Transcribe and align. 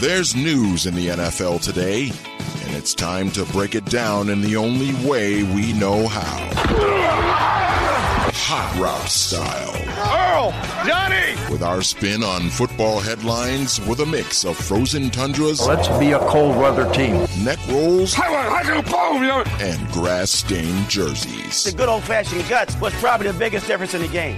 There's 0.00 0.34
news 0.36 0.86
in 0.86 0.94
the 0.94 1.08
NFL 1.08 1.62
today, 1.62 2.10
and 2.66 2.76
it's 2.76 2.94
time 2.94 3.30
to 3.30 3.44
break 3.46 3.74
it 3.74 3.84
down 3.86 4.28
in 4.28 4.42
the 4.42 4.56
only 4.56 4.92
way 5.08 5.42
we 5.44 5.72
know 5.72 6.08
how. 6.08 6.50
Hot 8.34 8.78
Route 8.78 9.08
style. 9.08 9.72
Earl! 9.96 10.50
Johnny! 10.86 11.40
With 11.50 11.62
our 11.62 11.80
spin 11.80 12.22
on 12.22 12.50
football 12.50 13.00
headlines 13.00 13.80
with 13.86 14.00
a 14.00 14.06
mix 14.06 14.44
of 14.44 14.56
frozen 14.56 15.10
tundras. 15.10 15.66
Let's 15.66 15.88
be 15.98 16.12
a 16.12 16.18
cold 16.18 16.56
weather 16.58 16.92
team. 16.92 17.26
Neck 17.42 17.58
rolls. 17.68 18.14
and 18.18 18.86
And 19.60 19.88
grass 19.92 20.30
stained 20.30 20.90
jerseys. 20.90 21.64
The 21.64 21.72
good 21.72 21.88
old 21.88 22.02
fashioned 22.02 22.46
guts 22.48 22.78
was 22.80 22.92
probably 22.94 23.30
the 23.30 23.38
biggest 23.38 23.66
difference 23.66 23.94
in 23.94 24.02
the 24.02 24.08
game. 24.08 24.36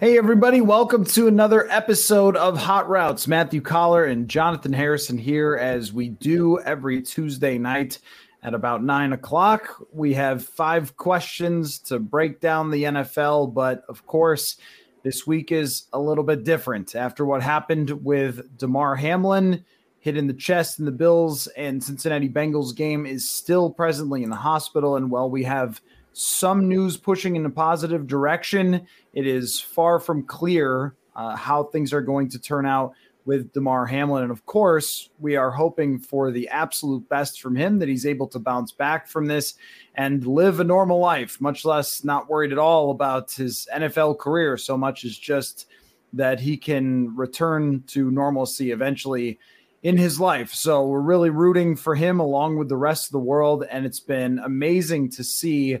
Hey, 0.00 0.16
everybody, 0.16 0.60
welcome 0.60 1.04
to 1.06 1.26
another 1.26 1.68
episode 1.68 2.36
of 2.36 2.56
Hot 2.56 2.88
Routes. 2.88 3.26
Matthew 3.26 3.60
Coller 3.60 4.04
and 4.04 4.28
Jonathan 4.28 4.72
Harrison 4.72 5.18
here 5.18 5.56
as 5.56 5.92
we 5.92 6.08
do 6.08 6.60
every 6.60 7.02
Tuesday 7.02 7.58
night 7.58 7.98
at 8.44 8.54
about 8.54 8.84
nine 8.84 9.12
o'clock. 9.12 9.84
We 9.92 10.14
have 10.14 10.44
five 10.44 10.96
questions 10.96 11.80
to 11.80 11.98
break 11.98 12.38
down 12.38 12.70
the 12.70 12.84
NFL, 12.84 13.52
but 13.52 13.82
of 13.88 14.06
course, 14.06 14.56
this 15.02 15.26
week 15.26 15.50
is 15.50 15.88
a 15.92 15.98
little 15.98 16.22
bit 16.22 16.44
different 16.44 16.94
after 16.94 17.26
what 17.26 17.42
happened 17.42 17.90
with 18.04 18.56
Damar 18.56 18.94
Hamlin 18.94 19.64
hit 19.98 20.16
in 20.16 20.28
the 20.28 20.32
chest 20.32 20.78
in 20.78 20.84
the 20.84 20.92
Bills 20.92 21.48
and 21.48 21.82
Cincinnati 21.82 22.28
Bengals 22.28 22.72
game 22.72 23.04
is 23.04 23.28
still 23.28 23.68
presently 23.68 24.22
in 24.22 24.30
the 24.30 24.36
hospital. 24.36 24.94
And 24.94 25.10
while 25.10 25.28
we 25.28 25.42
have 25.42 25.80
some 26.18 26.68
news 26.68 26.96
pushing 26.96 27.36
in 27.36 27.46
a 27.46 27.50
positive 27.50 28.08
direction, 28.08 28.86
it 29.12 29.24
is 29.24 29.60
far 29.60 30.00
from 30.00 30.24
clear 30.24 30.94
uh, 31.14 31.36
how 31.36 31.62
things 31.62 31.92
are 31.92 32.00
going 32.00 32.28
to 32.30 32.40
turn 32.40 32.66
out 32.66 32.92
with 33.24 33.52
Damar 33.52 33.86
Hamlin. 33.86 34.24
And 34.24 34.32
of 34.32 34.44
course, 34.44 35.10
we 35.20 35.36
are 35.36 35.52
hoping 35.52 36.00
for 36.00 36.32
the 36.32 36.48
absolute 36.48 37.08
best 37.08 37.40
from 37.40 37.54
him 37.54 37.78
that 37.78 37.88
he's 37.88 38.04
able 38.04 38.26
to 38.28 38.40
bounce 38.40 38.72
back 38.72 39.06
from 39.06 39.26
this 39.26 39.54
and 39.94 40.26
live 40.26 40.58
a 40.58 40.64
normal 40.64 40.98
life, 40.98 41.40
much 41.40 41.64
less 41.64 42.02
not 42.02 42.28
worried 42.28 42.50
at 42.50 42.58
all 42.58 42.90
about 42.90 43.30
his 43.30 43.68
NFL 43.72 44.18
career 44.18 44.56
so 44.56 44.76
much 44.76 45.04
as 45.04 45.16
just 45.16 45.66
that 46.14 46.40
he 46.40 46.56
can 46.56 47.14
return 47.14 47.84
to 47.88 48.10
normalcy 48.10 48.72
eventually 48.72 49.38
in 49.82 49.96
his 49.96 50.18
life. 50.18 50.52
So 50.52 50.86
we're 50.86 51.00
really 51.00 51.30
rooting 51.30 51.76
for 51.76 51.94
him 51.94 52.18
along 52.18 52.56
with 52.56 52.68
the 52.68 52.76
rest 52.76 53.06
of 53.06 53.12
the 53.12 53.18
world. 53.18 53.64
And 53.70 53.86
it's 53.86 54.00
been 54.00 54.40
amazing 54.40 55.10
to 55.10 55.22
see 55.22 55.78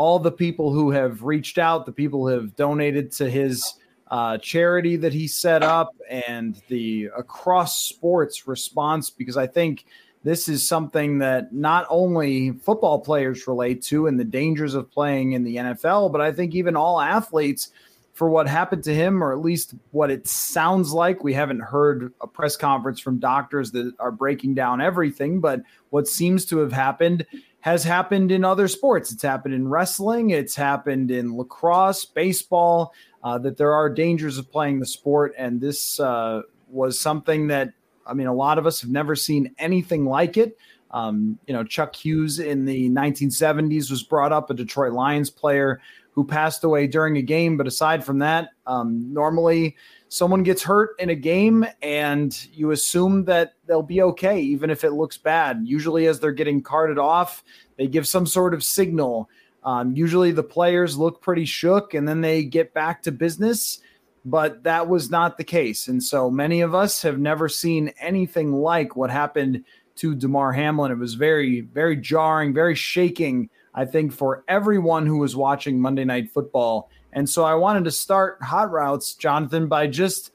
all 0.00 0.18
the 0.18 0.32
people 0.32 0.72
who 0.72 0.90
have 0.90 1.24
reached 1.24 1.58
out, 1.58 1.84
the 1.84 1.92
people 1.92 2.26
who 2.26 2.32
have 2.32 2.56
donated 2.56 3.12
to 3.12 3.28
his 3.28 3.74
uh, 4.10 4.38
charity 4.38 4.96
that 4.96 5.12
he 5.12 5.28
set 5.28 5.62
up 5.62 5.94
and 6.08 6.62
the 6.68 7.10
across 7.14 7.84
sports 7.84 8.48
response 8.48 9.10
because 9.10 9.36
I 9.36 9.46
think 9.46 9.84
this 10.24 10.48
is 10.48 10.66
something 10.66 11.18
that 11.18 11.52
not 11.52 11.86
only 11.90 12.52
football 12.52 13.00
players 13.00 13.46
relate 13.46 13.82
to 13.82 14.06
and 14.06 14.18
the 14.18 14.24
dangers 14.24 14.72
of 14.72 14.90
playing 14.90 15.32
in 15.32 15.44
the 15.44 15.56
NFL, 15.56 16.10
but 16.12 16.22
I 16.22 16.32
think 16.32 16.54
even 16.54 16.76
all 16.76 16.98
athletes 16.98 17.70
for 18.14 18.30
what 18.30 18.48
happened 18.48 18.84
to 18.84 18.94
him, 18.94 19.22
or 19.22 19.32
at 19.32 19.40
least 19.40 19.74
what 19.90 20.10
it 20.10 20.26
sounds 20.26 20.94
like. 20.94 21.22
We 21.22 21.34
haven't 21.34 21.60
heard 21.60 22.14
a 22.22 22.26
press 22.26 22.56
conference 22.56 23.00
from 23.00 23.18
doctors 23.18 23.70
that 23.72 23.92
are 23.98 24.10
breaking 24.10 24.54
down 24.54 24.80
everything, 24.80 25.40
but 25.40 25.60
what 25.90 26.08
seems 26.08 26.46
to 26.46 26.58
have 26.58 26.72
happened 26.72 27.26
has 27.60 27.84
happened 27.84 28.32
in 28.32 28.44
other 28.44 28.68
sports. 28.68 29.12
It's 29.12 29.22
happened 29.22 29.54
in 29.54 29.68
wrestling, 29.68 30.30
it's 30.30 30.54
happened 30.54 31.10
in 31.10 31.36
lacrosse, 31.36 32.04
baseball 32.04 32.94
uh, 33.22 33.38
that 33.38 33.56
there 33.56 33.72
are 33.72 33.90
dangers 33.90 34.38
of 34.38 34.50
playing 34.50 34.80
the 34.80 34.86
sport. 34.86 35.34
And 35.36 35.60
this 35.60 36.00
uh, 36.00 36.42
was 36.68 36.98
something 36.98 37.48
that, 37.48 37.72
I 38.06 38.14
mean, 38.14 38.26
a 38.26 38.34
lot 38.34 38.58
of 38.58 38.66
us 38.66 38.80
have 38.80 38.90
never 38.90 39.14
seen 39.14 39.54
anything 39.58 40.06
like 40.06 40.36
it. 40.36 40.56
Um, 40.90 41.38
you 41.46 41.54
know, 41.54 41.62
Chuck 41.62 41.94
Hughes 41.94 42.38
in 42.38 42.64
the 42.64 42.88
1970s 42.90 43.90
was 43.90 44.02
brought 44.02 44.32
up, 44.32 44.50
a 44.50 44.54
Detroit 44.54 44.92
Lions 44.92 45.30
player 45.30 45.80
who 46.12 46.24
passed 46.24 46.64
away 46.64 46.86
during 46.86 47.16
a 47.16 47.22
game. 47.22 47.56
But 47.56 47.66
aside 47.66 48.04
from 48.04 48.18
that, 48.18 48.50
um, 48.66 49.12
normally 49.12 49.76
someone 50.10 50.42
gets 50.42 50.62
hurt 50.62 50.90
in 50.98 51.08
a 51.08 51.14
game 51.14 51.64
and 51.80 52.46
you 52.52 52.72
assume 52.72 53.24
that 53.24 53.54
they'll 53.66 53.82
be 53.82 54.02
okay, 54.02 54.38
even 54.40 54.68
if 54.68 54.84
it 54.84 54.90
looks 54.90 55.16
bad. 55.16 55.62
Usually, 55.64 56.06
as 56.06 56.20
they're 56.20 56.32
getting 56.32 56.62
carted 56.62 56.98
off, 56.98 57.42
they 57.78 57.86
give 57.86 58.06
some 58.06 58.26
sort 58.26 58.52
of 58.52 58.62
signal 58.62 59.30
um, 59.62 59.94
usually 59.94 60.32
the 60.32 60.42
players 60.42 60.96
look 60.96 61.20
pretty 61.20 61.44
shook 61.44 61.94
and 61.94 62.08
then 62.08 62.20
they 62.20 62.44
get 62.44 62.72
back 62.72 63.02
to 63.02 63.12
business, 63.12 63.80
but 64.24 64.62
that 64.64 64.88
was 64.88 65.10
not 65.10 65.36
the 65.36 65.44
case. 65.44 65.88
And 65.88 66.02
so 66.02 66.30
many 66.30 66.60
of 66.62 66.74
us 66.74 67.02
have 67.02 67.18
never 67.18 67.48
seen 67.48 67.92
anything 67.98 68.52
like 68.52 68.96
what 68.96 69.10
happened 69.10 69.64
to 69.96 70.14
Damar 70.14 70.52
Hamlin. 70.52 70.92
It 70.92 70.98
was 70.98 71.14
very, 71.14 71.60
very 71.60 71.96
jarring, 71.96 72.54
very 72.54 72.74
shaking, 72.74 73.50
I 73.74 73.84
think, 73.84 74.12
for 74.12 74.44
everyone 74.48 75.06
who 75.06 75.18
was 75.18 75.36
watching 75.36 75.80
Monday 75.80 76.04
Night 76.04 76.30
Football. 76.30 76.90
And 77.12 77.28
so 77.28 77.44
I 77.44 77.54
wanted 77.54 77.84
to 77.84 77.90
start 77.90 78.42
Hot 78.42 78.70
Routes, 78.70 79.14
Jonathan, 79.14 79.66
by 79.68 79.86
just 79.86 80.32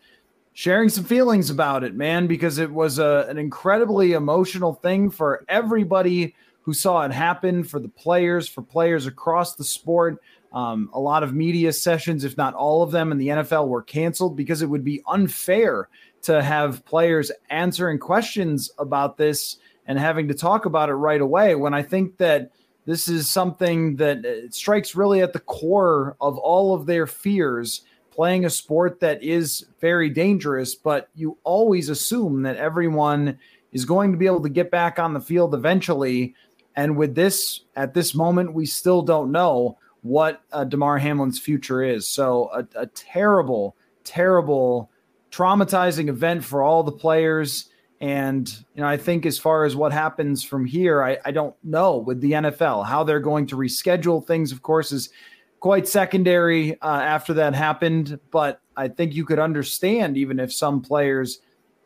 sharing 0.53 0.89
some 0.89 1.03
feelings 1.03 1.49
about 1.49 1.83
it, 1.83 1.93
man, 1.95 2.27
because 2.27 2.57
it 2.57 2.71
was 2.71 2.99
a, 2.99 3.25
an 3.29 3.37
incredibly 3.37 4.13
emotional 4.13 4.73
thing 4.73 5.09
for 5.09 5.43
everybody 5.47 6.35
who 6.61 6.73
saw 6.73 7.03
it 7.03 7.11
happen 7.11 7.63
for 7.63 7.79
the 7.79 7.89
players, 7.89 8.49
for 8.49 8.61
players 8.61 9.05
across 9.05 9.55
the 9.55 9.63
sport. 9.63 10.21
Um, 10.51 10.89
a 10.93 10.99
lot 10.99 11.23
of 11.23 11.33
media 11.33 11.73
sessions, 11.73 12.23
if 12.23 12.37
not 12.37 12.53
all 12.53 12.81
of 12.81 12.91
them, 12.91 13.11
in 13.11 13.17
the 13.17 13.27
NFL 13.27 13.67
were 13.67 13.83
canceled 13.83 14.37
because 14.37 14.61
it 14.61 14.69
would 14.69 14.83
be 14.83 15.03
unfair 15.07 15.89
to 16.23 16.41
have 16.41 16.83
players 16.85 17.31
answering 17.49 17.99
questions 17.99 18.71
about 18.79 19.17
this 19.17 19.57
and 19.85 19.99
having 19.99 20.27
to 20.29 20.33
talk 20.33 20.65
about 20.65 20.89
it 20.89 20.93
right 20.93 21.21
away. 21.21 21.53
When 21.53 21.73
I 21.73 21.83
think 21.83 22.17
that 22.17 22.51
this 22.85 23.07
is 23.07 23.31
something 23.31 23.95
that 23.97 24.25
uh, 24.25 24.49
strikes 24.51 24.95
really 24.95 25.21
at 25.21 25.33
the 25.33 25.39
core 25.39 26.15
of 26.21 26.37
all 26.37 26.73
of 26.73 26.85
their 26.85 27.07
fears 27.07 27.81
playing 28.11 28.45
a 28.45 28.49
sport 28.49 29.01
that 29.01 29.21
is 29.21 29.65
very 29.81 30.09
dangerous, 30.09 30.73
but 30.73 31.09
you 31.15 31.37
always 31.43 31.89
assume 31.89 32.43
that 32.43 32.55
everyone 32.55 33.37
is 33.73 33.83
going 33.83 34.11
to 34.11 34.17
be 34.17 34.25
able 34.25 34.41
to 34.41 34.49
get 34.49 34.71
back 34.71 34.99
on 34.99 35.13
the 35.13 35.19
field 35.19 35.53
eventually. 35.53 36.33
And 36.77 36.95
with 36.95 37.13
this, 37.13 37.61
at 37.75 37.93
this 37.93 38.15
moment, 38.15 38.53
we 38.53 38.65
still 38.65 39.01
don't 39.01 39.33
know 39.33 39.77
what 40.01 40.41
uh, 40.53 40.63
Damar 40.63 40.97
Hamlin's 40.97 41.39
future 41.39 41.83
is. 41.83 42.07
So 42.07 42.49
a, 42.53 42.83
a 42.83 42.87
terrible, 42.87 43.75
terrible, 44.05 44.89
traumatizing 45.29 46.07
event 46.07 46.43
for 46.43 46.63
all 46.63 46.83
the 46.83 46.91
players. 46.91 47.69
And 48.01 48.49
you 48.73 48.81
know, 48.81 48.87
I 48.87 48.97
think 48.97 49.25
as 49.25 49.39
far 49.39 49.63
as 49.63 49.75
what 49.75 49.93
happens 49.93 50.43
from 50.43 50.65
here, 50.65 51.03
I, 51.03 51.17
I 51.25 51.31
don't 51.31 51.55
know 51.63 51.97
with 51.97 52.21
the 52.21 52.33
NFL 52.33 52.85
how 52.85 53.03
they're 53.03 53.19
going 53.19 53.47
to 53.47 53.55
reschedule 53.55 54.25
things. 54.25 54.51
Of 54.51 54.61
course, 54.61 54.91
is 54.91 55.09
quite 55.59 55.87
secondary 55.87 56.79
uh, 56.81 57.01
after 57.01 57.33
that 57.35 57.55
happened. 57.55 58.19
But 58.31 58.61
I 58.75 58.89
think 58.89 59.13
you 59.13 59.25
could 59.25 59.39
understand 59.39 60.17
even 60.17 60.39
if 60.39 60.53
some 60.53 60.81
players 60.81 61.39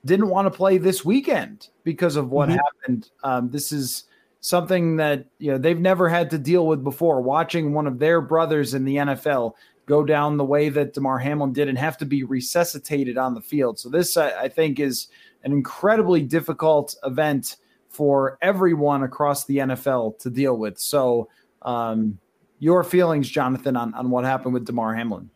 didn't 0.05 0.29
want 0.29 0.45
to 0.45 0.57
play 0.57 0.77
this 0.77 1.05
weekend 1.05 1.69
because 1.83 2.15
of 2.15 2.31
what 2.31 2.49
mm-hmm. 2.49 2.57
happened. 2.57 3.09
Um, 3.23 3.49
this 3.49 3.71
is 3.71 4.05
something 4.41 4.97
that 4.97 5.25
you 5.37 5.51
know 5.51 5.57
they've 5.57 5.79
never 5.79 6.09
had 6.09 6.29
to 6.31 6.37
deal 6.37 6.65
with 6.65 6.83
before. 6.83 7.21
Watching 7.21 7.73
one 7.73 7.87
of 7.87 7.99
their 7.99 8.21
brothers 8.21 8.73
in 8.73 8.85
the 8.85 8.95
NFL 8.95 9.53
go 9.85 10.03
down 10.03 10.37
the 10.37 10.45
way 10.45 10.69
that 10.69 10.93
Damar 10.93 11.17
Hamlin 11.17 11.51
did 11.51 11.67
and 11.67 11.77
have 11.77 11.97
to 11.97 12.05
be 12.05 12.23
resuscitated 12.23 13.17
on 13.17 13.33
the 13.33 13.41
field. 13.41 13.79
So 13.79 13.89
this, 13.89 14.17
I, 14.17 14.43
I 14.43 14.47
think, 14.47 14.79
is 14.79 15.07
an 15.43 15.51
incredibly 15.51 16.21
difficult 16.21 16.95
event 17.03 17.57
for 17.89 18.37
everyone 18.41 19.03
across 19.03 19.45
the 19.45 19.57
NFL 19.57 20.19
to 20.19 20.29
deal 20.29 20.57
with. 20.57 20.79
So, 20.79 21.29
um, 21.61 22.19
your 22.59 22.83
feelings, 22.83 23.29
Jonathan, 23.29 23.75
on 23.75 23.93
on 23.93 24.09
what 24.09 24.25
happened 24.25 24.53
with 24.53 24.65
Damar 24.65 24.93
Hamlin? 24.93 25.29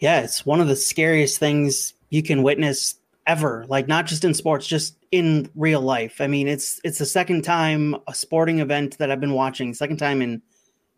Yeah, 0.00 0.20
it's 0.20 0.46
one 0.46 0.60
of 0.60 0.68
the 0.68 0.76
scariest 0.76 1.38
things 1.38 1.94
you 2.10 2.22
can 2.22 2.42
witness 2.42 2.96
ever. 3.26 3.64
Like 3.68 3.88
not 3.88 4.06
just 4.06 4.24
in 4.24 4.34
sports, 4.34 4.66
just 4.66 4.96
in 5.12 5.50
real 5.54 5.80
life. 5.80 6.20
I 6.20 6.26
mean, 6.26 6.48
it's 6.48 6.80
it's 6.84 6.98
the 6.98 7.06
second 7.06 7.42
time 7.42 7.96
a 8.06 8.14
sporting 8.14 8.58
event 8.58 8.98
that 8.98 9.10
I've 9.10 9.20
been 9.20 9.32
watching, 9.32 9.74
second 9.74 9.98
time 9.98 10.22
in 10.22 10.42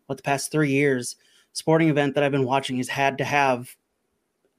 what 0.07 0.17
the 0.17 0.23
past 0.23 0.51
three 0.51 0.71
years, 0.71 1.15
sporting 1.53 1.89
event 1.89 2.15
that 2.15 2.23
I've 2.23 2.31
been 2.31 2.45
watching 2.45 2.77
has 2.77 2.89
had 2.89 3.17
to 3.19 3.23
have 3.23 3.75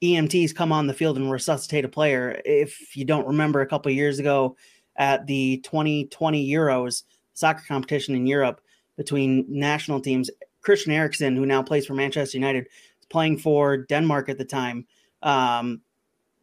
EMTs 0.02 0.54
come 0.54 0.72
on 0.72 0.86
the 0.86 0.94
field 0.94 1.16
and 1.16 1.30
resuscitate 1.30 1.84
a 1.84 1.88
player. 1.88 2.40
If 2.44 2.96
you 2.96 3.04
don't 3.04 3.26
remember, 3.26 3.60
a 3.60 3.66
couple 3.66 3.92
years 3.92 4.18
ago 4.18 4.56
at 4.96 5.26
the 5.26 5.58
2020 5.58 6.50
Euros 6.50 7.04
soccer 7.34 7.62
competition 7.66 8.14
in 8.14 8.26
Europe 8.26 8.60
between 8.96 9.46
national 9.48 10.00
teams, 10.00 10.28
Christian 10.60 10.92
Eriksen, 10.92 11.36
who 11.36 11.46
now 11.46 11.62
plays 11.62 11.86
for 11.86 11.94
Manchester 11.94 12.36
United, 12.36 12.66
playing 13.10 13.38
for 13.38 13.76
Denmark 13.76 14.28
at 14.28 14.38
the 14.38 14.44
time. 14.44 14.86
Um, 15.22 15.82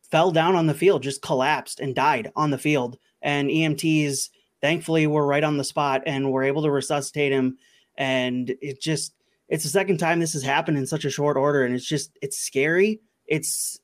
fell 0.09 0.31
down 0.31 0.55
on 0.55 0.65
the 0.65 0.73
field, 0.73 1.03
just 1.03 1.21
collapsed 1.21 1.79
and 1.79 1.93
died 1.93 2.31
on 2.35 2.51
the 2.51 2.57
field. 2.57 2.97
And 3.21 3.49
EMTs 3.49 4.29
thankfully 4.61 5.05
were 5.05 5.25
right 5.25 5.43
on 5.43 5.57
the 5.57 5.63
spot 5.63 6.03
and 6.05 6.31
were 6.31 6.43
able 6.43 6.63
to 6.63 6.71
resuscitate 6.71 7.31
him. 7.31 7.57
And 7.97 8.49
it 8.61 8.81
just, 8.81 9.13
it's 9.49 9.63
the 9.63 9.69
second 9.69 9.97
time 9.97 10.19
this 10.19 10.33
has 10.33 10.43
happened 10.43 10.77
in 10.77 10.87
such 10.87 11.05
a 11.05 11.09
short 11.09 11.37
order. 11.37 11.65
And 11.65 11.75
it's 11.75 11.85
just, 11.85 12.17
it's 12.21 12.39
scary. 12.39 13.01
It's 13.29 13.79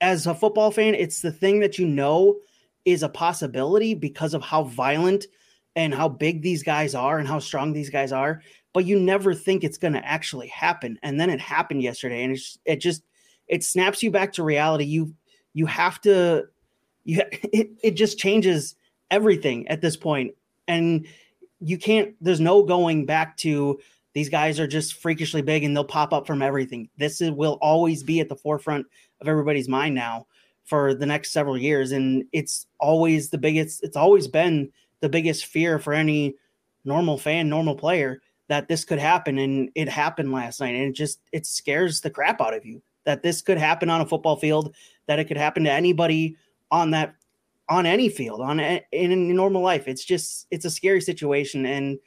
as 0.00 0.26
a 0.26 0.34
football 0.34 0.70
fan, 0.70 0.94
it's 0.94 1.20
the 1.20 1.32
thing 1.32 1.60
that 1.60 1.78
you 1.78 1.86
know 1.86 2.36
is 2.84 3.02
a 3.02 3.08
possibility 3.08 3.94
because 3.94 4.34
of 4.34 4.42
how 4.42 4.64
violent 4.64 5.26
and 5.76 5.94
how 5.94 6.08
big 6.08 6.42
these 6.42 6.62
guys 6.62 6.94
are 6.94 7.18
and 7.18 7.28
how 7.28 7.38
strong 7.38 7.72
these 7.72 7.90
guys 7.90 8.10
are. 8.10 8.42
But 8.72 8.86
you 8.86 8.98
never 8.98 9.34
think 9.34 9.62
it's 9.62 9.78
going 9.78 9.94
to 9.94 10.06
actually 10.06 10.48
happen, 10.48 10.98
and 11.02 11.20
then 11.20 11.28
it 11.30 11.40
happened 11.40 11.82
yesterday, 11.82 12.24
and 12.24 12.38
it 12.64 12.76
just 12.76 13.02
it 13.48 13.64
snaps 13.64 14.02
you 14.02 14.10
back 14.10 14.32
to 14.34 14.44
reality. 14.44 14.84
You 14.84 15.14
you 15.52 15.66
have 15.66 16.00
to 16.02 16.46
you 17.04 17.22
it, 17.30 17.70
it 17.82 17.90
just 17.92 18.18
changes 18.18 18.76
everything 19.10 19.66
at 19.68 19.80
this 19.80 19.96
point, 19.96 20.34
and 20.68 21.06
you 21.60 21.78
can't. 21.78 22.14
There's 22.20 22.40
no 22.40 22.62
going 22.62 23.06
back 23.06 23.36
to 23.38 23.80
these 24.12 24.28
guys 24.28 24.58
are 24.58 24.66
just 24.66 24.94
freakishly 24.94 25.42
big 25.42 25.62
and 25.62 25.74
they'll 25.74 25.84
pop 25.84 26.12
up 26.12 26.26
from 26.26 26.42
everything. 26.42 26.88
This 26.96 27.20
is, 27.20 27.30
will 27.30 27.58
always 27.60 28.02
be 28.02 28.20
at 28.20 28.28
the 28.28 28.36
forefront 28.36 28.86
of 29.20 29.28
everybody's 29.28 29.68
mind 29.68 29.94
now 29.94 30.26
for 30.64 30.94
the 30.94 31.06
next 31.06 31.32
several 31.32 31.56
years. 31.56 31.92
And 31.92 32.24
it's 32.32 32.66
always 32.78 33.30
the 33.30 33.38
biggest, 33.38 33.84
it's 33.84 33.96
always 33.96 34.26
been 34.26 34.70
the 35.00 35.08
biggest 35.08 35.46
fear 35.46 35.78
for 35.78 35.92
any 35.92 36.34
normal 36.84 37.18
fan, 37.18 37.48
normal 37.48 37.76
player 37.76 38.20
that 38.48 38.66
this 38.68 38.84
could 38.84 38.98
happen. 38.98 39.38
And 39.38 39.70
it 39.74 39.88
happened 39.88 40.32
last 40.32 40.60
night. 40.60 40.74
And 40.74 40.86
it 40.86 40.94
just, 40.94 41.20
it 41.32 41.46
scares 41.46 42.00
the 42.00 42.10
crap 42.10 42.40
out 42.40 42.54
of 42.54 42.66
you 42.66 42.82
that 43.04 43.22
this 43.22 43.42
could 43.42 43.58
happen 43.58 43.88
on 43.90 44.00
a 44.00 44.06
football 44.06 44.36
field, 44.36 44.74
that 45.06 45.18
it 45.18 45.26
could 45.26 45.36
happen 45.36 45.64
to 45.64 45.72
anybody 45.72 46.36
on 46.70 46.90
that, 46.90 47.14
on 47.68 47.86
any 47.86 48.08
field, 48.08 48.40
on 48.40 48.58
in, 48.58 48.82
in 48.90 49.36
normal 49.36 49.62
life. 49.62 49.86
It's 49.86 50.04
just, 50.04 50.48
it's 50.50 50.64
a 50.64 50.70
scary 50.70 51.00
situation. 51.00 51.64
And, 51.64 51.98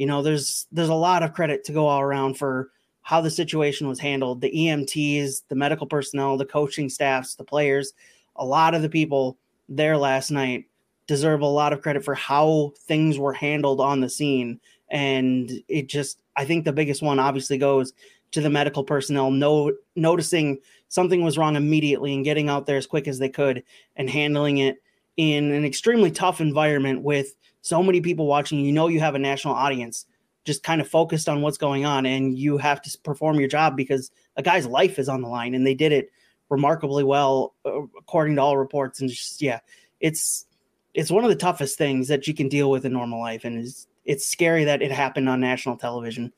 you 0.00 0.06
know, 0.06 0.22
there's, 0.22 0.66
there's 0.72 0.88
a 0.88 0.94
lot 0.94 1.22
of 1.22 1.34
credit 1.34 1.62
to 1.64 1.72
go 1.72 1.86
all 1.86 2.00
around 2.00 2.38
for, 2.38 2.70
how 3.02 3.20
the 3.20 3.30
situation 3.30 3.88
was 3.88 3.98
handled 3.98 4.40
the 4.40 4.52
EMTs, 4.52 5.42
the 5.48 5.54
medical 5.56 5.86
personnel, 5.86 6.36
the 6.36 6.44
coaching 6.44 6.88
staffs, 6.88 7.34
the 7.34 7.42
players, 7.42 7.92
a 8.36 8.44
lot 8.44 8.74
of 8.74 8.82
the 8.82 8.88
people 8.88 9.36
there 9.68 9.96
last 9.96 10.30
night 10.30 10.66
deserve 11.08 11.40
a 11.40 11.46
lot 11.46 11.72
of 11.72 11.82
credit 11.82 12.04
for 12.04 12.14
how 12.14 12.72
things 12.86 13.18
were 13.18 13.32
handled 13.32 13.80
on 13.80 14.00
the 14.00 14.08
scene. 14.08 14.60
And 14.90 15.50
it 15.66 15.88
just, 15.88 16.22
I 16.36 16.44
think 16.44 16.64
the 16.64 16.72
biggest 16.72 17.02
one 17.02 17.18
obviously 17.18 17.58
goes 17.58 17.92
to 18.30 18.40
the 18.40 18.50
medical 18.50 18.84
personnel 18.84 19.32
no, 19.32 19.72
noticing 19.96 20.58
something 20.88 21.24
was 21.24 21.36
wrong 21.36 21.56
immediately 21.56 22.14
and 22.14 22.24
getting 22.24 22.48
out 22.48 22.66
there 22.66 22.76
as 22.76 22.86
quick 22.86 23.08
as 23.08 23.18
they 23.18 23.28
could 23.28 23.64
and 23.96 24.08
handling 24.08 24.58
it 24.58 24.80
in 25.16 25.50
an 25.50 25.64
extremely 25.64 26.12
tough 26.12 26.40
environment 26.40 27.02
with 27.02 27.34
so 27.62 27.82
many 27.82 28.00
people 28.00 28.26
watching. 28.26 28.60
You 28.60 28.72
know, 28.72 28.88
you 28.88 29.00
have 29.00 29.14
a 29.14 29.18
national 29.18 29.54
audience 29.54 30.06
just 30.44 30.62
kind 30.62 30.80
of 30.80 30.88
focused 30.88 31.28
on 31.28 31.42
what's 31.42 31.58
going 31.58 31.84
on 31.84 32.06
and 32.06 32.38
you 32.38 32.58
have 32.58 32.80
to 32.82 32.98
perform 33.04 33.38
your 33.38 33.48
job 33.48 33.76
because 33.76 34.10
a 34.36 34.42
guy's 34.42 34.66
life 34.66 34.98
is 34.98 35.08
on 35.08 35.20
the 35.20 35.28
line 35.28 35.54
and 35.54 35.66
they 35.66 35.74
did 35.74 35.92
it 35.92 36.10
remarkably 36.48 37.04
well 37.04 37.54
uh, 37.64 37.82
according 37.98 38.36
to 38.36 38.42
all 38.42 38.56
reports 38.56 39.00
and 39.00 39.10
just 39.10 39.42
yeah 39.42 39.60
it's 40.00 40.46
it's 40.94 41.10
one 41.10 41.24
of 41.24 41.30
the 41.30 41.36
toughest 41.36 41.78
things 41.78 42.08
that 42.08 42.26
you 42.26 42.34
can 42.34 42.48
deal 42.48 42.70
with 42.70 42.84
in 42.84 42.92
normal 42.92 43.20
life 43.20 43.44
and 43.44 43.58
it's 43.58 43.86
it's 44.04 44.26
scary 44.26 44.64
that 44.64 44.82
it 44.82 44.90
happened 44.90 45.28
on 45.28 45.40
national 45.40 45.76
television 45.76 46.32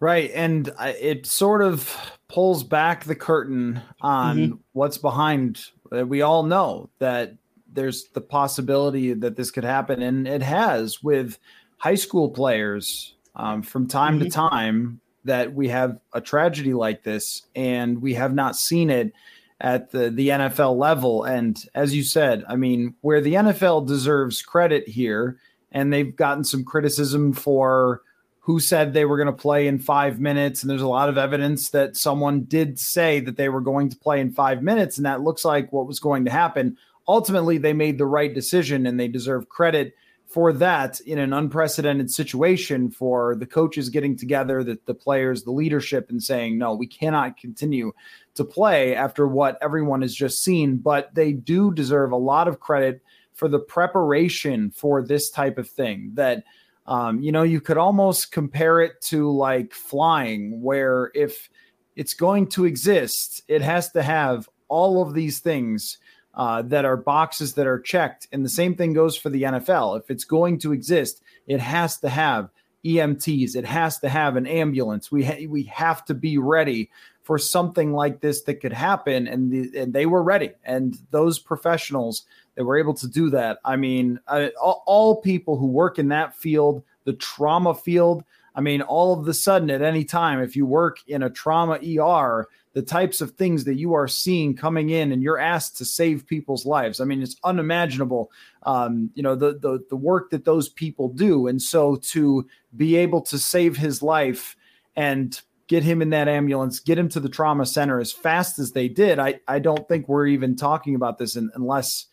right 0.00 0.30
and 0.34 0.70
it 0.80 1.24
sort 1.24 1.62
of 1.62 1.96
pulls 2.28 2.64
back 2.64 3.04
the 3.04 3.14
curtain 3.14 3.80
on 4.00 4.36
mm-hmm. 4.36 4.54
what's 4.72 4.98
behind 4.98 5.66
we 5.90 6.20
all 6.20 6.42
know 6.42 6.90
that 6.98 7.32
there's 7.76 8.08
the 8.14 8.20
possibility 8.20 9.12
that 9.12 9.36
this 9.36 9.52
could 9.52 9.64
happen 9.64 10.02
and 10.02 10.26
it 10.26 10.42
has 10.42 11.02
with 11.02 11.38
high 11.78 11.94
school 11.94 12.30
players 12.30 13.14
um, 13.36 13.62
from 13.62 13.86
time 13.86 14.14
mm-hmm. 14.14 14.24
to 14.24 14.30
time 14.30 15.00
that 15.24 15.54
we 15.54 15.68
have 15.68 15.98
a 16.12 16.20
tragedy 16.20 16.72
like 16.72 17.04
this 17.04 17.42
and 17.54 18.02
we 18.02 18.14
have 18.14 18.34
not 18.34 18.56
seen 18.56 18.90
it 18.90 19.12
at 19.60 19.90
the, 19.90 20.10
the 20.10 20.28
NFL 20.28 20.76
level. 20.76 21.24
And 21.24 21.62
as 21.74 21.94
you 21.94 22.02
said, 22.02 22.44
I 22.48 22.56
mean, 22.56 22.94
where 23.00 23.20
the 23.20 23.34
NFL 23.34 23.86
deserves 23.86 24.42
credit 24.42 24.88
here, 24.88 25.38
and 25.72 25.92
they've 25.92 26.14
gotten 26.14 26.44
some 26.44 26.64
criticism 26.64 27.32
for 27.32 28.02
who 28.40 28.60
said 28.60 28.92
they 28.92 29.04
were 29.04 29.16
going 29.16 29.26
to 29.26 29.32
play 29.32 29.66
in 29.66 29.78
five 29.78 30.20
minutes. 30.20 30.62
And 30.62 30.70
there's 30.70 30.82
a 30.82 30.86
lot 30.86 31.08
of 31.08 31.18
evidence 31.18 31.70
that 31.70 31.96
someone 31.96 32.42
did 32.42 32.78
say 32.78 33.18
that 33.20 33.36
they 33.36 33.48
were 33.48 33.60
going 33.60 33.88
to 33.88 33.96
play 33.96 34.20
in 34.20 34.30
five 34.30 34.62
minutes, 34.62 34.96
and 34.96 35.06
that 35.06 35.22
looks 35.22 35.44
like 35.44 35.72
what 35.72 35.86
was 35.86 35.98
going 35.98 36.24
to 36.26 36.30
happen. 36.30 36.76
Ultimately, 37.08 37.58
they 37.58 37.72
made 37.72 37.98
the 37.98 38.06
right 38.06 38.34
decision 38.34 38.86
and 38.86 38.98
they 38.98 39.08
deserve 39.08 39.48
credit 39.48 39.94
for 40.26 40.52
that 40.52 40.98
in 41.00 41.18
an 41.18 41.32
unprecedented 41.32 42.10
situation 42.10 42.90
for 42.90 43.36
the 43.36 43.46
coaches 43.46 43.88
getting 43.88 44.16
together, 44.16 44.64
the, 44.64 44.78
the 44.86 44.94
players, 44.94 45.44
the 45.44 45.52
leadership, 45.52 46.10
and 46.10 46.22
saying, 46.22 46.58
no, 46.58 46.74
we 46.74 46.86
cannot 46.86 47.36
continue 47.36 47.92
to 48.34 48.44
play 48.44 48.94
after 48.94 49.28
what 49.28 49.56
everyone 49.62 50.02
has 50.02 50.14
just 50.14 50.42
seen. 50.42 50.76
But 50.78 51.14
they 51.14 51.32
do 51.32 51.72
deserve 51.72 52.10
a 52.10 52.16
lot 52.16 52.48
of 52.48 52.58
credit 52.58 53.02
for 53.34 53.48
the 53.48 53.60
preparation 53.60 54.70
for 54.70 55.02
this 55.02 55.30
type 55.30 55.58
of 55.58 55.68
thing 55.68 56.12
that. 56.14 56.44
Um, 56.88 57.20
you 57.20 57.32
know, 57.32 57.42
you 57.42 57.60
could 57.60 57.78
almost 57.78 58.30
compare 58.30 58.80
it 58.80 59.00
to 59.06 59.28
like 59.28 59.74
flying, 59.74 60.62
where 60.62 61.10
if 61.16 61.50
it's 61.96 62.14
going 62.14 62.46
to 62.50 62.64
exist, 62.64 63.42
it 63.48 63.60
has 63.60 63.90
to 63.90 64.04
have 64.04 64.48
all 64.68 65.02
of 65.02 65.12
these 65.12 65.40
things 65.40 65.98
uh, 66.36 66.62
that 66.62 66.84
are 66.84 66.96
boxes 66.96 67.54
that 67.54 67.66
are 67.66 67.80
checked. 67.80 68.28
And 68.30 68.44
the 68.44 68.50
same 68.50 68.74
thing 68.74 68.92
goes 68.92 69.16
for 69.16 69.30
the 69.30 69.42
NFL. 69.42 69.98
If 69.98 70.10
it's 70.10 70.24
going 70.24 70.58
to 70.60 70.72
exist, 70.72 71.22
it 71.46 71.60
has 71.60 71.98
to 72.00 72.08
have 72.08 72.50
EMTs. 72.84 73.56
It 73.56 73.64
has 73.64 73.98
to 74.00 74.08
have 74.08 74.36
an 74.36 74.46
ambulance. 74.46 75.10
We 75.10 75.24
ha- 75.24 75.46
we 75.48 75.64
have 75.64 76.04
to 76.04 76.14
be 76.14 76.38
ready 76.38 76.90
for 77.22 77.38
something 77.38 77.92
like 77.92 78.20
this 78.20 78.42
that 78.42 78.60
could 78.60 78.72
happen, 78.72 79.26
and, 79.26 79.50
the, 79.50 79.80
and 79.80 79.92
they 79.92 80.06
were 80.06 80.22
ready. 80.22 80.52
And 80.64 80.96
those 81.10 81.40
professionals 81.40 82.24
that 82.54 82.64
were 82.64 82.78
able 82.78 82.94
to 82.94 83.08
do 83.08 83.30
that. 83.30 83.58
I 83.64 83.74
mean, 83.74 84.20
uh, 84.28 84.48
all, 84.60 84.84
all 84.86 85.20
people 85.20 85.56
who 85.56 85.66
work 85.66 85.98
in 85.98 86.08
that 86.08 86.36
field, 86.36 86.84
the 87.04 87.14
trauma 87.14 87.74
field. 87.74 88.22
I 88.54 88.60
mean, 88.60 88.80
all 88.80 89.18
of 89.18 89.24
the 89.24 89.34
sudden, 89.34 89.70
at 89.70 89.82
any 89.82 90.04
time, 90.04 90.40
if 90.40 90.54
you 90.54 90.66
work 90.66 90.98
in 91.08 91.24
a 91.24 91.30
trauma 91.30 91.78
ER, 91.82 92.48
the 92.76 92.82
types 92.82 93.22
of 93.22 93.30
things 93.30 93.64
that 93.64 93.76
you 93.76 93.94
are 93.94 94.06
seeing 94.06 94.54
coming 94.54 94.90
in 94.90 95.10
and 95.10 95.22
you're 95.22 95.38
asked 95.38 95.78
to 95.78 95.84
save 95.86 96.26
people's 96.26 96.66
lives. 96.66 97.00
I 97.00 97.06
mean, 97.06 97.22
it's 97.22 97.36
unimaginable, 97.42 98.30
um, 98.64 99.10
you 99.14 99.22
know, 99.22 99.34
the, 99.34 99.54
the, 99.58 99.82
the 99.88 99.96
work 99.96 100.28
that 100.28 100.44
those 100.44 100.68
people 100.68 101.08
do. 101.08 101.46
And 101.46 101.62
so 101.62 101.96
to 101.96 102.46
be 102.76 102.96
able 102.96 103.22
to 103.22 103.38
save 103.38 103.78
his 103.78 104.02
life 104.02 104.56
and 104.94 105.40
get 105.68 105.84
him 105.84 106.02
in 106.02 106.10
that 106.10 106.28
ambulance, 106.28 106.78
get 106.78 106.98
him 106.98 107.08
to 107.08 107.18
the 107.18 107.30
trauma 107.30 107.64
center 107.64 107.98
as 107.98 108.12
fast 108.12 108.58
as 108.58 108.72
they 108.72 108.88
did, 108.88 109.18
I, 109.18 109.40
I 109.48 109.58
don't 109.58 109.88
think 109.88 110.06
we're 110.06 110.26
even 110.26 110.54
talking 110.54 110.94
about 110.94 111.16
this 111.16 111.34
in, 111.34 111.50
unless 111.54 112.04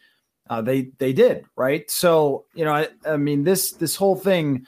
uh, 0.50 0.62
they, 0.62 0.92
they 0.98 1.12
did. 1.12 1.44
Right. 1.58 1.92
So, 1.92 2.46
you 2.54 2.64
know, 2.64 2.72
I, 2.72 2.88
I 3.06 3.18
mean, 3.18 3.44
this, 3.44 3.74
this 3.74 3.98
whole 3.98 4.16
thing, 4.16 4.66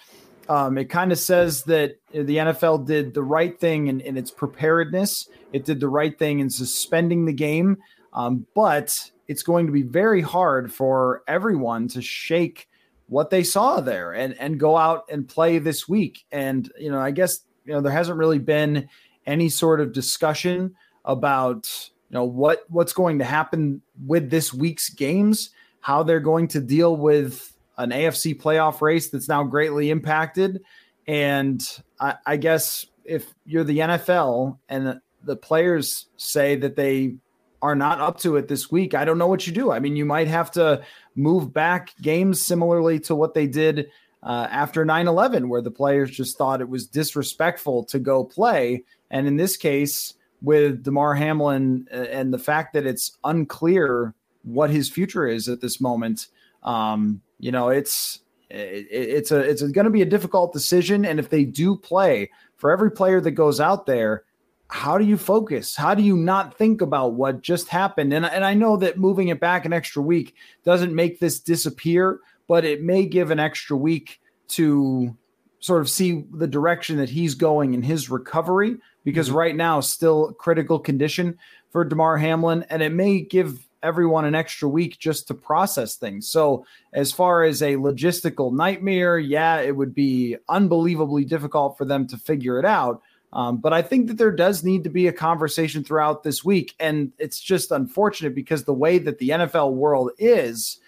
um, 0.47 0.77
it 0.77 0.85
kind 0.85 1.11
of 1.11 1.19
says 1.19 1.63
that 1.63 1.97
the 2.11 2.37
NFL 2.37 2.85
did 2.85 3.13
the 3.13 3.23
right 3.23 3.59
thing 3.59 3.87
in, 3.87 3.99
in, 4.01 4.17
its 4.17 4.31
preparedness. 4.31 5.27
It 5.53 5.65
did 5.65 5.79
the 5.79 5.87
right 5.87 6.17
thing 6.17 6.39
in 6.39 6.49
suspending 6.49 7.25
the 7.25 7.33
game. 7.33 7.77
Um, 8.13 8.45
but 8.53 9.11
it's 9.27 9.43
going 9.43 9.65
to 9.65 9.71
be 9.71 9.81
very 9.81 10.21
hard 10.21 10.71
for 10.71 11.23
everyone 11.27 11.87
to 11.89 12.01
shake 12.01 12.69
what 13.07 13.29
they 13.29 13.43
saw 13.43 13.81
there 13.81 14.11
and, 14.13 14.39
and 14.39 14.59
go 14.59 14.77
out 14.77 15.05
and 15.09 15.27
play 15.27 15.57
this 15.59 15.87
week. 15.87 16.25
And, 16.31 16.71
you 16.77 16.91
know, 16.91 16.99
I 16.99 17.11
guess, 17.11 17.41
you 17.65 17.73
know, 17.73 17.81
there 17.81 17.91
hasn't 17.91 18.17
really 18.17 18.39
been 18.39 18.89
any 19.25 19.49
sort 19.49 19.81
of 19.81 19.93
discussion 19.93 20.75
about, 21.03 21.89
you 22.09 22.15
know, 22.15 22.23
what, 22.23 22.65
what's 22.69 22.93
going 22.93 23.19
to 23.19 23.25
happen 23.25 23.81
with 24.05 24.29
this 24.29 24.53
week's 24.53 24.89
games, 24.89 25.49
how 25.81 26.03
they're 26.03 26.19
going 26.19 26.47
to 26.49 26.61
deal 26.61 26.95
with 26.95 27.54
an 27.77 27.91
AFC 27.91 28.39
playoff 28.39 28.81
race 28.81 29.09
that's 29.09 29.27
now 29.27 29.43
greatly 29.43 29.89
impacted. 29.89 30.61
And 31.07 31.61
I, 31.99 32.15
I 32.25 32.37
guess 32.37 32.85
if 33.03 33.33
you're 33.45 33.63
the 33.63 33.79
NFL 33.79 34.57
and 34.69 34.99
the 35.23 35.35
players 35.35 36.07
say 36.17 36.55
that 36.55 36.75
they 36.75 37.15
are 37.61 37.75
not 37.75 37.99
up 37.99 38.19
to 38.19 38.35
it 38.37 38.47
this 38.47 38.71
week, 38.71 38.93
I 38.93 39.05
don't 39.05 39.17
know 39.17 39.27
what 39.27 39.47
you 39.47 39.53
do. 39.53 39.71
I 39.71 39.79
mean, 39.79 39.95
you 39.95 40.05
might 40.05 40.27
have 40.27 40.51
to 40.51 40.83
move 41.15 41.53
back 41.53 41.91
games 42.01 42.41
similarly 42.41 42.99
to 43.01 43.15
what 43.15 43.33
they 43.33 43.47
did 43.47 43.89
uh, 44.23 44.47
after 44.49 44.83
9 44.83 45.07
11, 45.07 45.49
where 45.49 45.61
the 45.61 45.71
players 45.71 46.11
just 46.11 46.37
thought 46.37 46.61
it 46.61 46.69
was 46.69 46.87
disrespectful 46.87 47.85
to 47.85 47.99
go 47.99 48.23
play. 48.23 48.83
And 49.11 49.27
in 49.27 49.37
this 49.37 49.55
case, 49.55 50.15
with 50.41 50.83
Damar 50.83 51.15
Hamlin 51.15 51.87
uh, 51.91 51.97
and 51.97 52.33
the 52.33 52.39
fact 52.39 52.73
that 52.73 52.85
it's 52.85 53.17
unclear 53.23 54.13
what 54.43 54.69
his 54.69 54.89
future 54.89 55.27
is 55.27 55.47
at 55.47 55.61
this 55.61 55.79
moment, 55.79 56.27
um, 56.63 57.21
you 57.39 57.51
know, 57.51 57.69
it's 57.69 58.19
it, 58.49 58.87
it's 58.89 59.31
a 59.31 59.39
it's 59.39 59.61
going 59.61 59.85
to 59.85 59.91
be 59.91 60.01
a 60.01 60.05
difficult 60.05 60.53
decision. 60.53 61.05
And 61.05 61.19
if 61.19 61.29
they 61.29 61.45
do 61.45 61.75
play, 61.75 62.29
for 62.57 62.71
every 62.71 62.91
player 62.91 63.21
that 63.21 63.31
goes 63.31 63.59
out 63.59 63.85
there, 63.85 64.23
how 64.69 64.97
do 64.97 65.05
you 65.05 65.17
focus? 65.17 65.75
How 65.75 65.93
do 65.93 66.01
you 66.01 66.17
not 66.17 66.57
think 66.57 66.81
about 66.81 67.13
what 67.13 67.41
just 67.41 67.67
happened? 67.69 68.13
And 68.13 68.25
and 68.25 68.43
I 68.43 68.53
know 68.53 68.77
that 68.77 68.97
moving 68.97 69.27
it 69.27 69.39
back 69.39 69.65
an 69.65 69.73
extra 69.73 70.01
week 70.01 70.35
doesn't 70.63 70.93
make 70.93 71.19
this 71.19 71.39
disappear, 71.39 72.19
but 72.47 72.65
it 72.65 72.83
may 72.83 73.05
give 73.05 73.31
an 73.31 73.39
extra 73.39 73.77
week 73.77 74.19
to 74.49 75.15
sort 75.59 75.81
of 75.81 75.89
see 75.89 76.23
the 76.31 76.47
direction 76.47 76.97
that 76.97 77.09
he's 77.09 77.33
going 77.33 77.73
in 77.73 77.81
his 77.81 78.09
recovery 78.09 78.77
because 79.03 79.29
mm-hmm. 79.29 79.37
right 79.37 79.55
now 79.55 79.79
still 79.79 80.33
critical 80.33 80.77
condition 80.77 81.37
for 81.71 81.83
Damar 81.83 82.17
Hamlin 82.17 82.65
and 82.69 82.83
it 82.83 82.91
may 82.91 83.21
give 83.21 83.64
everyone 83.85 84.25
an 84.25 84.35
extra 84.35 84.67
week 84.67 84.99
just 84.99 85.27
to 85.27 85.33
process 85.33 85.95
things. 85.95 86.27
So 86.27 86.65
as 86.93 87.11
far 87.11 87.43
as 87.43 87.61
a 87.61 87.75
logistical 87.75 88.51
nightmare, 88.51 89.17
yeah, 89.19 89.61
it 89.61 89.75
would 89.75 89.93
be 89.93 90.35
unbelievably 90.49 91.25
difficult 91.25 91.77
for 91.77 91.85
them 91.85 92.07
to 92.07 92.17
figure 92.17 92.59
it 92.59 92.65
out. 92.65 93.01
Um, 93.31 93.57
but 93.57 93.73
I 93.73 93.81
think 93.81 94.07
that 94.07 94.17
there 94.17 94.31
does 94.31 94.63
need 94.63 94.85
to 94.85 94.89
be 94.89 95.07
a 95.07 95.13
conversation 95.13 95.83
throughout 95.83 96.23
this 96.23 96.43
week. 96.43 96.73
And 96.79 97.11
it's 97.19 97.39
just 97.39 97.71
unfortunate 97.71 98.33
because 98.33 98.63
the 98.63 98.73
way 98.73 98.97
that 98.97 99.19
the 99.19 99.29
NFL 99.29 99.73
world 99.73 100.11
is, 100.17 100.79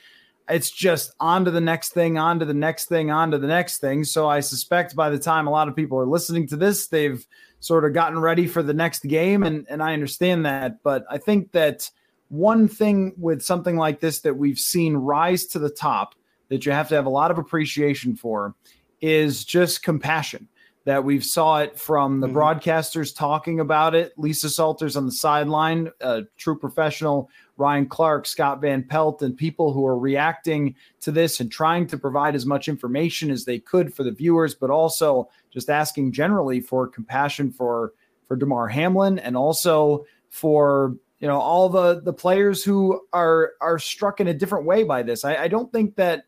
it's 0.49 0.71
just 0.71 1.11
on 1.19 1.43
to 1.45 1.51
the 1.51 1.61
next 1.61 1.89
thing, 1.89 2.17
on 2.17 2.39
to 2.39 2.45
the 2.45 2.53
next 2.53 2.85
thing, 2.85 3.11
on 3.11 3.31
to 3.31 3.37
the 3.37 3.47
next 3.47 3.79
thing. 3.79 4.05
So 4.05 4.29
I 4.29 4.39
suspect 4.39 4.95
by 4.95 5.09
the 5.09 5.19
time 5.19 5.45
a 5.45 5.51
lot 5.51 5.67
of 5.67 5.75
people 5.75 5.99
are 5.99 6.05
listening 6.05 6.47
to 6.47 6.55
this, 6.55 6.87
they've 6.87 7.25
sort 7.59 7.83
of 7.83 7.93
gotten 7.93 8.19
ready 8.19 8.47
for 8.47 8.63
the 8.63 8.73
next 8.73 9.01
game. 9.01 9.43
And, 9.43 9.65
and 9.69 9.83
I 9.83 9.93
understand 9.93 10.45
that. 10.45 10.81
But 10.83 11.05
I 11.09 11.17
think 11.17 11.51
that 11.51 11.89
one 12.29 12.67
thing 12.67 13.13
with 13.17 13.41
something 13.41 13.77
like 13.77 13.99
this 13.99 14.19
that 14.21 14.35
we've 14.35 14.59
seen 14.59 14.95
rise 14.95 15.45
to 15.47 15.59
the 15.59 15.69
top 15.69 16.15
that 16.49 16.65
you 16.65 16.71
have 16.71 16.89
to 16.89 16.95
have 16.95 17.05
a 17.05 17.09
lot 17.09 17.31
of 17.31 17.37
appreciation 17.37 18.15
for 18.15 18.55
is 19.01 19.45
just 19.45 19.83
compassion 19.83 20.47
that 20.87 21.03
we've 21.03 21.25
saw 21.25 21.59
it 21.59 21.77
from 21.77 22.21
the 22.21 22.27
mm-hmm. 22.27 22.37
broadcasters 22.37 23.13
talking 23.13 23.59
about 23.59 23.93
it. 23.93 24.13
Lisa 24.17 24.49
Salters 24.49 24.95
on 24.95 25.05
the 25.05 25.11
sideline, 25.11 25.91
a 25.99 26.21
true 26.37 26.57
professional, 26.57 27.29
Ryan 27.57 27.87
Clark, 27.87 28.25
Scott 28.25 28.61
Van 28.61 28.83
Pelt, 28.83 29.21
and 29.21 29.35
people 29.35 29.73
who 29.73 29.85
are 29.85 29.99
reacting 29.99 30.75
to 31.01 31.11
this 31.11 31.41
and 31.41 31.51
trying 31.51 31.87
to 31.87 31.97
provide 31.97 32.35
as 32.35 32.45
much 32.45 32.69
information 32.69 33.29
as 33.29 33.43
they 33.43 33.59
could 33.59 33.93
for 33.93 34.03
the 34.03 34.13
viewers, 34.13 34.55
but 34.55 34.69
also 34.69 35.27
just 35.51 35.69
asking 35.69 36.13
generally 36.13 36.61
for 36.61 36.87
compassion 36.87 37.51
for 37.51 37.91
for 38.25 38.37
Damar 38.37 38.69
Hamlin 38.69 39.19
and 39.19 39.35
also 39.35 40.05
for 40.29 40.95
you 41.19 41.27
know 41.27 41.39
all 41.39 41.69
the 41.69 42.01
the 42.01 42.13
players 42.13 42.63
who 42.63 43.01
are 43.13 43.53
are 43.61 43.79
struck 43.79 44.19
in 44.19 44.27
a 44.27 44.33
different 44.33 44.65
way 44.65 44.83
by 44.83 45.03
this. 45.03 45.25
I, 45.25 45.35
I 45.35 45.47
don't 45.47 45.71
think 45.71 45.95
that 45.95 46.25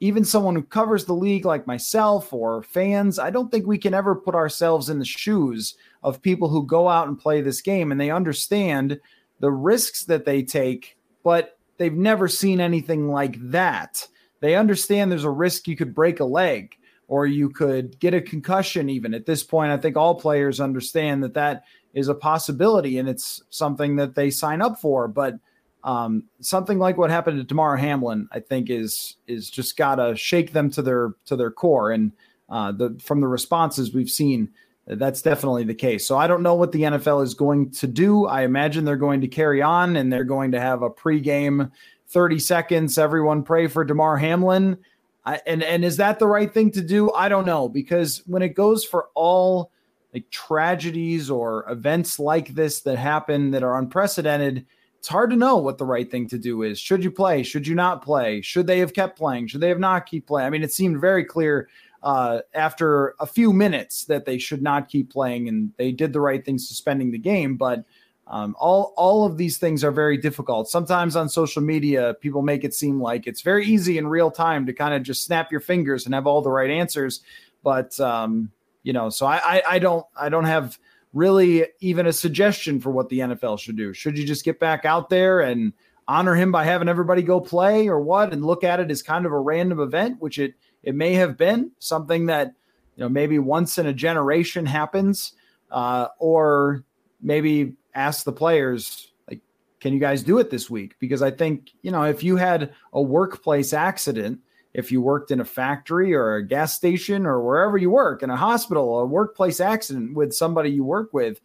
even 0.00 0.24
someone 0.24 0.54
who 0.54 0.62
covers 0.62 1.04
the 1.04 1.12
league 1.12 1.44
like 1.44 1.66
myself 1.66 2.32
or 2.32 2.62
fans, 2.62 3.18
I 3.18 3.28
don't 3.28 3.50
think 3.50 3.66
we 3.66 3.76
can 3.76 3.92
ever 3.92 4.14
put 4.14 4.34
ourselves 4.34 4.88
in 4.88 4.98
the 4.98 5.04
shoes 5.04 5.74
of 6.02 6.22
people 6.22 6.48
who 6.48 6.66
go 6.66 6.88
out 6.88 7.06
and 7.06 7.18
play 7.18 7.42
this 7.42 7.60
game 7.60 7.92
and 7.92 8.00
they 8.00 8.10
understand 8.10 8.98
the 9.40 9.50
risks 9.50 10.04
that 10.04 10.24
they 10.24 10.42
take, 10.42 10.96
but 11.22 11.58
they've 11.76 11.92
never 11.92 12.28
seen 12.28 12.60
anything 12.60 13.08
like 13.08 13.36
that. 13.50 14.06
They 14.40 14.54
understand 14.54 15.12
there's 15.12 15.24
a 15.24 15.30
risk 15.30 15.68
you 15.68 15.76
could 15.76 15.94
break 15.94 16.20
a 16.20 16.24
leg 16.24 16.78
or 17.10 17.26
you 17.26 17.50
could 17.50 17.98
get 17.98 18.14
a 18.14 18.20
concussion 18.22 18.88
even 18.88 19.12
at 19.12 19.26
this 19.26 19.42
point 19.42 19.72
i 19.72 19.76
think 19.76 19.96
all 19.96 20.14
players 20.14 20.60
understand 20.60 21.22
that 21.22 21.34
that 21.34 21.64
is 21.94 22.08
a 22.08 22.14
possibility 22.14 22.98
and 22.98 23.08
it's 23.08 23.42
something 23.50 23.96
that 23.96 24.14
they 24.14 24.30
sign 24.30 24.62
up 24.62 24.80
for 24.80 25.08
but 25.08 25.38
um, 25.84 26.24
something 26.40 26.78
like 26.78 26.98
what 26.98 27.10
happened 27.10 27.38
to 27.38 27.44
Damar 27.44 27.76
Hamlin, 27.76 28.28
I 28.32 28.40
think 28.40 28.70
is 28.70 29.16
is 29.26 29.48
just 29.50 29.76
gotta 29.76 30.14
shake 30.16 30.52
them 30.52 30.70
to 30.72 30.82
their 30.82 31.14
to 31.26 31.36
their 31.36 31.50
core. 31.50 31.90
And 31.90 32.12
uh, 32.48 32.72
the 32.72 32.98
from 33.02 33.20
the 33.20 33.28
responses 33.28 33.94
we've 33.94 34.10
seen, 34.10 34.50
that's 34.86 35.22
definitely 35.22 35.64
the 35.64 35.74
case. 35.74 36.06
So 36.06 36.18
I 36.18 36.26
don't 36.26 36.42
know 36.42 36.54
what 36.54 36.72
the 36.72 36.82
NFL 36.82 37.22
is 37.22 37.34
going 37.34 37.70
to 37.72 37.86
do. 37.86 38.26
I 38.26 38.42
imagine 38.42 38.84
they're 38.84 38.96
going 38.96 39.22
to 39.22 39.28
carry 39.28 39.62
on 39.62 39.96
and 39.96 40.12
they're 40.12 40.24
going 40.24 40.52
to 40.52 40.60
have 40.60 40.82
a 40.82 40.90
pregame 40.90 41.70
30 42.08 42.38
seconds. 42.38 42.98
Everyone 42.98 43.42
pray 43.42 43.66
for 43.66 43.84
Damar 43.84 44.16
Hamlin. 44.16 44.78
I, 45.24 45.40
and 45.46 45.62
and 45.62 45.84
is 45.84 45.96
that 45.98 46.18
the 46.18 46.26
right 46.26 46.52
thing 46.52 46.72
to 46.72 46.82
do? 46.82 47.12
I 47.12 47.28
don't 47.28 47.46
know 47.46 47.68
because 47.68 48.22
when 48.26 48.42
it 48.42 48.50
goes 48.50 48.84
for 48.84 49.08
all 49.14 49.70
like 50.12 50.28
tragedies 50.30 51.30
or 51.30 51.64
events 51.70 52.18
like 52.18 52.48
this 52.48 52.80
that 52.82 52.98
happen 52.98 53.50
that 53.52 53.62
are 53.62 53.78
unprecedented 53.78 54.66
it's 55.00 55.08
hard 55.08 55.30
to 55.30 55.36
know 55.36 55.56
what 55.56 55.78
the 55.78 55.86
right 55.86 56.10
thing 56.10 56.28
to 56.28 56.36
do 56.36 56.62
is. 56.62 56.78
Should 56.78 57.02
you 57.02 57.10
play? 57.10 57.42
Should 57.42 57.66
you 57.66 57.74
not 57.74 58.04
play? 58.04 58.42
Should 58.42 58.66
they 58.66 58.80
have 58.80 58.92
kept 58.92 59.16
playing? 59.16 59.46
Should 59.46 59.62
they 59.62 59.70
have 59.70 59.78
not 59.78 60.04
keep 60.04 60.26
playing? 60.26 60.46
I 60.46 60.50
mean, 60.50 60.62
it 60.62 60.74
seemed 60.74 61.00
very 61.00 61.24
clear 61.24 61.70
uh, 62.02 62.40
after 62.52 63.14
a 63.18 63.24
few 63.24 63.54
minutes 63.54 64.04
that 64.04 64.26
they 64.26 64.36
should 64.36 64.60
not 64.60 64.90
keep 64.90 65.10
playing, 65.10 65.48
and 65.48 65.72
they 65.78 65.90
did 65.90 66.12
the 66.12 66.20
right 66.20 66.44
thing 66.44 66.58
suspending 66.58 67.12
the 67.12 67.18
game. 67.18 67.56
But 67.56 67.84
um, 68.26 68.54
all 68.58 68.92
all 68.98 69.24
of 69.24 69.38
these 69.38 69.56
things 69.56 69.82
are 69.82 69.90
very 69.90 70.18
difficult. 70.18 70.68
Sometimes 70.68 71.16
on 71.16 71.30
social 71.30 71.62
media, 71.62 72.14
people 72.20 72.42
make 72.42 72.62
it 72.62 72.74
seem 72.74 73.00
like 73.00 73.26
it's 73.26 73.40
very 73.40 73.64
easy 73.64 73.96
in 73.96 74.06
real 74.06 74.30
time 74.30 74.66
to 74.66 74.74
kind 74.74 74.92
of 74.92 75.02
just 75.02 75.24
snap 75.24 75.50
your 75.50 75.62
fingers 75.62 76.04
and 76.04 76.14
have 76.14 76.26
all 76.26 76.42
the 76.42 76.50
right 76.50 76.70
answers. 76.70 77.20
But 77.64 77.98
um, 78.00 78.50
you 78.82 78.92
know, 78.92 79.10
so 79.10 79.26
I, 79.26 79.40
I 79.56 79.62
I 79.68 79.78
don't 79.78 80.06
I 80.16 80.28
don't 80.28 80.44
have 80.44 80.78
really 81.12 81.66
even 81.80 82.06
a 82.06 82.12
suggestion 82.12 82.80
for 82.80 82.90
what 82.90 83.08
the 83.08 83.20
NFL 83.20 83.58
should 83.58 83.76
do. 83.76 83.92
Should 83.92 84.16
you 84.16 84.26
just 84.26 84.44
get 84.44 84.60
back 84.60 84.84
out 84.84 85.10
there 85.10 85.40
and 85.40 85.72
honor 86.08 86.34
him 86.34 86.50
by 86.50 86.64
having 86.64 86.88
everybody 86.88 87.22
go 87.22 87.40
play 87.40 87.88
or 87.88 88.00
what 88.00 88.32
and 88.32 88.44
look 88.44 88.64
at 88.64 88.80
it 88.80 88.90
as 88.90 89.02
kind 89.02 89.26
of 89.26 89.32
a 89.32 89.38
random 89.38 89.80
event, 89.80 90.20
which 90.20 90.38
it 90.38 90.54
it 90.82 90.94
may 90.94 91.14
have 91.14 91.36
been 91.36 91.70
something 91.78 92.26
that 92.26 92.52
you 92.96 93.02
know 93.02 93.08
maybe 93.08 93.38
once 93.38 93.78
in 93.78 93.86
a 93.86 93.92
generation 93.92 94.66
happens, 94.66 95.34
uh, 95.70 96.08
or 96.18 96.84
maybe 97.20 97.74
ask 97.94 98.24
the 98.24 98.32
players 98.32 99.12
like, 99.28 99.40
can 99.80 99.92
you 99.92 100.00
guys 100.00 100.22
do 100.22 100.38
it 100.38 100.50
this 100.50 100.70
week? 100.70 100.96
Because 100.98 101.22
I 101.22 101.30
think 101.30 101.70
you 101.82 101.90
know 101.90 102.04
if 102.04 102.22
you 102.22 102.36
had 102.36 102.72
a 102.92 103.02
workplace 103.02 103.72
accident 103.72 104.40
if 104.72 104.92
you 104.92 105.00
worked 105.00 105.30
in 105.30 105.40
a 105.40 105.44
factory 105.44 106.14
or 106.14 106.36
a 106.36 106.46
gas 106.46 106.74
station 106.74 107.26
or 107.26 107.42
wherever 107.42 107.76
you 107.76 107.90
work 107.90 108.22
in 108.22 108.30
a 108.30 108.36
hospital, 108.36 109.00
a 109.00 109.06
workplace 109.06 109.60
accident 109.60 110.14
with 110.14 110.32
somebody 110.32 110.70
you 110.70 110.84
work 110.84 111.12
with, 111.12 111.40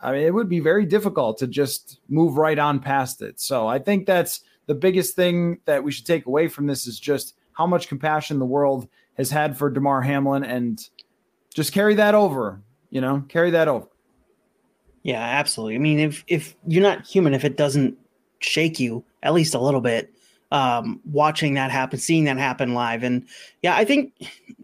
I 0.00 0.12
mean, 0.12 0.22
it 0.22 0.34
would 0.34 0.48
be 0.48 0.60
very 0.60 0.86
difficult 0.86 1.38
to 1.38 1.46
just 1.46 2.00
move 2.08 2.36
right 2.36 2.58
on 2.58 2.80
past 2.80 3.22
it. 3.22 3.40
So 3.40 3.66
I 3.66 3.78
think 3.78 4.06
that's 4.06 4.42
the 4.66 4.74
biggest 4.74 5.16
thing 5.16 5.58
that 5.64 5.82
we 5.82 5.90
should 5.90 6.06
take 6.06 6.26
away 6.26 6.48
from 6.48 6.66
this 6.66 6.86
is 6.86 7.00
just 7.00 7.34
how 7.52 7.66
much 7.66 7.88
compassion 7.88 8.38
the 8.38 8.44
world 8.44 8.86
has 9.14 9.30
had 9.30 9.56
for 9.56 9.70
Damar 9.70 10.02
Hamlin 10.02 10.44
and 10.44 10.88
just 11.52 11.72
carry 11.72 11.94
that 11.94 12.14
over, 12.14 12.62
you 12.90 13.00
know, 13.00 13.24
carry 13.28 13.50
that 13.50 13.66
over. 13.66 13.88
Yeah, 15.02 15.22
absolutely. 15.22 15.74
I 15.76 15.78
mean, 15.78 15.98
if 15.98 16.24
if 16.28 16.54
you're 16.66 16.82
not 16.82 17.06
human, 17.06 17.34
if 17.34 17.44
it 17.44 17.56
doesn't 17.56 17.96
shake 18.40 18.78
you 18.78 19.04
at 19.22 19.32
least 19.32 19.54
a 19.54 19.60
little 19.60 19.80
bit, 19.80 20.12
um, 20.50 21.00
watching 21.04 21.54
that 21.54 21.70
happen, 21.70 21.98
seeing 21.98 22.24
that 22.24 22.38
happen 22.38 22.74
live. 22.74 23.02
And 23.02 23.26
yeah, 23.62 23.76
I 23.76 23.84
think 23.84 24.14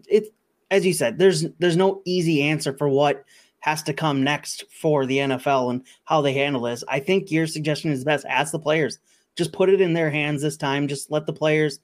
it, 0.07 0.33
as 0.71 0.85
you 0.85 0.93
said, 0.93 1.19
there's 1.19 1.45
there's 1.59 1.77
no 1.77 2.01
easy 2.05 2.41
answer 2.41 2.75
for 2.75 2.89
what 2.89 3.23
has 3.59 3.81
to 3.83 3.93
come 3.93 4.23
next 4.23 4.63
for 4.71 5.05
the 5.05 5.17
NFL 5.17 5.71
and 5.71 5.83
how 6.03 6.21
they 6.21 6.33
handle 6.33 6.61
this. 6.61 6.83
I 6.87 6.99
think 6.99 7.31
your 7.31 7.47
suggestion 7.47 7.91
is 7.91 8.03
best. 8.03 8.25
Ask 8.27 8.51
the 8.51 8.59
players. 8.59 8.99
Just 9.35 9.53
put 9.53 9.69
it 9.69 9.81
in 9.81 9.93
their 9.93 10.11
hands 10.11 10.41
this 10.41 10.55
time. 10.55 10.87
Just 10.87 11.09
let 11.11 11.25
the 11.25 11.33
players 11.33 11.79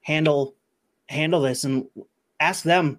handle 0.00 0.54
handle 1.08 1.40
this 1.40 1.64
and 1.64 1.86
ask 2.40 2.62
them, 2.62 2.98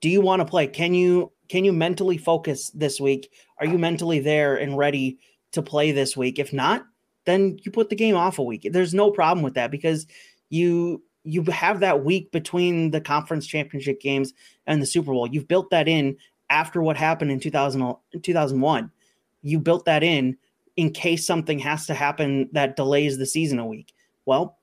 do 0.00 0.08
you 0.08 0.20
want 0.20 0.40
to 0.40 0.46
play? 0.46 0.66
Can 0.66 0.94
you 0.94 1.32
can 1.48 1.64
you 1.64 1.72
mentally 1.72 2.16
focus 2.16 2.70
this 2.70 3.00
week? 3.00 3.30
Are 3.58 3.66
you 3.66 3.76
mentally 3.76 4.20
there 4.20 4.56
and 4.56 4.78
ready 4.78 5.18
to 5.52 5.62
play 5.62 5.92
this 5.92 6.16
week? 6.16 6.38
If 6.38 6.52
not, 6.52 6.86
then 7.24 7.58
you 7.62 7.70
put 7.70 7.90
the 7.90 7.96
game 7.96 8.16
off 8.16 8.38
a 8.38 8.42
week. 8.42 8.68
There's 8.70 8.94
no 8.94 9.10
problem 9.10 9.42
with 9.42 9.54
that 9.54 9.70
because 9.70 10.06
you 10.48 11.02
you 11.24 11.42
have 11.44 11.80
that 11.80 12.04
week 12.04 12.32
between 12.32 12.90
the 12.90 13.00
conference 13.00 13.46
championship 13.46 14.00
games 14.00 14.32
and 14.66 14.80
the 14.80 14.86
Super 14.86 15.12
Bowl. 15.12 15.26
You've 15.26 15.48
built 15.48 15.70
that 15.70 15.86
in 15.86 16.16
after 16.48 16.82
what 16.82 16.96
happened 16.96 17.30
in 17.30 17.38
2000, 17.40 17.94
2001. 18.22 18.90
You 19.42 19.58
built 19.58 19.84
that 19.84 20.02
in 20.02 20.36
in 20.76 20.92
case 20.92 21.26
something 21.26 21.58
has 21.58 21.86
to 21.86 21.94
happen 21.94 22.48
that 22.52 22.76
delays 22.76 23.18
the 23.18 23.26
season 23.26 23.58
a 23.58 23.66
week. 23.66 23.92
Well, 24.24 24.58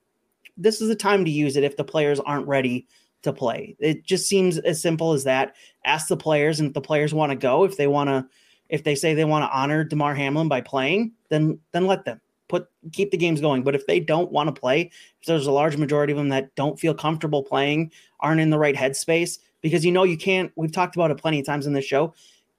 this 0.58 0.82
is 0.82 0.88
the 0.88 0.96
time 0.96 1.26
to 1.26 1.32
use 1.32 1.58
it 1.58 1.64
if 1.64 1.78
the 1.78 1.84
players 1.84 2.20
aren't 2.20 2.48
ready 2.48 2.88
to 3.22 3.32
play. 3.32 3.76
It 3.80 4.04
just 4.04 4.28
seems 4.28 4.58
as 4.58 4.82
simple 4.82 5.14
as 5.14 5.24
that. 5.26 5.56
Ask 5.86 6.08
the 6.08 6.18
players, 6.18 6.60
and 6.60 6.70
if 6.70 6.74
the 6.74 6.82
players 6.82 7.14
want 7.14 7.32
to 7.32 7.36
go, 7.36 7.64
if 7.66 7.78
they 7.78 7.88
want 7.88 8.10
to, 8.10 8.26
if 8.70 8.84
they 8.84 8.96
say 8.96 9.14
they 9.14 9.26
want 9.26 9.44
to 9.44 9.56
honor 9.56 9.84
Damar 9.84 10.16
Hamlin 10.16 10.48
by 10.48 10.62
playing, 10.62 11.12
then 11.30 11.60
then 11.72 11.86
let 11.86 12.06
them 12.06 12.20
put 12.48 12.68
keep 12.92 13.12
the 13.12 13.18
games 13.18 13.42
going. 13.42 13.64
But 13.64 13.76
if 13.76 13.86
they 13.88 14.00
don't 14.00 14.32
want 14.32 14.54
to 14.54 14.60
play, 14.60 14.92
if 15.22 15.28
there's 15.28 15.48
a 15.48 15.52
large 15.52 15.78
majority 15.78 16.12
of 16.12 16.18
them 16.18 16.30
that 16.30 16.54
don't 16.56 16.80
feel 16.80 16.94
comfortable 16.94 17.44
playing, 17.44 17.92
aren't 18.20 18.42
in 18.42 18.50
the 18.50 18.60
right 18.60 18.76
headspace, 18.76 19.40
because 19.62 19.86
you 19.86 19.92
know 19.92 20.04
you 20.04 20.18
can't. 20.18 20.52
We've 20.56 20.72
talked 20.72 20.96
about 20.96 21.12
it 21.12 21.18
plenty 21.18 21.40
of 21.40 21.46
times 21.46 21.68
in 21.68 21.74
this 21.74 21.86
show. 21.86 22.14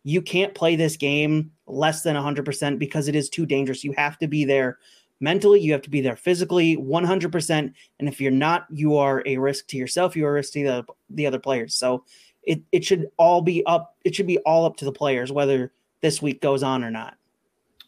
You 0.05 0.23
can't 0.23 0.55
play 0.55 0.77
this 0.77 0.97
game 0.97 1.53
less 1.67 2.03
than 2.03 2.17
100% 2.17 2.79
because 2.79 3.09
it 3.09 3.17
is 3.17 3.29
too 3.29 3.45
dangerous. 3.45 3.85
You 3.85 3.93
have 3.93 4.19
to 4.19 4.29
be 4.29 4.45
there 4.45 4.79
mentally, 5.21 5.61
you 5.61 5.73
have 5.73 5.83
to 5.83 5.91
be 5.91 6.01
there 6.01 6.17
physically 6.17 6.77
100%. 6.77 7.51
And 7.99 8.09
if 8.09 8.21
you're 8.21 8.31
not, 8.31 8.67
you 8.71 8.97
are 8.97 9.23
a 9.27 9.39
risk 9.39 9.67
to 9.69 9.77
yourself, 9.77 10.17
you 10.17 10.27
are 10.27 10.31
a 10.31 10.35
risk 10.35 10.53
to 10.55 10.65
the, 10.65 10.87
the 11.11 11.27
other 11.27 11.39
players. 11.39 11.75
So 11.75 12.05
it, 12.43 12.63
it 12.73 12.85
should 12.85 13.09
all 13.17 13.43
be 13.43 13.65
up, 13.67 13.97
it 14.05 14.15
should 14.15 14.27
be 14.27 14.39
all 14.39 14.65
up 14.65 14.77
to 14.77 14.85
the 14.85 14.93
players, 14.93 15.33
whether 15.33 15.73
this 16.01 16.23
week 16.23 16.41
goes 16.41 16.63
on 16.63 16.85
or 16.85 16.91
not. 16.91 17.17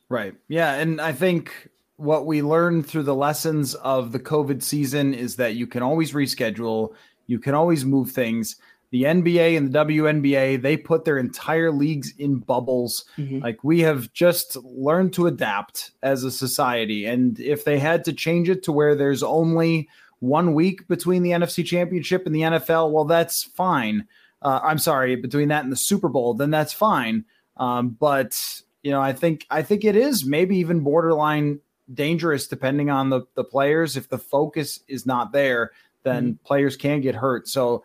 Right. 0.08 0.34
Yeah. 0.48 0.74
And 0.74 1.00
I 1.00 1.12
think 1.12 1.68
what 2.00 2.24
we 2.24 2.40
learned 2.40 2.86
through 2.86 3.02
the 3.02 3.14
lessons 3.14 3.74
of 3.74 4.12
the 4.12 4.18
COVID 4.18 4.62
season 4.62 5.12
is 5.12 5.36
that 5.36 5.54
you 5.54 5.66
can 5.66 5.82
always 5.82 6.12
reschedule, 6.12 6.94
you 7.26 7.38
can 7.38 7.54
always 7.54 7.84
move 7.84 8.10
things. 8.10 8.56
the 8.90 9.04
NBA 9.04 9.56
and 9.56 9.72
the 9.72 9.78
WNBA, 9.84 10.60
they 10.62 10.76
put 10.76 11.04
their 11.04 11.18
entire 11.18 11.70
leagues 11.70 12.12
in 12.18 12.38
bubbles. 12.38 13.04
Mm-hmm. 13.16 13.38
Like 13.38 13.62
we 13.62 13.80
have 13.80 14.12
just 14.12 14.56
learned 14.56 15.12
to 15.12 15.28
adapt 15.28 15.92
as 16.02 16.24
a 16.24 16.30
society. 16.30 17.04
And 17.06 17.38
if 17.38 17.64
they 17.64 17.78
had 17.78 18.04
to 18.06 18.12
change 18.12 18.48
it 18.48 18.64
to 18.64 18.72
where 18.72 18.96
there's 18.96 19.22
only 19.22 19.88
one 20.18 20.54
week 20.54 20.88
between 20.88 21.22
the 21.22 21.30
NFC 21.30 21.64
Championship 21.64 22.26
and 22.26 22.34
the 22.34 22.40
NFL, 22.40 22.90
well, 22.90 23.04
that's 23.04 23.44
fine. 23.44 24.08
Uh, 24.42 24.58
I'm 24.62 24.78
sorry, 24.78 25.14
between 25.16 25.48
that 25.48 25.62
and 25.62 25.72
the 25.72 25.76
Super 25.76 26.08
Bowl, 26.08 26.34
then 26.34 26.50
that's 26.50 26.72
fine. 26.72 27.24
Um, 27.58 27.90
but 27.90 28.62
you 28.82 28.90
know, 28.90 29.00
I 29.00 29.12
think 29.12 29.46
I 29.50 29.62
think 29.62 29.84
it 29.84 29.94
is 29.94 30.24
maybe 30.24 30.56
even 30.56 30.80
borderline 30.80 31.60
dangerous 31.92 32.46
depending 32.46 32.90
on 32.90 33.10
the 33.10 33.22
the 33.34 33.44
players. 33.44 33.96
If 33.96 34.08
the 34.08 34.18
focus 34.18 34.80
is 34.88 35.06
not 35.06 35.32
there, 35.32 35.72
then 36.02 36.34
mm-hmm. 36.34 36.44
players 36.44 36.76
can 36.76 37.00
get 37.00 37.14
hurt. 37.14 37.48
So 37.48 37.84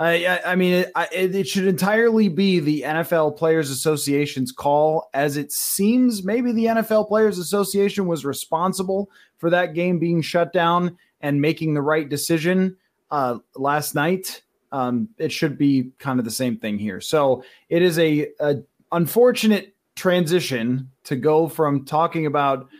I, 0.00 0.40
I 0.46 0.54
mean, 0.56 0.72
it, 0.72 0.90
it, 1.12 1.46
should 1.46 1.66
entirely 1.66 2.28
be 2.28 2.58
the 2.58 2.82
NFL 2.86 3.36
Players 3.36 3.68
Association's 3.68 4.50
call, 4.50 5.10
as 5.12 5.36
it 5.36 5.52
seems 5.52 6.24
maybe 6.24 6.52
the 6.52 6.64
NFL 6.66 7.06
Players 7.06 7.38
Association 7.38 8.06
was 8.06 8.24
responsible 8.24 9.10
for 9.36 9.50
that 9.50 9.74
game 9.74 9.98
being 9.98 10.22
shut 10.22 10.54
down 10.54 10.96
and 11.20 11.42
making 11.42 11.74
the 11.74 11.82
right 11.82 12.08
decision 12.08 12.78
uh, 13.10 13.38
last 13.56 13.94
night. 13.94 14.40
Um, 14.72 15.10
it 15.18 15.32
should 15.32 15.58
be 15.58 15.90
kind 15.98 16.18
of 16.18 16.24
the 16.24 16.30
same 16.30 16.56
thing 16.56 16.78
here. 16.78 17.02
So 17.02 17.44
it 17.68 17.82
is 17.82 17.98
a, 17.98 18.28
a 18.40 18.62
unfortunate 18.92 19.74
transition 19.96 20.90
to 21.04 21.16
go 21.16 21.46
from 21.46 21.84
talking 21.84 22.24
about 22.24 22.70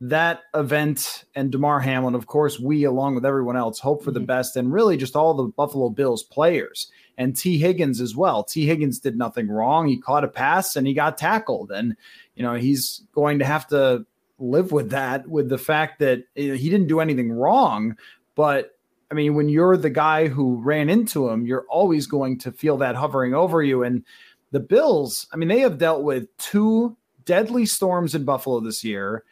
that 0.00 0.42
event 0.54 1.24
and 1.34 1.50
Damar 1.50 1.80
Hamlin, 1.80 2.14
of 2.14 2.26
course, 2.26 2.58
we, 2.58 2.84
along 2.84 3.14
with 3.14 3.24
everyone 3.24 3.56
else, 3.56 3.78
hope 3.78 4.02
for 4.02 4.10
the 4.10 4.20
mm-hmm. 4.20 4.26
best 4.26 4.56
and 4.56 4.72
really 4.72 4.96
just 4.96 5.16
all 5.16 5.34
the 5.34 5.44
Buffalo 5.44 5.88
Bills 5.88 6.22
players 6.22 6.90
and 7.16 7.36
Tee 7.36 7.58
Higgins 7.58 8.00
as 8.00 8.16
well. 8.16 8.42
Tee 8.42 8.66
Higgins 8.66 8.98
did 8.98 9.16
nothing 9.16 9.48
wrong. 9.48 9.86
He 9.86 9.96
caught 9.96 10.24
a 10.24 10.28
pass 10.28 10.76
and 10.76 10.86
he 10.86 10.94
got 10.94 11.16
tackled. 11.16 11.70
And, 11.70 11.96
you 12.34 12.42
know, 12.42 12.54
he's 12.54 13.02
going 13.14 13.38
to 13.38 13.44
have 13.44 13.68
to 13.68 14.04
live 14.38 14.72
with 14.72 14.90
that, 14.90 15.28
with 15.28 15.48
the 15.48 15.58
fact 15.58 16.00
that 16.00 16.24
he 16.34 16.68
didn't 16.68 16.88
do 16.88 17.00
anything 17.00 17.32
wrong. 17.32 17.96
But 18.34 18.76
I 19.10 19.14
mean, 19.14 19.34
when 19.34 19.48
you're 19.48 19.76
the 19.76 19.90
guy 19.90 20.26
who 20.26 20.56
ran 20.56 20.90
into 20.90 21.28
him, 21.28 21.46
you're 21.46 21.66
always 21.68 22.08
going 22.08 22.38
to 22.40 22.52
feel 22.52 22.76
that 22.78 22.96
hovering 22.96 23.32
over 23.32 23.62
you. 23.62 23.84
And 23.84 24.04
the 24.50 24.60
Bills, 24.60 25.28
I 25.32 25.36
mean, 25.36 25.48
they 25.48 25.60
have 25.60 25.78
dealt 25.78 26.02
with 26.02 26.36
two 26.36 26.96
deadly 27.24 27.64
storms 27.64 28.14
in 28.14 28.24
Buffalo 28.24 28.60
this 28.60 28.82
year 28.82 29.24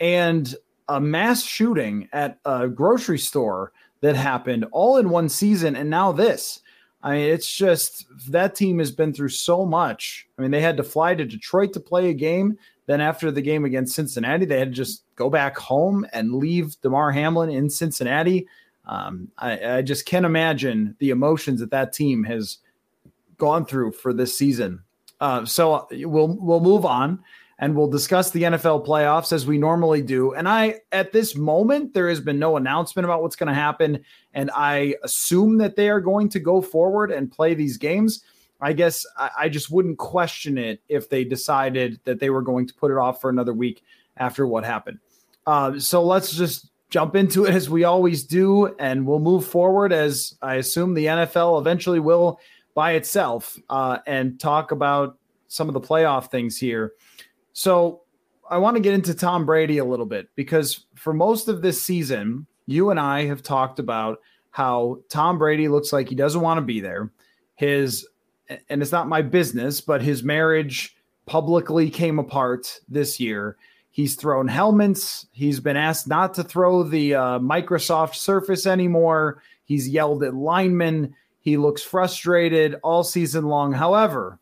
and 0.00 0.54
a 0.88 1.00
mass 1.00 1.44
shooting 1.44 2.08
at 2.12 2.38
a 2.44 2.66
grocery 2.66 3.18
store 3.18 3.72
that 4.00 4.16
happened 4.16 4.64
all 4.72 4.96
in 4.96 5.10
one 5.10 5.28
season. 5.28 5.76
And 5.76 5.90
now 5.90 6.10
this. 6.10 6.60
I 7.02 7.12
mean, 7.12 7.30
it's 7.30 7.50
just 7.50 8.06
that 8.28 8.54
team 8.54 8.78
has 8.78 8.90
been 8.90 9.14
through 9.14 9.30
so 9.30 9.64
much. 9.64 10.26
I 10.38 10.42
mean, 10.42 10.50
they 10.50 10.60
had 10.60 10.76
to 10.78 10.82
fly 10.82 11.14
to 11.14 11.24
Detroit 11.24 11.72
to 11.74 11.80
play 11.80 12.10
a 12.10 12.14
game. 12.14 12.58
Then, 12.86 13.00
after 13.00 13.30
the 13.30 13.40
game 13.40 13.64
against 13.64 13.94
Cincinnati, 13.94 14.44
they 14.44 14.58
had 14.58 14.70
to 14.70 14.74
just 14.74 15.04
go 15.14 15.30
back 15.30 15.56
home 15.56 16.04
and 16.12 16.34
leave 16.34 16.78
Damar 16.80 17.12
Hamlin 17.12 17.48
in 17.48 17.70
Cincinnati. 17.70 18.48
Um, 18.84 19.28
I, 19.38 19.76
I 19.76 19.82
just 19.82 20.04
can't 20.06 20.26
imagine 20.26 20.96
the 20.98 21.10
emotions 21.10 21.60
that 21.60 21.70
that 21.70 21.92
team 21.92 22.24
has 22.24 22.58
gone 23.38 23.64
through 23.64 23.92
for 23.92 24.12
this 24.12 24.36
season. 24.36 24.82
Uh, 25.20 25.44
so 25.44 25.86
we'll 25.90 26.36
we'll 26.40 26.60
move 26.60 26.84
on 26.84 27.22
and 27.60 27.76
we'll 27.76 27.86
discuss 27.86 28.30
the 28.30 28.42
NFL 28.42 28.86
playoffs 28.86 29.32
as 29.32 29.46
we 29.46 29.58
normally 29.58 30.00
do. 30.00 30.32
And 30.32 30.48
I, 30.48 30.80
at 30.92 31.12
this 31.12 31.36
moment, 31.36 31.92
there 31.92 32.08
has 32.08 32.18
been 32.18 32.38
no 32.38 32.56
announcement 32.56 33.04
about 33.04 33.20
what's 33.22 33.36
going 33.36 33.48
to 33.48 33.54
happen. 33.54 34.02
And 34.32 34.50
I 34.56 34.96
assume 35.04 35.58
that 35.58 35.76
they 35.76 35.90
are 35.90 36.00
going 36.00 36.30
to 36.30 36.40
go 36.40 36.62
forward 36.62 37.12
and 37.12 37.30
play 37.30 37.52
these 37.52 37.76
games. 37.76 38.24
I 38.62 38.72
guess 38.72 39.04
I, 39.16 39.30
I 39.40 39.48
just 39.50 39.70
wouldn't 39.70 39.98
question 39.98 40.56
it 40.56 40.80
if 40.88 41.10
they 41.10 41.22
decided 41.22 42.00
that 42.04 42.18
they 42.18 42.30
were 42.30 42.40
going 42.40 42.66
to 42.66 42.74
put 42.74 42.90
it 42.90 42.96
off 42.96 43.20
for 43.20 43.28
another 43.28 43.52
week 43.52 43.84
after 44.16 44.46
what 44.46 44.64
happened. 44.64 44.98
Uh, 45.46 45.78
so 45.78 46.02
let's 46.02 46.32
just 46.32 46.70
jump 46.88 47.14
into 47.14 47.44
it 47.44 47.54
as 47.54 47.68
we 47.68 47.84
always 47.84 48.24
do, 48.24 48.74
and 48.78 49.06
we'll 49.06 49.20
move 49.20 49.46
forward 49.46 49.92
as 49.92 50.34
I 50.40 50.56
assume 50.56 50.94
the 50.94 51.06
NFL 51.06 51.60
eventually 51.60 52.00
will 52.00 52.40
by 52.74 52.92
itself 52.92 53.58
uh, 53.68 53.98
and 54.06 54.40
talk 54.40 54.72
about 54.72 55.18
some 55.48 55.68
of 55.68 55.74
the 55.74 55.80
playoff 55.80 56.30
things 56.30 56.56
here. 56.56 56.92
So 57.52 58.02
I 58.50 58.58
want 58.58 58.76
to 58.76 58.82
get 58.82 58.94
into 58.94 59.14
Tom 59.14 59.46
Brady 59.46 59.78
a 59.78 59.84
little 59.84 60.06
bit 60.06 60.28
because 60.34 60.86
for 60.94 61.12
most 61.12 61.48
of 61.48 61.62
this 61.62 61.80
season, 61.80 62.46
you 62.66 62.90
and 62.90 62.98
I 62.98 63.26
have 63.26 63.42
talked 63.42 63.78
about 63.78 64.20
how 64.50 64.98
Tom 65.08 65.38
Brady 65.38 65.68
looks 65.68 65.92
like 65.92 66.08
he 66.08 66.16
doesn't 66.16 66.40
want 66.40 66.58
to 66.58 66.62
be 66.62 66.80
there. 66.80 67.12
His, 67.54 68.08
and 68.68 68.82
it's 68.82 68.90
not 68.90 69.08
my 69.08 69.22
business, 69.22 69.80
but 69.80 70.02
his 70.02 70.24
marriage 70.24 70.96
publicly 71.26 71.90
came 71.90 72.18
apart 72.18 72.80
this 72.88 73.20
year. 73.20 73.56
He's 73.92 74.16
thrown 74.16 74.48
helmets. 74.48 75.26
He's 75.30 75.60
been 75.60 75.76
asked 75.76 76.08
not 76.08 76.34
to 76.34 76.42
throw 76.42 76.82
the 76.82 77.14
uh, 77.14 77.38
Microsoft 77.38 78.16
Surface 78.16 78.66
anymore. 78.66 79.42
He's 79.64 79.88
yelled 79.88 80.24
at 80.24 80.34
linemen. 80.34 81.14
He 81.40 81.56
looks 81.56 81.82
frustrated 81.82 82.76
all 82.82 83.04
season 83.04 83.46
long. 83.46 83.72
However, 83.72 84.39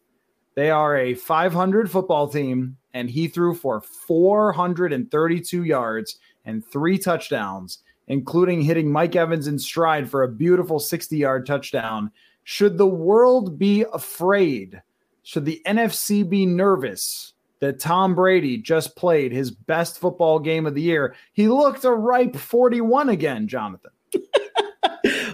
they 0.59 0.71
are 0.71 0.97
a 0.97 1.14
500 1.14 1.88
football 1.88 2.27
team 2.27 2.79
and 2.92 3.09
he 3.09 3.29
threw 3.29 3.55
for 3.55 3.81
432 3.81 5.62
yards 5.62 6.18
and 6.44 6.66
three 6.66 6.99
touchdowns, 6.99 7.79
including 8.09 8.62
hitting 8.62 8.90
Mike 8.90 9.14
Evans 9.14 9.47
in 9.47 9.61
stride 9.61 10.11
for 10.11 10.25
a 10.25 10.29
beautiful 10.29 10.81
60 10.81 11.16
yard 11.16 11.47
touchdown. 11.47 12.11
Should 12.42 12.77
the 12.77 12.88
world 12.88 13.57
be 13.57 13.85
afraid? 13.92 14.83
Should 15.23 15.44
the 15.44 15.62
NFC 15.64 16.29
be 16.29 16.44
nervous 16.44 17.35
that 17.61 17.79
Tom 17.79 18.16
Brady 18.16 18.59
just 18.59 18.97
played 18.97 19.31
his 19.31 19.53
best 19.53 20.01
football 20.01 20.40
game 20.40 20.66
of 20.66 20.75
the 20.75 20.83
year? 20.83 21.14
He 21.35 21.47
looked 21.47 21.85
a 21.85 21.92
ripe 21.92 22.35
41 22.35 23.11
again, 23.11 23.47
Jonathan. 23.47 23.92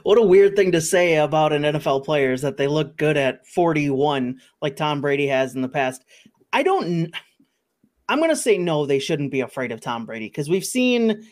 What 0.04 0.18
a 0.18 0.22
weird 0.22 0.54
thing 0.54 0.72
to 0.72 0.80
say 0.80 1.16
about 1.16 1.52
an 1.52 1.62
NFL 1.62 2.04
player 2.04 2.32
is 2.32 2.42
that 2.42 2.58
they 2.58 2.68
look 2.68 2.96
good 2.96 3.16
at 3.16 3.46
41 3.48 4.38
like 4.62 4.76
Tom 4.76 5.00
Brady 5.00 5.26
has 5.26 5.54
in 5.54 5.62
the 5.62 5.68
past. 5.68 6.04
I 6.52 6.62
don't 6.62 7.12
I'm 8.08 8.18
going 8.18 8.30
to 8.30 8.36
say 8.36 8.58
no. 8.58 8.84
They 8.84 8.98
shouldn't 8.98 9.32
be 9.32 9.40
afraid 9.40 9.72
of 9.72 9.80
Tom 9.80 10.04
Brady 10.04 10.26
because 10.26 10.48
we've 10.48 10.64
seen 10.64 11.26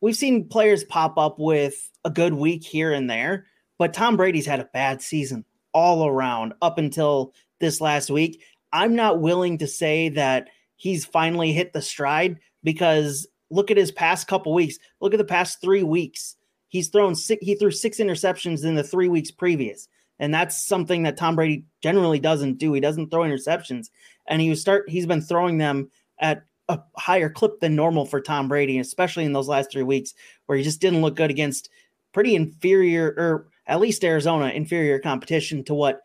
we've 0.00 0.16
seen 0.16 0.48
players 0.48 0.82
pop 0.84 1.16
up 1.16 1.38
with 1.38 1.90
a 2.04 2.10
good 2.10 2.34
week 2.34 2.64
here 2.64 2.92
and 2.92 3.08
there, 3.08 3.46
but 3.78 3.94
Tom 3.94 4.16
Brady's 4.16 4.46
had 4.46 4.60
a 4.60 4.68
bad 4.72 5.00
season 5.00 5.44
all 5.72 6.06
around 6.06 6.54
up 6.60 6.78
until 6.78 7.32
this 7.60 7.80
last 7.80 8.10
week. 8.10 8.42
I'm 8.72 8.96
not 8.96 9.20
willing 9.20 9.58
to 9.58 9.68
say 9.68 10.08
that 10.10 10.48
he's 10.74 11.04
finally 11.04 11.52
hit 11.52 11.72
the 11.72 11.82
stride 11.82 12.40
because 12.64 13.28
look 13.50 13.70
at 13.70 13.76
his 13.76 13.92
past 13.92 14.26
couple 14.26 14.52
weeks. 14.52 14.78
Look 15.00 15.14
at 15.14 15.18
the 15.18 15.24
past 15.24 15.60
three 15.60 15.84
weeks. 15.84 16.34
He's 16.72 16.88
thrown 16.88 17.14
six, 17.14 17.44
he 17.44 17.54
threw 17.54 17.70
six 17.70 17.98
interceptions 17.98 18.64
in 18.64 18.74
the 18.74 18.82
three 18.82 19.08
weeks 19.08 19.30
previous. 19.30 19.88
And 20.18 20.32
that's 20.32 20.56
something 20.56 21.02
that 21.02 21.18
Tom 21.18 21.36
Brady 21.36 21.64
generally 21.82 22.18
doesn't 22.18 22.54
do. 22.54 22.72
He 22.72 22.80
doesn't 22.80 23.10
throw 23.10 23.24
interceptions 23.24 23.90
and 24.26 24.40
he 24.40 24.54
start 24.54 24.88
he's 24.88 25.04
been 25.04 25.20
throwing 25.20 25.58
them 25.58 25.90
at 26.18 26.44
a 26.70 26.80
higher 26.96 27.28
clip 27.28 27.60
than 27.60 27.76
normal 27.76 28.06
for 28.06 28.22
Tom 28.22 28.48
Brady, 28.48 28.78
especially 28.78 29.26
in 29.26 29.34
those 29.34 29.48
last 29.48 29.70
three 29.70 29.82
weeks 29.82 30.14
where 30.46 30.56
he 30.56 30.64
just 30.64 30.80
didn't 30.80 31.02
look 31.02 31.14
good 31.14 31.30
against 31.30 31.68
pretty 32.14 32.34
inferior 32.34 33.08
or 33.18 33.48
at 33.66 33.80
least 33.80 34.02
Arizona 34.02 34.46
inferior 34.46 34.98
competition 34.98 35.64
to 35.64 35.74
what 35.74 36.00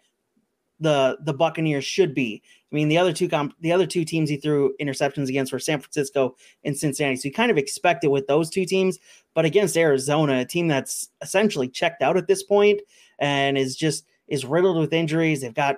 the 0.80 1.18
the 1.22 1.34
Buccaneers 1.34 1.86
should 1.86 2.14
be. 2.14 2.42
I 2.72 2.76
mean, 2.76 2.90
the 2.90 2.98
other 2.98 3.14
two 3.14 3.30
comp- 3.30 3.56
the 3.62 3.72
other 3.72 3.88
two 3.88 4.04
teams 4.04 4.30
he 4.30 4.38
threw 4.38 4.76
interceptions 4.82 5.30
against 5.30 5.54
were 5.54 5.60
San 5.60 5.80
Francisco 5.80 6.36
and 6.64 6.78
Cincinnati. 6.78 7.16
So 7.16 7.28
you 7.28 7.34
kind 7.34 7.52
of 7.52 7.58
expect 7.58 8.04
it 8.04 8.12
with 8.12 8.28
those 8.28 8.50
two 8.50 8.66
teams, 8.66 9.00
but 9.34 9.46
against 9.46 9.78
Arizona, 9.78 10.40
a 10.40 10.46
team 10.46 10.68
that's 10.68 11.10
essentially 11.22 11.70
checked 11.70 12.02
out 12.02 12.18
at 12.18 12.28
this 12.28 12.44
point 12.44 12.82
and 13.20 13.58
is 13.58 13.76
just 13.76 14.06
is 14.28 14.46
riddled 14.46 14.78
with 14.78 14.94
injuries. 14.94 15.42
They've 15.42 15.54
got 15.54 15.78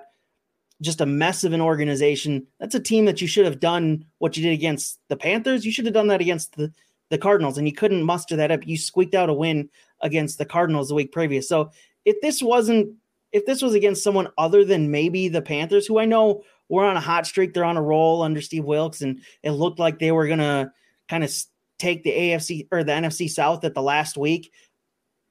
just 0.82 1.00
a 1.00 1.06
mess 1.06 1.44
of 1.44 1.52
an 1.52 1.60
organization. 1.60 2.46
That's 2.58 2.74
a 2.74 2.80
team 2.80 3.04
that 3.04 3.20
you 3.20 3.28
should 3.28 3.44
have 3.44 3.60
done 3.60 4.04
what 4.18 4.36
you 4.36 4.42
did 4.42 4.52
against 4.52 4.98
the 5.08 5.16
Panthers. 5.16 5.64
You 5.64 5.72
should 5.72 5.84
have 5.84 5.94
done 5.94 6.08
that 6.08 6.20
against 6.20 6.56
the, 6.56 6.72
the 7.10 7.18
Cardinals, 7.18 7.58
and 7.58 7.66
you 7.66 7.74
couldn't 7.74 8.02
muster 8.02 8.36
that 8.36 8.50
up. 8.50 8.66
You 8.66 8.78
squeaked 8.78 9.14
out 9.14 9.28
a 9.28 9.34
win 9.34 9.68
against 10.00 10.38
the 10.38 10.46
Cardinals 10.46 10.88
the 10.88 10.94
week 10.94 11.12
previous. 11.12 11.48
So 11.48 11.70
if 12.04 12.20
this 12.22 12.42
wasn't, 12.42 12.94
if 13.32 13.46
this 13.46 13.62
was 13.62 13.74
against 13.74 14.02
someone 14.02 14.28
other 14.38 14.64
than 14.64 14.90
maybe 14.90 15.28
the 15.28 15.42
Panthers, 15.42 15.86
who 15.86 15.98
I 15.98 16.04
know 16.04 16.42
were 16.68 16.84
on 16.84 16.96
a 16.96 17.00
hot 17.00 17.26
streak, 17.26 17.52
they're 17.52 17.64
on 17.64 17.76
a 17.76 17.82
roll 17.82 18.22
under 18.22 18.40
Steve 18.40 18.64
Wilks, 18.64 19.02
and 19.02 19.20
it 19.42 19.52
looked 19.52 19.78
like 19.78 19.98
they 19.98 20.12
were 20.12 20.28
gonna 20.28 20.72
kind 21.08 21.24
of 21.24 21.34
take 21.78 22.04
the 22.04 22.12
AFC 22.12 22.68
or 22.70 22.84
the 22.84 22.92
NFC 22.92 23.28
South 23.28 23.64
at 23.64 23.74
the 23.74 23.82
last 23.82 24.16
week. 24.16 24.52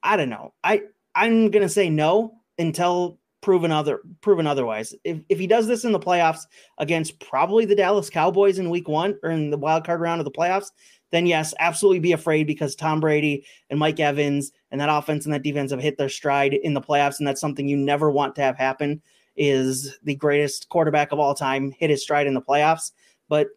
I 0.02 0.16
don't 0.16 0.30
know. 0.30 0.54
I 0.62 0.82
I'm 1.14 1.50
gonna 1.50 1.68
say 1.68 1.90
no 1.90 2.40
until 2.58 3.18
proven 3.42 3.72
other 3.72 4.00
proven 4.20 4.46
otherwise. 4.46 4.94
If 5.04 5.18
if 5.28 5.38
he 5.38 5.46
does 5.46 5.66
this 5.66 5.84
in 5.84 5.92
the 5.92 5.98
playoffs 5.98 6.42
against 6.78 7.20
probably 7.20 7.64
the 7.64 7.74
Dallas 7.76 8.10
Cowboys 8.10 8.58
in 8.58 8.70
week 8.70 8.88
one 8.88 9.18
or 9.22 9.30
in 9.30 9.50
the 9.50 9.58
wild 9.58 9.84
card 9.84 10.00
round 10.00 10.20
of 10.20 10.24
the 10.24 10.30
playoffs, 10.30 10.70
then 11.10 11.26
yes, 11.26 11.54
absolutely 11.58 11.98
be 11.98 12.12
afraid 12.12 12.46
because 12.46 12.74
Tom 12.74 13.00
Brady 13.00 13.44
and 13.68 13.78
Mike 13.78 14.00
Evans 14.00 14.52
and 14.70 14.80
that 14.80 14.88
offense 14.88 15.24
and 15.24 15.34
that 15.34 15.42
defense 15.42 15.70
have 15.70 15.80
hit 15.80 15.98
their 15.98 16.08
stride 16.08 16.54
in 16.54 16.74
the 16.74 16.80
playoffs, 16.80 17.18
and 17.18 17.26
that's 17.26 17.40
something 17.40 17.68
you 17.68 17.76
never 17.76 18.10
want 18.10 18.34
to 18.36 18.42
have 18.42 18.56
happen. 18.56 19.02
Is 19.36 19.98
the 20.02 20.14
greatest 20.14 20.68
quarterback 20.68 21.12
of 21.12 21.18
all 21.18 21.34
time 21.34 21.72
hit 21.72 21.90
his 21.90 22.02
stride 22.02 22.26
in 22.26 22.34
the 22.34 22.42
playoffs? 22.42 22.92
But 23.28 23.48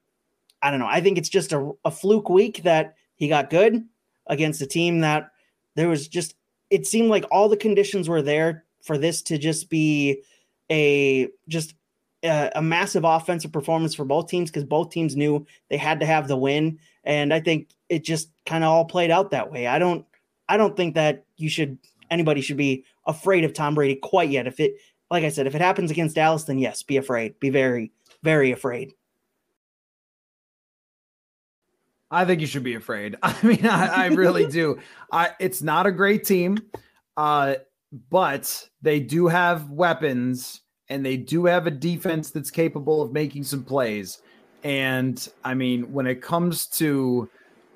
I 0.61 0.71
don't 0.71 0.79
know. 0.79 0.87
I 0.87 1.01
think 1.01 1.17
it's 1.17 1.29
just 1.29 1.51
a, 1.51 1.71
a 1.83 1.91
fluke 1.91 2.29
week 2.29 2.63
that 2.63 2.95
he 3.15 3.27
got 3.27 3.49
good 3.49 3.83
against 4.27 4.61
a 4.61 4.67
team 4.67 5.01
that 5.01 5.31
there 5.75 5.89
was 5.89 6.07
just 6.07 6.35
it 6.69 6.87
seemed 6.87 7.09
like 7.09 7.25
all 7.29 7.49
the 7.49 7.57
conditions 7.57 8.09
were 8.09 8.21
there 8.21 8.63
for 8.81 8.97
this 8.97 9.21
to 9.23 9.37
just 9.37 9.69
be 9.69 10.21
a 10.71 11.27
just 11.47 11.75
a, 12.23 12.51
a 12.55 12.61
massive 12.61 13.03
offensive 13.03 13.51
performance 13.51 13.93
for 13.93 14.05
both 14.05 14.27
teams 14.27 14.49
because 14.49 14.63
both 14.63 14.89
teams 14.89 15.15
knew 15.15 15.45
they 15.69 15.77
had 15.77 15.99
to 15.99 16.05
have 16.05 16.27
the 16.27 16.37
win 16.37 16.79
and 17.03 17.33
i 17.33 17.39
think 17.39 17.69
it 17.89 18.03
just 18.03 18.29
kind 18.45 18.63
of 18.63 18.69
all 18.69 18.85
played 18.85 19.11
out 19.11 19.31
that 19.31 19.51
way 19.51 19.67
i 19.67 19.79
don't 19.79 20.05
i 20.49 20.57
don't 20.57 20.75
think 20.77 20.95
that 20.95 21.25
you 21.37 21.49
should 21.49 21.77
anybody 22.09 22.41
should 22.41 22.57
be 22.57 22.83
afraid 23.07 23.43
of 23.43 23.53
tom 23.53 23.75
brady 23.75 23.95
quite 23.95 24.29
yet 24.29 24.47
if 24.47 24.59
it 24.59 24.73
like 25.09 25.23
i 25.23 25.29
said 25.29 25.47
if 25.47 25.55
it 25.55 25.61
happens 25.61 25.91
against 25.91 26.15
dallas 26.15 26.43
then 26.43 26.59
yes 26.59 26.83
be 26.83 26.97
afraid 26.97 27.39
be 27.39 27.49
very 27.49 27.91
very 28.23 28.51
afraid 28.51 28.93
I 32.13 32.25
think 32.25 32.41
you 32.41 32.47
should 32.47 32.63
be 32.63 32.75
afraid. 32.75 33.15
I 33.23 33.35
mean, 33.43 33.65
I, 33.65 34.03
I 34.03 34.07
really 34.07 34.45
do. 34.51 34.79
I, 35.11 35.31
it's 35.39 35.63
not 35.63 35.87
a 35.87 35.91
great 35.91 36.23
team, 36.23 36.59
uh, 37.17 37.55
but 38.09 38.69
they 38.81 38.99
do 38.99 39.27
have 39.27 39.69
weapons 39.71 40.61
and 40.89 41.05
they 41.05 41.17
do 41.17 41.45
have 41.45 41.65
a 41.65 41.71
defense 41.71 42.29
that's 42.29 42.51
capable 42.51 43.01
of 43.01 43.11
making 43.11 43.43
some 43.43 43.63
plays. 43.63 44.21
And 44.63 45.28
I 45.43 45.54
mean, 45.54 45.91
when 45.91 46.08
it 46.08 46.21
comes 46.21 46.67
to, 46.67 47.30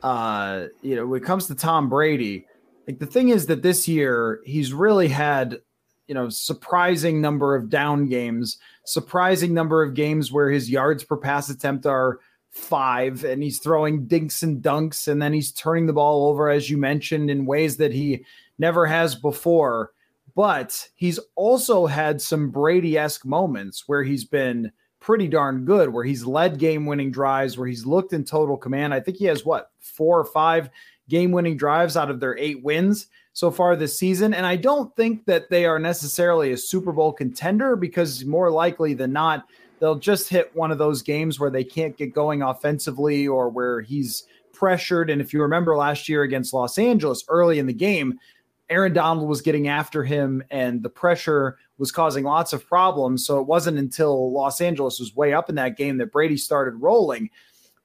uh, 0.03 0.67
you 0.81 0.95
know, 0.95 1.05
when 1.05 1.21
it 1.21 1.25
comes 1.25 1.47
to 1.47 1.55
Tom 1.55 1.89
Brady, 1.89 2.45
like 2.87 2.99
the 2.99 3.05
thing 3.05 3.29
is 3.29 3.47
that 3.47 3.61
this 3.61 3.87
year 3.87 4.39
he's 4.45 4.73
really 4.73 5.09
had, 5.09 5.59
you 6.07 6.15
know, 6.15 6.29
surprising 6.29 7.19
number 7.19 7.55
of 7.55 7.69
down 7.69 8.07
games, 8.07 8.57
surprising 8.85 9.53
number 9.53 9.83
of 9.83 9.93
games 9.93 10.31
where 10.31 10.49
his 10.49 10.69
yards 10.69 11.03
per 11.03 11.17
pass 11.17 11.49
attempt 11.49 11.85
are 11.85 12.19
five 12.49 13.25
and 13.25 13.43
he's 13.43 13.59
throwing 13.59 14.07
dinks 14.07 14.41
and 14.41 14.63
dunks 14.63 15.07
and 15.07 15.21
then 15.21 15.33
he's 15.33 15.51
turning 15.51 15.85
the 15.85 15.93
ball 15.93 16.27
over 16.27 16.49
as 16.49 16.69
you 16.69 16.77
mentioned 16.77 17.29
in 17.29 17.45
ways 17.45 17.77
that 17.77 17.93
he 17.93 18.23
never 18.57 18.85
has 18.85 19.13
before. 19.15 19.91
But 20.35 20.87
he's 20.95 21.19
also 21.35 21.87
had 21.87 22.21
some 22.21 22.51
Brady-esque 22.51 23.25
moments 23.25 23.83
where 23.87 24.03
he's 24.03 24.23
been 24.23 24.71
pretty 25.07 25.29
darn 25.29 25.63
good 25.63 25.87
where 25.87 26.03
he's 26.03 26.25
led 26.25 26.59
game-winning 26.59 27.09
drives 27.09 27.57
where 27.57 27.65
he's 27.65 27.85
looked 27.85 28.11
in 28.11 28.25
total 28.25 28.57
command 28.57 28.93
I 28.93 28.99
think 28.99 29.15
he 29.15 29.23
has 29.23 29.45
what 29.45 29.71
four 29.79 30.19
or 30.19 30.25
five 30.25 30.69
game-winning 31.07 31.55
drives 31.55 31.95
out 31.95 32.11
of 32.11 32.19
their 32.19 32.37
8 32.37 32.61
wins 32.61 33.07
so 33.31 33.49
far 33.49 33.77
this 33.77 33.97
season 33.97 34.33
and 34.33 34.45
I 34.45 34.57
don't 34.57 34.93
think 34.97 35.23
that 35.23 35.49
they 35.49 35.65
are 35.65 35.79
necessarily 35.79 36.51
a 36.51 36.57
Super 36.57 36.91
Bowl 36.91 37.13
contender 37.13 37.77
because 37.77 38.25
more 38.25 38.51
likely 38.51 38.95
than 38.95 39.13
not 39.13 39.45
they'll 39.79 39.95
just 39.95 40.27
hit 40.27 40.53
one 40.53 40.71
of 40.71 40.77
those 40.77 41.01
games 41.01 41.39
where 41.39 41.51
they 41.51 41.63
can't 41.63 41.95
get 41.95 42.13
going 42.13 42.41
offensively 42.41 43.29
or 43.29 43.47
where 43.47 43.79
he's 43.79 44.25
pressured. 44.51 45.09
And 45.09 45.21
if 45.21 45.33
you 45.33 45.41
remember 45.41 45.77
last 45.77 46.09
year 46.09 46.23
against 46.23 46.53
Los 46.53 46.77
Angeles 46.77 47.23
early 47.29 47.59
in 47.59 47.67
the 47.67 47.73
game, 47.73 48.19
Aaron 48.69 48.91
Donald 48.91 49.29
was 49.29 49.41
getting 49.41 49.69
after 49.69 50.03
him 50.03 50.43
and 50.51 50.83
the 50.83 50.89
pressure 50.89 51.57
was 51.77 51.91
causing 51.91 52.23
lots 52.23 52.53
of 52.53 52.67
problems. 52.67 53.25
So 53.25 53.39
it 53.39 53.47
wasn't 53.47 53.77
until 53.77 54.31
Los 54.31 54.61
Angeles 54.61 54.99
was 54.99 55.15
way 55.15 55.33
up 55.33 55.49
in 55.49 55.55
that 55.55 55.77
game 55.77 55.97
that 55.97 56.11
Brady 56.11 56.37
started 56.37 56.75
rolling, 56.81 57.29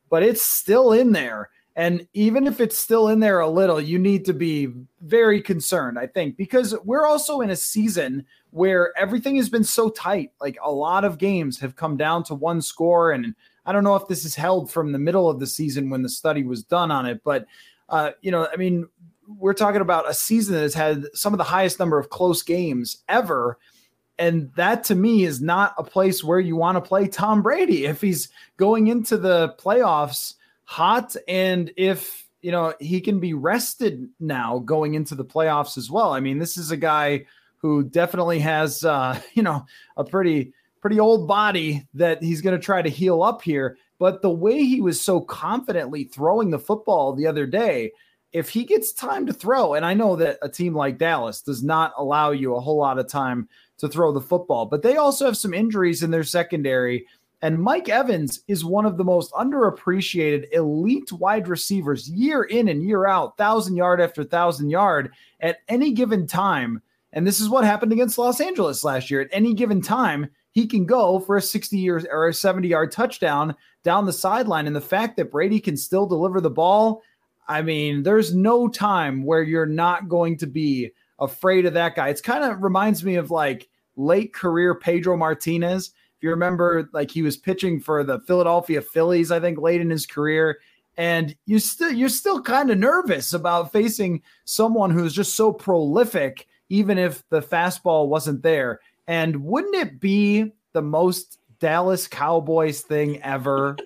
but 0.08 0.22
it's 0.22 0.42
still 0.42 0.92
in 0.92 1.12
there. 1.12 1.50
And 1.74 2.06
even 2.12 2.46
if 2.46 2.60
it's 2.60 2.78
still 2.78 3.08
in 3.08 3.20
there 3.20 3.40
a 3.40 3.48
little, 3.48 3.80
you 3.80 3.98
need 3.98 4.26
to 4.26 4.34
be 4.34 4.68
very 5.00 5.40
concerned, 5.40 5.98
I 5.98 6.06
think, 6.06 6.36
because 6.36 6.74
we're 6.84 7.06
also 7.06 7.40
in 7.40 7.50
a 7.50 7.56
season 7.56 8.26
where 8.50 8.92
everything 8.98 9.36
has 9.36 9.48
been 9.48 9.64
so 9.64 9.88
tight. 9.88 10.32
Like 10.38 10.58
a 10.62 10.70
lot 10.70 11.04
of 11.04 11.16
games 11.16 11.58
have 11.60 11.76
come 11.76 11.96
down 11.96 12.24
to 12.24 12.34
one 12.34 12.60
score. 12.60 13.12
And 13.12 13.34
I 13.64 13.72
don't 13.72 13.84
know 13.84 13.96
if 13.96 14.06
this 14.06 14.26
is 14.26 14.34
held 14.34 14.70
from 14.70 14.92
the 14.92 14.98
middle 14.98 15.30
of 15.30 15.40
the 15.40 15.46
season 15.46 15.88
when 15.88 16.02
the 16.02 16.10
study 16.10 16.42
was 16.42 16.62
done 16.62 16.90
on 16.90 17.06
it, 17.06 17.22
but, 17.24 17.46
uh, 17.88 18.10
you 18.20 18.30
know, 18.30 18.46
I 18.52 18.56
mean, 18.56 18.86
we're 19.26 19.54
talking 19.54 19.80
about 19.80 20.10
a 20.10 20.14
season 20.14 20.54
that 20.54 20.62
has 20.62 20.74
had 20.74 21.06
some 21.14 21.32
of 21.32 21.38
the 21.38 21.44
highest 21.44 21.78
number 21.78 21.98
of 21.98 22.10
close 22.10 22.42
games 22.42 22.98
ever. 23.08 23.56
And 24.22 24.52
that 24.54 24.84
to 24.84 24.94
me 24.94 25.24
is 25.24 25.42
not 25.42 25.74
a 25.76 25.82
place 25.82 26.22
where 26.22 26.38
you 26.38 26.54
want 26.54 26.76
to 26.76 26.80
play 26.80 27.08
Tom 27.08 27.42
Brady 27.42 27.86
if 27.86 28.00
he's 28.00 28.28
going 28.56 28.86
into 28.86 29.16
the 29.16 29.56
playoffs 29.58 30.34
hot 30.62 31.16
and 31.26 31.72
if 31.76 32.28
you 32.40 32.52
know 32.52 32.72
he 32.78 33.00
can 33.00 33.18
be 33.18 33.34
rested 33.34 34.08
now 34.20 34.60
going 34.60 34.94
into 34.94 35.16
the 35.16 35.24
playoffs 35.24 35.76
as 35.76 35.90
well. 35.90 36.12
I 36.12 36.20
mean, 36.20 36.38
this 36.38 36.56
is 36.56 36.70
a 36.70 36.76
guy 36.76 37.26
who 37.56 37.82
definitely 37.82 38.38
has 38.38 38.84
uh, 38.84 39.20
you 39.34 39.42
know 39.42 39.66
a 39.96 40.04
pretty 40.04 40.52
pretty 40.80 41.00
old 41.00 41.26
body 41.26 41.84
that 41.94 42.22
he's 42.22 42.42
going 42.42 42.56
to 42.56 42.64
try 42.64 42.80
to 42.80 42.88
heal 42.88 43.24
up 43.24 43.42
here. 43.42 43.76
But 43.98 44.22
the 44.22 44.30
way 44.30 44.62
he 44.62 44.80
was 44.80 45.00
so 45.00 45.20
confidently 45.20 46.04
throwing 46.04 46.50
the 46.50 46.60
football 46.60 47.12
the 47.12 47.26
other 47.26 47.44
day, 47.44 47.90
if 48.32 48.48
he 48.48 48.64
gets 48.64 48.92
time 48.92 49.26
to 49.26 49.32
throw, 49.32 49.74
and 49.74 49.84
I 49.84 49.94
know 49.94 50.16
that 50.16 50.38
a 50.42 50.48
team 50.48 50.74
like 50.74 50.98
Dallas 50.98 51.42
does 51.42 51.62
not 51.62 51.92
allow 51.96 52.30
you 52.30 52.54
a 52.54 52.60
whole 52.60 52.78
lot 52.78 52.98
of 52.98 53.08
time 53.08 53.48
to 53.78 53.88
throw 53.88 54.12
the 54.12 54.20
football, 54.20 54.66
but 54.66 54.82
they 54.82 54.96
also 54.96 55.26
have 55.26 55.36
some 55.36 55.52
injuries 55.52 56.02
in 56.02 56.10
their 56.10 56.24
secondary 56.24 57.06
and 57.42 57.58
Mike 57.58 57.88
Evans 57.88 58.44
is 58.46 58.64
one 58.64 58.86
of 58.86 58.96
the 58.96 59.04
most 59.04 59.32
underappreciated 59.32 60.46
elite 60.52 61.10
wide 61.10 61.48
receivers 61.48 62.08
year 62.08 62.44
in 62.44 62.68
and 62.68 62.84
year 62.84 63.06
out, 63.08 63.36
thousand 63.36 63.76
yard 63.76 64.00
after 64.00 64.22
thousand 64.22 64.70
yard 64.70 65.10
at 65.40 65.58
any 65.68 65.90
given 65.90 66.28
time. 66.28 66.80
And 67.12 67.26
this 67.26 67.40
is 67.40 67.48
what 67.48 67.64
happened 67.64 67.92
against 67.92 68.16
Los 68.16 68.40
Angeles 68.40 68.84
last 68.84 69.10
year. 69.10 69.20
At 69.20 69.28
any 69.32 69.54
given 69.54 69.82
time, 69.82 70.30
he 70.52 70.68
can 70.68 70.86
go 70.86 71.18
for 71.18 71.36
a 71.36 71.42
60 71.42 71.76
year 71.76 72.06
or 72.12 72.28
a 72.28 72.34
70 72.34 72.68
yard 72.68 72.92
touchdown 72.92 73.56
down 73.82 74.06
the 74.06 74.12
sideline. 74.12 74.68
And 74.68 74.76
the 74.76 74.80
fact 74.80 75.16
that 75.16 75.32
Brady 75.32 75.58
can 75.58 75.76
still 75.76 76.06
deliver 76.06 76.40
the 76.40 76.48
ball, 76.48 77.02
I 77.48 77.62
mean, 77.62 78.02
there's 78.02 78.34
no 78.34 78.68
time 78.68 79.24
where 79.24 79.42
you're 79.42 79.66
not 79.66 80.08
going 80.08 80.38
to 80.38 80.46
be 80.46 80.92
afraid 81.18 81.66
of 81.66 81.74
that 81.74 81.94
guy. 81.96 82.08
It's 82.08 82.20
kind 82.20 82.44
of 82.44 82.62
reminds 82.62 83.04
me 83.04 83.16
of 83.16 83.30
like 83.30 83.68
late 83.96 84.32
career 84.32 84.74
Pedro 84.74 85.16
Martinez 85.16 85.88
If 85.88 86.22
you 86.22 86.30
remember, 86.30 86.88
like 86.92 87.10
he 87.10 87.22
was 87.22 87.36
pitching 87.36 87.80
for 87.80 88.04
the 88.04 88.20
Philadelphia 88.20 88.80
Phillies, 88.80 89.30
I 89.30 89.40
think, 89.40 89.58
late 89.58 89.80
in 89.80 89.90
his 89.90 90.06
career, 90.06 90.58
and 90.96 91.34
you 91.46 91.58
still 91.58 91.92
you're 91.92 92.08
still 92.08 92.40
kind 92.40 92.70
of 92.70 92.78
nervous 92.78 93.32
about 93.32 93.72
facing 93.72 94.22
someone 94.44 94.90
who's 94.90 95.14
just 95.14 95.34
so 95.34 95.52
prolific, 95.52 96.46
even 96.68 96.98
if 96.98 97.28
the 97.30 97.42
fastball 97.42 98.08
wasn't 98.08 98.42
there. 98.42 98.80
And 99.06 99.44
wouldn't 99.44 99.74
it 99.74 100.00
be 100.00 100.52
the 100.72 100.82
most 100.82 101.38
Dallas 101.58 102.06
Cowboys 102.08 102.82
thing 102.82 103.22
ever? 103.22 103.76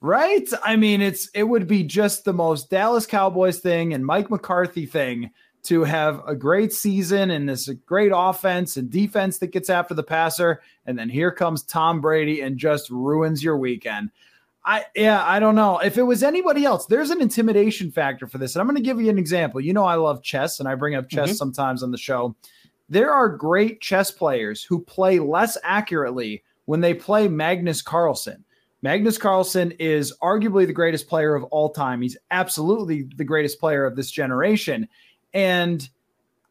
Right? 0.00 0.48
I 0.62 0.76
mean, 0.76 1.00
it's 1.00 1.28
it 1.34 1.44
would 1.44 1.66
be 1.66 1.82
just 1.82 2.24
the 2.24 2.32
most 2.32 2.70
Dallas 2.70 3.06
Cowboys 3.06 3.60
thing 3.60 3.94
and 3.94 4.04
Mike 4.04 4.30
McCarthy 4.30 4.86
thing 4.86 5.30
to 5.62 5.84
have 5.84 6.22
a 6.26 6.34
great 6.34 6.72
season 6.72 7.30
and 7.30 7.48
this 7.48 7.68
great 7.84 8.12
offense 8.14 8.76
and 8.76 8.90
defense 8.90 9.38
that 9.38 9.48
gets 9.48 9.68
after 9.68 9.92
the 9.92 10.02
passer. 10.02 10.62
And 10.86 10.98
then 10.98 11.10
here 11.10 11.30
comes 11.30 11.62
Tom 11.62 12.00
Brady 12.00 12.40
and 12.40 12.56
just 12.56 12.88
ruins 12.88 13.44
your 13.44 13.58
weekend. 13.58 14.10
I 14.64 14.84
yeah, 14.94 15.24
I 15.24 15.38
don't 15.38 15.54
know. 15.54 15.78
If 15.78 15.98
it 15.98 16.02
was 16.02 16.22
anybody 16.22 16.64
else, 16.64 16.86
there's 16.86 17.10
an 17.10 17.20
intimidation 17.20 17.90
factor 17.90 18.26
for 18.26 18.38
this. 18.38 18.54
And 18.54 18.60
I'm 18.60 18.66
going 18.66 18.76
to 18.76 18.82
give 18.82 19.00
you 19.00 19.10
an 19.10 19.18
example. 19.18 19.60
You 19.60 19.72
know, 19.72 19.84
I 19.84 19.94
love 19.94 20.22
chess 20.22 20.60
and 20.60 20.68
I 20.68 20.74
bring 20.74 20.94
up 20.94 21.08
chess 21.08 21.30
mm-hmm. 21.30 21.36
sometimes 21.36 21.82
on 21.82 21.90
the 21.90 21.98
show. 21.98 22.34
There 22.88 23.12
are 23.12 23.28
great 23.28 23.80
chess 23.80 24.10
players 24.10 24.62
who 24.62 24.82
play 24.82 25.18
less 25.18 25.56
accurately 25.62 26.42
when 26.64 26.80
they 26.80 26.92
play 26.92 27.28
Magnus 27.28 27.82
Carlsen. 27.82 28.44
Magnus 28.82 29.18
Carlsen 29.18 29.72
is 29.72 30.12
arguably 30.22 30.66
the 30.66 30.72
greatest 30.72 31.08
player 31.08 31.34
of 31.34 31.44
all 31.44 31.70
time. 31.70 32.00
He's 32.00 32.16
absolutely 32.30 33.08
the 33.16 33.24
greatest 33.24 33.60
player 33.60 33.84
of 33.84 33.94
this 33.94 34.10
generation. 34.10 34.88
And 35.34 35.86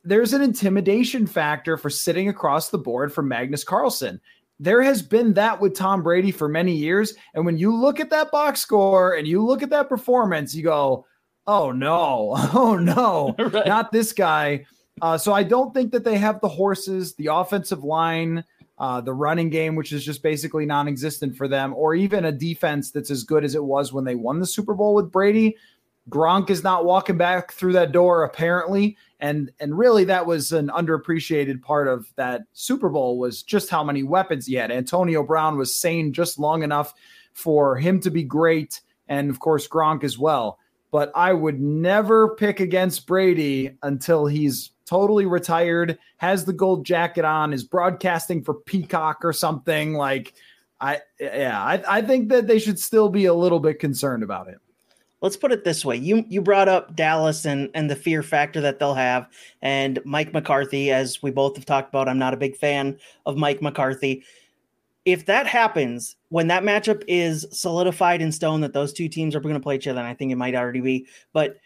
there's 0.04 0.34
an 0.34 0.42
intimidation 0.42 1.26
factor 1.26 1.76
for 1.76 1.89
sitting 1.89 2.30
across 2.30 2.70
the 2.70 2.78
board 2.78 3.12
from 3.12 3.28
Magnus 3.28 3.63
Carlsen. 3.63 4.22
There 4.60 4.82
has 4.84 5.02
been 5.02 5.34
that 5.34 5.60
with 5.60 5.76
Tom 5.76 6.04
Brady 6.04 6.32
for 6.32 6.48
many 6.48 6.76
years. 6.76 7.15
And 7.34 7.46
when 7.46 7.58
you 7.58 7.76
look 7.76 8.00
at 8.00 8.10
that 8.12 8.32
box 8.32 8.60
score 8.60 9.13
and 9.13 9.28
you 9.28 9.44
look 9.44 9.63
at 9.63 9.70
that 9.72 9.89
performance, 9.89 10.54
you 10.54 10.63
go, 10.63 11.06
oh 11.48 11.72
no, 11.72 12.34
oh 12.54 12.78
no, 12.78 13.36
right. 13.39 13.68
not 13.68 13.92
this 13.92 14.13
guy. 14.13 14.65
Uh, 15.02 15.18
so 15.18 15.34
I 15.34 15.44
don't 15.44 15.74
think 15.74 15.92
that 15.94 16.04
they 16.04 16.18
have 16.18 16.42
the 16.42 16.50
horses, 16.50 17.15
the 17.15 17.28
offensive 17.28 17.84
line, 17.84 18.44
uh, 18.80 19.02
the 19.02 19.13
running 19.13 19.50
game, 19.50 19.76
which 19.76 19.92
is 19.92 20.06
just 20.06 20.24
basically 20.24 20.65
non 20.65 20.88
existent 20.88 21.36
for 21.36 21.48
them, 21.48 21.74
or 21.74 21.94
even 21.96 22.26
a 22.26 22.32
defense 22.32 22.92
that's 22.92 23.12
as 23.12 23.24
good 23.24 23.44
as 23.44 23.54
it 23.54 23.63
was 23.63 23.92
when 23.92 24.06
they 24.06 24.15
won 24.15 24.39
the 24.39 24.48
Super 24.48 24.74
Bowl 24.74 24.94
with 24.94 25.12
Brady. 25.12 25.58
Gronk 26.10 26.50
is 26.50 26.63
not 26.63 26.86
walking 26.86 27.18
back 27.18 27.52
through 27.52 27.74
that 27.74 27.92
door 27.92 28.24
apparently, 28.24 28.98
and 29.20 29.52
and 29.60 29.78
really 29.78 30.06
that 30.06 30.26
was 30.26 30.52
an 30.52 30.70
underappreciated 30.70 31.62
part 31.62 31.88
of 31.88 32.12
that 32.15 32.44
Super 32.54 32.89
Bowl 32.89 33.20
was 33.20 33.44
just 33.44 33.70
how 33.70 33.84
many 33.84 34.02
weapons 34.02 34.48
he 34.48 34.56
had. 34.56 34.72
Antonio 34.72 35.24
Brown 35.24 35.58
was 35.58 35.76
sane 35.76 36.12
just 36.13 36.39
long 36.39 36.63
enough 36.63 36.94
for 37.34 37.76
him 37.76 38.00
to 38.00 38.10
be 38.10 38.24
great, 38.24 38.82
and 39.08 39.30
of 39.30 39.39
course 39.39 39.68
Gronk 39.68 40.04
as 40.04 40.18
well. 40.18 40.58
but 40.92 41.12
I 41.13 41.34
would 41.34 41.60
never 41.62 42.36
pick 42.36 42.60
against 42.60 43.06
Brady 43.06 43.78
until 43.84 44.26
he's 44.26 44.72
totally 44.89 45.28
retired, 45.28 45.99
has 46.17 46.45
the 46.45 46.54
gold 46.54 46.84
jacket 46.86 47.23
on, 47.23 47.54
is 47.54 47.63
broadcasting 47.63 48.43
for 48.43 48.56
Peacock 48.56 49.23
or 49.23 49.32
something. 49.32 49.93
Like, 49.93 50.34
I 50.82 51.02
yeah, 51.19 51.62
I, 51.62 51.97
I 51.97 52.02
think 52.02 52.30
that 52.30 52.47
they 52.47 52.58
should 52.58 52.80
still 52.80 53.10
be 53.10 53.25
a 53.25 53.34
little 53.34 53.60
bit 53.60 53.80
concerned 53.80 54.23
about 54.23 54.47
it. 54.47 54.58
Let's 55.21 55.38
put 55.38 55.52
it 55.52 55.63
this 55.63 55.86
way: 55.86 55.97
you 55.97 56.25
you 56.28 56.41
brought 56.41 56.67
up 56.67 56.95
Dallas 56.95 57.45
and 57.45 57.69
and 57.75 57.89
the 57.89 57.95
fear 57.95 58.23
factor 58.23 58.62
that 58.62 58.80
they'll 58.80 58.95
have, 58.95 59.28
and 59.62 59.99
Mike 60.06 60.34
McCarthy, 60.34 60.91
as 60.91 61.21
we 61.21 61.30
both 61.30 61.56
have 61.56 61.65
talked 61.65 61.89
about. 61.89 62.10
I'm 62.10 62.19
not 62.19 62.34
a 62.34 62.38
big 62.38 62.56
fan 62.56 62.97
of 63.25 63.38
Mike 63.38 63.62
McCarthy. 63.62 64.23
If 65.06 65.25
that 65.28 65.47
happens, 65.47 66.15
when 66.30 66.47
that 66.47 66.63
matchup 66.63 67.04
is 67.08 67.45
solidified 67.52 68.21
in 68.21 68.32
stone 68.32 68.62
that 68.62 68.73
those 68.73 68.93
two 68.93 69.08
teams 69.08 69.36
are 69.36 69.39
going 69.39 69.56
to 69.56 69.60
play 69.60 69.75
each 69.75 69.88
other, 69.88 69.99
and 69.99 70.08
I 70.08 70.13
think 70.13 70.32
it 70.32 70.36
might 70.36 70.56
already 70.56 70.82
be, 70.82 71.08
but 71.34 71.58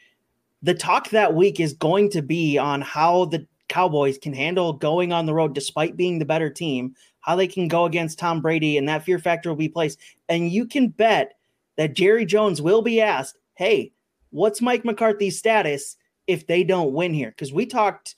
the 0.64 0.74
talk 0.74 1.10
that 1.10 1.36
week 1.36 1.60
is 1.60 1.74
going 1.74 2.10
to 2.12 2.22
be 2.22 2.58
on 2.58 2.82
how 2.82 3.26
the 3.26 3.46
Cowboys 3.68 4.18
can 4.18 4.34
handle 4.34 4.74
going 4.74 5.12
on 5.12 5.26
the 5.26 5.34
road 5.34 5.54
despite 5.54 5.98
being 5.98 6.20
the 6.20 6.26
better 6.26 6.50
team, 6.50 6.96
how 7.20 7.36
they 7.36 7.48
can 7.48 7.68
go 7.68 7.86
against 7.86 8.18
Tom 8.18 8.42
Brady, 8.42 8.78
and 8.78 8.88
that 8.88 9.04
fear 9.04 9.20
factor 9.20 9.50
will 9.50 9.58
be 9.58 9.70
placed. 9.70 10.00
And 10.30 10.52
you 10.52 10.66
can 10.66 10.88
bet 10.88 11.34
that 11.76 11.96
Jerry 11.96 12.26
Jones 12.26 12.62
will 12.62 12.82
be 12.82 13.02
asked, 13.02 13.38
hey, 13.56 13.92
what's 14.30 14.62
Mike 14.62 14.86
McCarthy's 14.86 15.38
status 15.38 15.98
if 16.28 16.48
they 16.48 16.64
don't 16.64 16.94
win 16.94 17.14
here? 17.14 17.30
Because 17.30 17.52
we 17.52 17.66
talked 17.66 18.16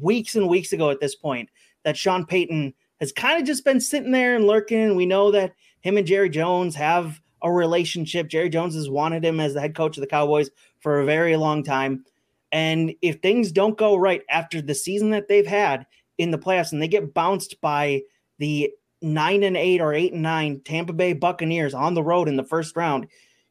weeks 0.00 0.36
and 0.36 0.48
weeks 0.48 0.72
ago 0.72 0.90
at 0.90 1.00
this 1.00 1.14
point 1.14 1.48
that 1.84 1.96
Sean 1.96 2.26
Payton 2.26 2.74
has 3.00 3.12
kind 3.12 3.40
of 3.40 3.46
just 3.46 3.64
been 3.64 3.80
sitting 3.80 4.12
there 4.12 4.36
and 4.36 4.46
lurking. 4.46 4.96
We 4.96 5.06
know 5.06 5.30
that 5.30 5.54
him 5.80 5.96
and 5.96 6.06
Jerry 6.06 6.28
Jones 6.28 6.74
have 6.74 7.20
a 7.42 7.50
relationship. 7.50 8.28
Jerry 8.28 8.48
Jones 8.48 8.74
has 8.74 8.90
wanted 8.90 9.24
him 9.24 9.40
as 9.40 9.54
the 9.54 9.60
head 9.60 9.74
coach 9.74 9.96
of 9.96 10.00
the 10.00 10.08
Cowboys 10.08 10.50
for 10.80 11.00
a 11.00 11.04
very 11.04 11.36
long 11.36 11.62
time. 11.62 12.04
And 12.52 12.94
if 13.02 13.20
things 13.20 13.52
don't 13.52 13.76
go 13.76 13.96
right 13.96 14.22
after 14.30 14.62
the 14.62 14.74
season 14.74 15.10
that 15.10 15.28
they've 15.28 15.46
had 15.46 15.86
in 16.16 16.30
the 16.30 16.38
playoffs 16.38 16.72
and 16.72 16.80
they 16.80 16.88
get 16.88 17.14
bounced 17.14 17.60
by 17.60 18.02
the 18.38 18.70
nine 19.02 19.42
and 19.42 19.56
eight 19.56 19.80
or 19.80 19.94
eight 19.94 20.12
and 20.12 20.22
nine 20.22 20.60
Tampa 20.64 20.92
Bay 20.92 21.12
Buccaneers 21.12 21.74
on 21.74 21.94
the 21.94 22.02
road 22.02 22.28
in 22.28 22.36
the 22.36 22.44
first 22.44 22.76
round, 22.76 23.06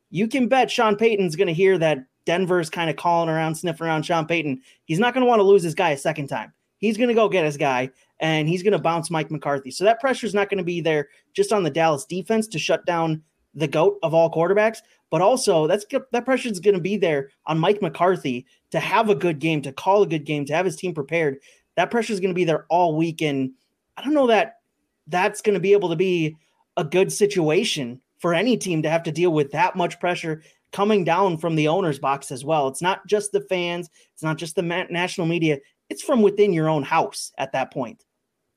you 0.09 0.27
can 0.27 0.47
bet 0.47 0.71
Sean 0.71 0.95
Payton's 0.95 1.35
going 1.35 1.47
to 1.47 1.53
hear 1.53 1.77
that 1.77 1.99
Denver's 2.25 2.69
kind 2.69 2.89
of 2.89 2.95
calling 2.95 3.29
around, 3.29 3.55
sniffing 3.55 3.87
around 3.87 4.03
Sean 4.03 4.25
Payton. 4.25 4.61
He's 4.85 4.99
not 4.99 5.13
going 5.13 5.21
to 5.21 5.27
want 5.27 5.39
to 5.39 5.43
lose 5.43 5.63
his 5.63 5.75
guy 5.75 5.91
a 5.91 5.97
second 5.97 6.27
time. 6.27 6.51
He's 6.79 6.97
going 6.97 7.07
to 7.07 7.15
go 7.15 7.29
get 7.29 7.45
his 7.45 7.57
guy 7.57 7.89
and 8.19 8.47
he's 8.47 8.63
going 8.63 8.73
to 8.73 8.79
bounce 8.79 9.09
Mike 9.09 9.31
McCarthy. 9.31 9.71
So 9.71 9.83
that 9.83 9.99
pressure 9.99 10.27
is 10.27 10.33
not 10.33 10.49
going 10.49 10.57
to 10.57 10.63
be 10.63 10.81
there 10.81 11.07
just 11.33 11.53
on 11.53 11.63
the 11.63 11.69
Dallas 11.69 12.05
defense 12.05 12.47
to 12.49 12.59
shut 12.59 12.85
down 12.85 13.23
the 13.53 13.67
goat 13.67 13.97
of 14.03 14.13
all 14.13 14.31
quarterbacks, 14.31 14.79
but 15.09 15.21
also 15.21 15.67
that's 15.67 15.85
that 16.11 16.25
pressure 16.25 16.49
is 16.49 16.59
going 16.59 16.75
to 16.75 16.81
be 16.81 16.97
there 16.97 17.29
on 17.45 17.59
Mike 17.59 17.81
McCarthy 17.81 18.45
to 18.71 18.79
have 18.79 19.09
a 19.09 19.15
good 19.15 19.39
game, 19.39 19.61
to 19.61 19.71
call 19.71 20.03
a 20.03 20.07
good 20.07 20.25
game, 20.25 20.45
to 20.45 20.53
have 20.53 20.65
his 20.65 20.75
team 20.75 20.93
prepared. 20.93 21.37
That 21.75 21.91
pressure 21.91 22.13
is 22.13 22.19
going 22.19 22.31
to 22.31 22.35
be 22.35 22.45
there 22.45 22.65
all 22.69 22.95
week, 22.95 23.21
and 23.21 23.51
I 23.95 24.03
don't 24.03 24.13
know 24.13 24.27
that 24.27 24.55
that's 25.07 25.41
going 25.41 25.53
to 25.53 25.59
be 25.59 25.73
able 25.73 25.89
to 25.89 25.95
be 25.95 26.35
a 26.75 26.83
good 26.83 27.11
situation 27.11 28.01
for 28.19 28.33
any 28.33 28.57
team 28.57 28.83
to 28.83 28.89
have 28.89 29.03
to 29.03 29.11
deal 29.11 29.31
with 29.31 29.51
that 29.51 29.75
much 29.75 29.99
pressure 29.99 30.43
coming 30.71 31.03
down 31.03 31.37
from 31.37 31.55
the 31.55 31.67
owner's 31.67 31.99
box 31.99 32.31
as 32.31 32.43
well. 32.43 32.67
It's 32.67 32.81
not 32.81 33.05
just 33.07 33.31
the 33.31 33.41
fans, 33.41 33.89
it's 34.13 34.23
not 34.23 34.37
just 34.37 34.55
the 34.55 34.61
national 34.61 35.27
media, 35.27 35.59
it's 35.89 36.03
from 36.03 36.21
within 36.21 36.53
your 36.53 36.69
own 36.69 36.83
house 36.83 37.31
at 37.37 37.53
that 37.53 37.71
point. 37.71 38.03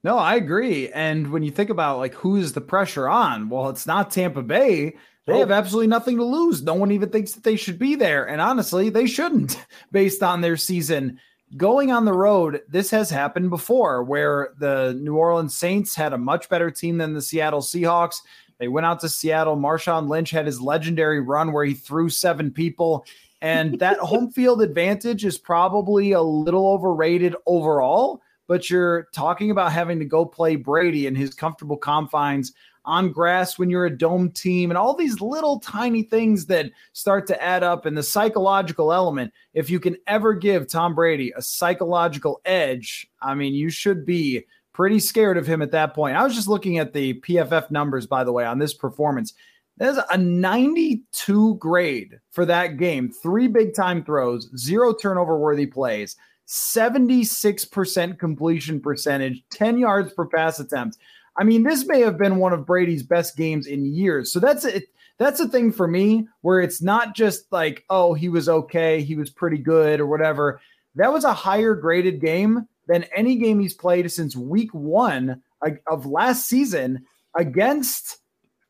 No, 0.02 0.16
I 0.16 0.36
agree. 0.36 0.90
And 0.90 1.30
when 1.30 1.42
you 1.42 1.50
think 1.50 1.70
about 1.70 1.98
like 1.98 2.14
who's 2.14 2.52
the 2.52 2.60
pressure 2.60 3.08
on, 3.08 3.48
well, 3.48 3.68
it's 3.68 3.86
not 3.86 4.10
Tampa 4.10 4.42
Bay. 4.42 4.96
They 5.32 5.38
have 5.38 5.50
oh. 5.50 5.54
absolutely 5.54 5.88
nothing 5.88 6.16
to 6.16 6.24
lose. 6.24 6.62
No 6.62 6.74
one 6.74 6.90
even 6.92 7.10
thinks 7.10 7.32
that 7.32 7.44
they 7.44 7.56
should 7.56 7.78
be 7.78 7.94
there. 7.94 8.26
And 8.26 8.40
honestly, 8.40 8.90
they 8.90 9.06
shouldn't 9.06 9.64
based 9.92 10.22
on 10.22 10.40
their 10.40 10.56
season. 10.56 11.20
Going 11.56 11.90
on 11.90 12.04
the 12.04 12.12
road, 12.12 12.62
this 12.68 12.90
has 12.90 13.10
happened 13.10 13.50
before 13.50 14.04
where 14.04 14.54
the 14.58 14.96
New 15.00 15.16
Orleans 15.16 15.54
Saints 15.54 15.96
had 15.96 16.12
a 16.12 16.18
much 16.18 16.48
better 16.48 16.70
team 16.70 16.98
than 16.98 17.12
the 17.12 17.22
Seattle 17.22 17.60
Seahawks. 17.60 18.16
They 18.58 18.68
went 18.68 18.86
out 18.86 19.00
to 19.00 19.08
Seattle. 19.08 19.56
Marshawn 19.56 20.08
Lynch 20.08 20.30
had 20.30 20.46
his 20.46 20.60
legendary 20.60 21.20
run 21.20 21.52
where 21.52 21.64
he 21.64 21.74
threw 21.74 22.08
seven 22.08 22.52
people. 22.52 23.04
And 23.42 23.78
that 23.80 23.98
home 23.98 24.30
field 24.30 24.62
advantage 24.62 25.24
is 25.24 25.38
probably 25.38 26.12
a 26.12 26.22
little 26.22 26.68
overrated 26.68 27.34
overall 27.46 28.22
but 28.50 28.68
you're 28.68 29.06
talking 29.14 29.52
about 29.52 29.70
having 29.70 30.00
to 30.00 30.04
go 30.04 30.26
play 30.26 30.56
Brady 30.56 31.06
in 31.06 31.14
his 31.14 31.32
comfortable 31.34 31.76
confines 31.76 32.52
on 32.84 33.12
grass 33.12 33.58
when 33.58 33.70
you're 33.70 33.86
a 33.86 33.96
dome 33.96 34.30
team 34.30 34.70
and 34.70 34.78
all 34.78 34.94
these 34.94 35.20
little 35.20 35.60
tiny 35.60 36.02
things 36.02 36.46
that 36.46 36.70
start 36.92 37.26
to 37.26 37.42
add 37.42 37.62
up 37.62 37.86
and 37.86 37.96
the 37.96 38.02
psychological 38.02 38.92
element. 38.92 39.32
If 39.54 39.70
you 39.70 39.80
can 39.80 39.96
ever 40.06 40.34
give 40.34 40.68
Tom 40.68 40.94
Brady 40.94 41.32
a 41.36 41.42
psychological 41.42 42.40
edge 42.44 43.06
I 43.20 43.34
mean 43.34 43.54
you 43.54 43.70
should 43.70 44.06
be 44.06 44.44
pretty 44.72 45.00
scared 45.00 45.36
of 45.36 45.46
him 45.46 45.62
at 45.62 45.72
that 45.72 45.94
point. 45.94 46.16
I 46.16 46.24
was 46.24 46.34
just 46.34 46.48
looking 46.48 46.78
at 46.78 46.92
the 46.92 47.14
PFF 47.20 47.70
numbers 47.70 48.06
by 48.06 48.24
the 48.24 48.32
way 48.32 48.44
on 48.44 48.58
this 48.58 48.74
performance. 48.74 49.34
There's 49.76 49.98
a 50.10 50.18
92 50.18 51.54
grade 51.56 52.20
for 52.30 52.44
that 52.44 52.76
game. 52.76 53.10
Three 53.10 53.48
big 53.48 53.74
time 53.74 54.04
throws 54.04 54.50
zero 54.56 54.94
turnover 54.94 55.38
worthy 55.38 55.66
plays 55.66 56.16
76% 56.50 58.18
completion 58.18 58.80
percentage, 58.80 59.44
10 59.50 59.78
yards 59.78 60.12
per 60.12 60.26
pass 60.26 60.58
attempt. 60.58 60.98
I 61.40 61.44
mean, 61.44 61.62
this 61.62 61.86
may 61.86 62.02
have 62.02 62.18
been 62.18 62.36
one 62.36 62.52
of 62.52 62.66
Brady's 62.66 63.02
best 63.02 63.34
games 63.34 63.66
in 63.66 63.86
years. 63.86 64.30
So 64.30 64.40
that's 64.40 64.66
it. 64.66 64.84
That's 65.16 65.40
a 65.40 65.48
thing 65.48 65.72
for 65.72 65.88
me 65.88 66.28
where 66.42 66.60
it's 66.60 66.82
not 66.82 67.14
just 67.14 67.50
like, 67.50 67.82
oh, 67.88 68.12
he 68.12 68.28
was 68.28 68.46
okay, 68.46 69.02
he 69.02 69.16
was 69.16 69.30
pretty 69.30 69.56
good 69.56 70.00
or 70.00 70.06
whatever. 70.06 70.60
That 70.96 71.14
was 71.14 71.24
a 71.24 71.32
higher 71.32 71.74
graded 71.74 72.20
game 72.20 72.68
than 72.88 73.04
any 73.16 73.36
game 73.36 73.58
he's 73.58 73.72
played 73.72 74.10
since 74.12 74.36
week 74.36 74.72
one 74.74 75.42
of 75.90 76.04
last 76.04 76.46
season 76.46 77.06
against 77.34 78.18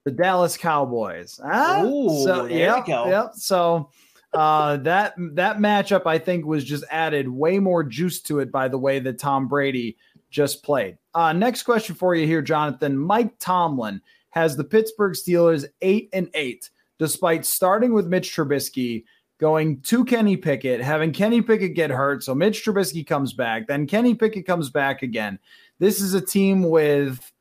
the 0.05 0.13
Dallas 0.13 0.57
Cowboys. 0.57 1.41
Ah, 1.43 1.83
Ooh, 1.83 2.23
so, 2.25 2.47
there 2.47 2.57
yep, 2.57 2.87
go. 2.87 3.09
Yep. 3.09 3.33
So 3.35 3.91
uh, 4.33 4.77
that 4.79 5.15
that 5.35 5.59
matchup, 5.59 6.07
I 6.07 6.19
think, 6.19 6.47
was 6.47 6.65
just 6.65 6.85
added 6.89 7.29
way 7.29 7.59
more 7.59 7.83
juice 7.83 8.21
to 8.23 8.39
it 8.39 8.53
by 8.53 8.69
the 8.69 8.79
way 8.79 9.01
that 9.01 9.19
Tom 9.19 9.49
Brady 9.49 9.97
just 10.31 10.63
played. 10.63 10.99
Uh, 11.15 11.33
next 11.33 11.65
question 11.65 11.95
for 11.95 12.15
you 12.15 12.27
here, 12.27 12.43
Jonathan. 12.43 12.97
Mike 12.97 13.39
Tomlin 13.39 14.01
has 14.31 14.57
the 14.57 14.65
Pittsburgh 14.65 15.15
Steelers 15.15 15.65
eight 15.83 16.09
and 16.13 16.29
eight, 16.35 16.71
despite 16.99 17.45
starting 17.45 17.93
with 17.93 18.07
Mitch 18.07 18.35
Trubisky, 18.35 19.05
going 19.39 19.81
to 19.81 20.05
Kenny 20.05 20.37
Pickett, 20.37 20.81
having 20.81 21.13
Kenny 21.13 21.43
Pickett 21.43 21.75
get 21.75 21.91
hurt. 21.91 22.23
So 22.23 22.35
Mitch 22.35 22.65
Trubisky 22.65 23.07
comes 23.07 23.33
back, 23.33 23.67
then 23.67 23.87
Kenny 23.87 24.15
Pickett 24.15 24.47
comes 24.47 24.71
back 24.71 25.03
again. 25.03 25.39
This 25.79 26.01
is 26.01 26.15
a 26.15 26.21
team 26.21 26.63
with 26.63 27.33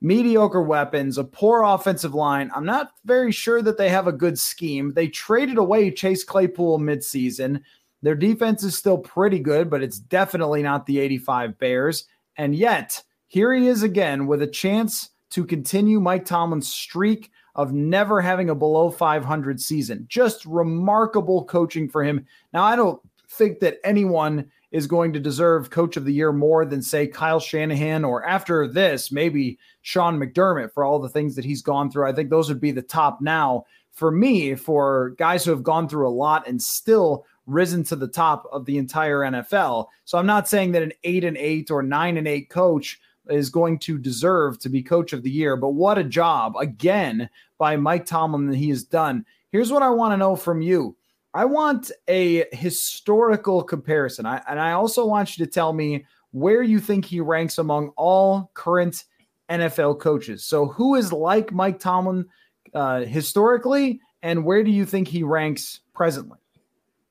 mediocre 0.00 0.62
weapons, 0.62 1.18
a 1.18 1.24
poor 1.24 1.62
offensive 1.62 2.14
line. 2.14 2.50
I'm 2.54 2.64
not 2.64 2.92
very 3.04 3.32
sure 3.32 3.60
that 3.62 3.76
they 3.76 3.90
have 3.90 4.06
a 4.06 4.12
good 4.12 4.38
scheme. 4.38 4.94
They 4.94 5.08
traded 5.08 5.58
away 5.58 5.90
Chase 5.90 6.24
Claypool 6.24 6.78
midseason. 6.78 7.60
Their 8.02 8.14
defense 8.14 8.62
is 8.62 8.78
still 8.78 8.96
pretty 8.96 9.40
good, 9.40 9.68
but 9.68 9.82
it's 9.82 9.98
definitely 9.98 10.62
not 10.62 10.86
the 10.86 11.00
85 11.00 11.58
Bears. 11.58 12.06
And 12.36 12.54
yet, 12.54 13.02
here 13.30 13.54
he 13.54 13.68
is 13.68 13.84
again 13.84 14.26
with 14.26 14.42
a 14.42 14.46
chance 14.48 15.10
to 15.30 15.44
continue 15.44 16.00
Mike 16.00 16.24
Tomlin's 16.24 16.66
streak 16.66 17.30
of 17.54 17.72
never 17.72 18.20
having 18.20 18.50
a 18.50 18.56
below 18.56 18.90
500 18.90 19.60
season. 19.60 20.04
Just 20.08 20.44
remarkable 20.44 21.44
coaching 21.44 21.88
for 21.88 22.02
him. 22.02 22.26
Now, 22.52 22.64
I 22.64 22.74
don't 22.74 23.00
think 23.28 23.60
that 23.60 23.78
anyone 23.84 24.50
is 24.72 24.88
going 24.88 25.12
to 25.12 25.20
deserve 25.20 25.70
coach 25.70 25.96
of 25.96 26.04
the 26.04 26.12
year 26.12 26.32
more 26.32 26.64
than, 26.64 26.82
say, 26.82 27.06
Kyle 27.06 27.38
Shanahan 27.38 28.04
or 28.04 28.26
after 28.26 28.66
this, 28.66 29.12
maybe 29.12 29.60
Sean 29.82 30.18
McDermott 30.18 30.72
for 30.72 30.82
all 30.82 30.98
the 30.98 31.08
things 31.08 31.36
that 31.36 31.44
he's 31.44 31.62
gone 31.62 31.88
through. 31.88 32.08
I 32.08 32.12
think 32.12 32.30
those 32.30 32.48
would 32.48 32.60
be 32.60 32.72
the 32.72 32.82
top 32.82 33.20
now 33.20 33.64
for 33.92 34.10
me 34.10 34.56
for 34.56 35.10
guys 35.18 35.44
who 35.44 35.52
have 35.52 35.62
gone 35.62 35.88
through 35.88 36.08
a 36.08 36.10
lot 36.10 36.48
and 36.48 36.60
still 36.60 37.24
risen 37.46 37.84
to 37.84 37.94
the 37.94 38.08
top 38.08 38.48
of 38.50 38.64
the 38.64 38.76
entire 38.76 39.20
NFL. 39.20 39.86
So 40.04 40.18
I'm 40.18 40.26
not 40.26 40.48
saying 40.48 40.72
that 40.72 40.82
an 40.82 40.92
eight 41.04 41.22
and 41.22 41.36
eight 41.36 41.70
or 41.70 41.80
nine 41.80 42.16
and 42.16 42.26
eight 42.26 42.50
coach 42.50 43.00
is 43.30 43.50
going 43.50 43.78
to 43.80 43.98
deserve 43.98 44.58
to 44.60 44.68
be 44.68 44.82
coach 44.82 45.12
of 45.12 45.22
the 45.22 45.30
year, 45.30 45.56
but 45.56 45.70
what 45.70 45.98
a 45.98 46.04
job 46.04 46.54
again 46.56 47.28
by 47.58 47.76
Mike 47.76 48.06
Tomlin 48.06 48.46
that 48.48 48.56
he 48.56 48.68
has 48.70 48.84
done. 48.84 49.24
Here's 49.50 49.72
what 49.72 49.82
I 49.82 49.90
want 49.90 50.12
to 50.12 50.16
know 50.16 50.36
from 50.36 50.62
you. 50.62 50.96
I 51.32 51.44
want 51.44 51.90
a 52.08 52.44
historical 52.52 53.62
comparison. 53.62 54.26
I, 54.26 54.42
and 54.48 54.58
I 54.58 54.72
also 54.72 55.06
want 55.06 55.38
you 55.38 55.44
to 55.44 55.50
tell 55.50 55.72
me 55.72 56.04
where 56.32 56.62
you 56.62 56.80
think 56.80 57.04
he 57.04 57.20
ranks 57.20 57.58
among 57.58 57.90
all 57.96 58.50
current 58.54 59.04
NFL 59.48 60.00
coaches. 60.00 60.44
So, 60.44 60.66
who 60.66 60.94
is 60.94 61.12
like 61.12 61.52
Mike 61.52 61.78
Tomlin 61.78 62.26
uh, 62.74 63.00
historically, 63.00 64.00
and 64.22 64.44
where 64.44 64.62
do 64.62 64.70
you 64.70 64.84
think 64.84 65.08
he 65.08 65.22
ranks 65.22 65.80
presently? 65.94 66.38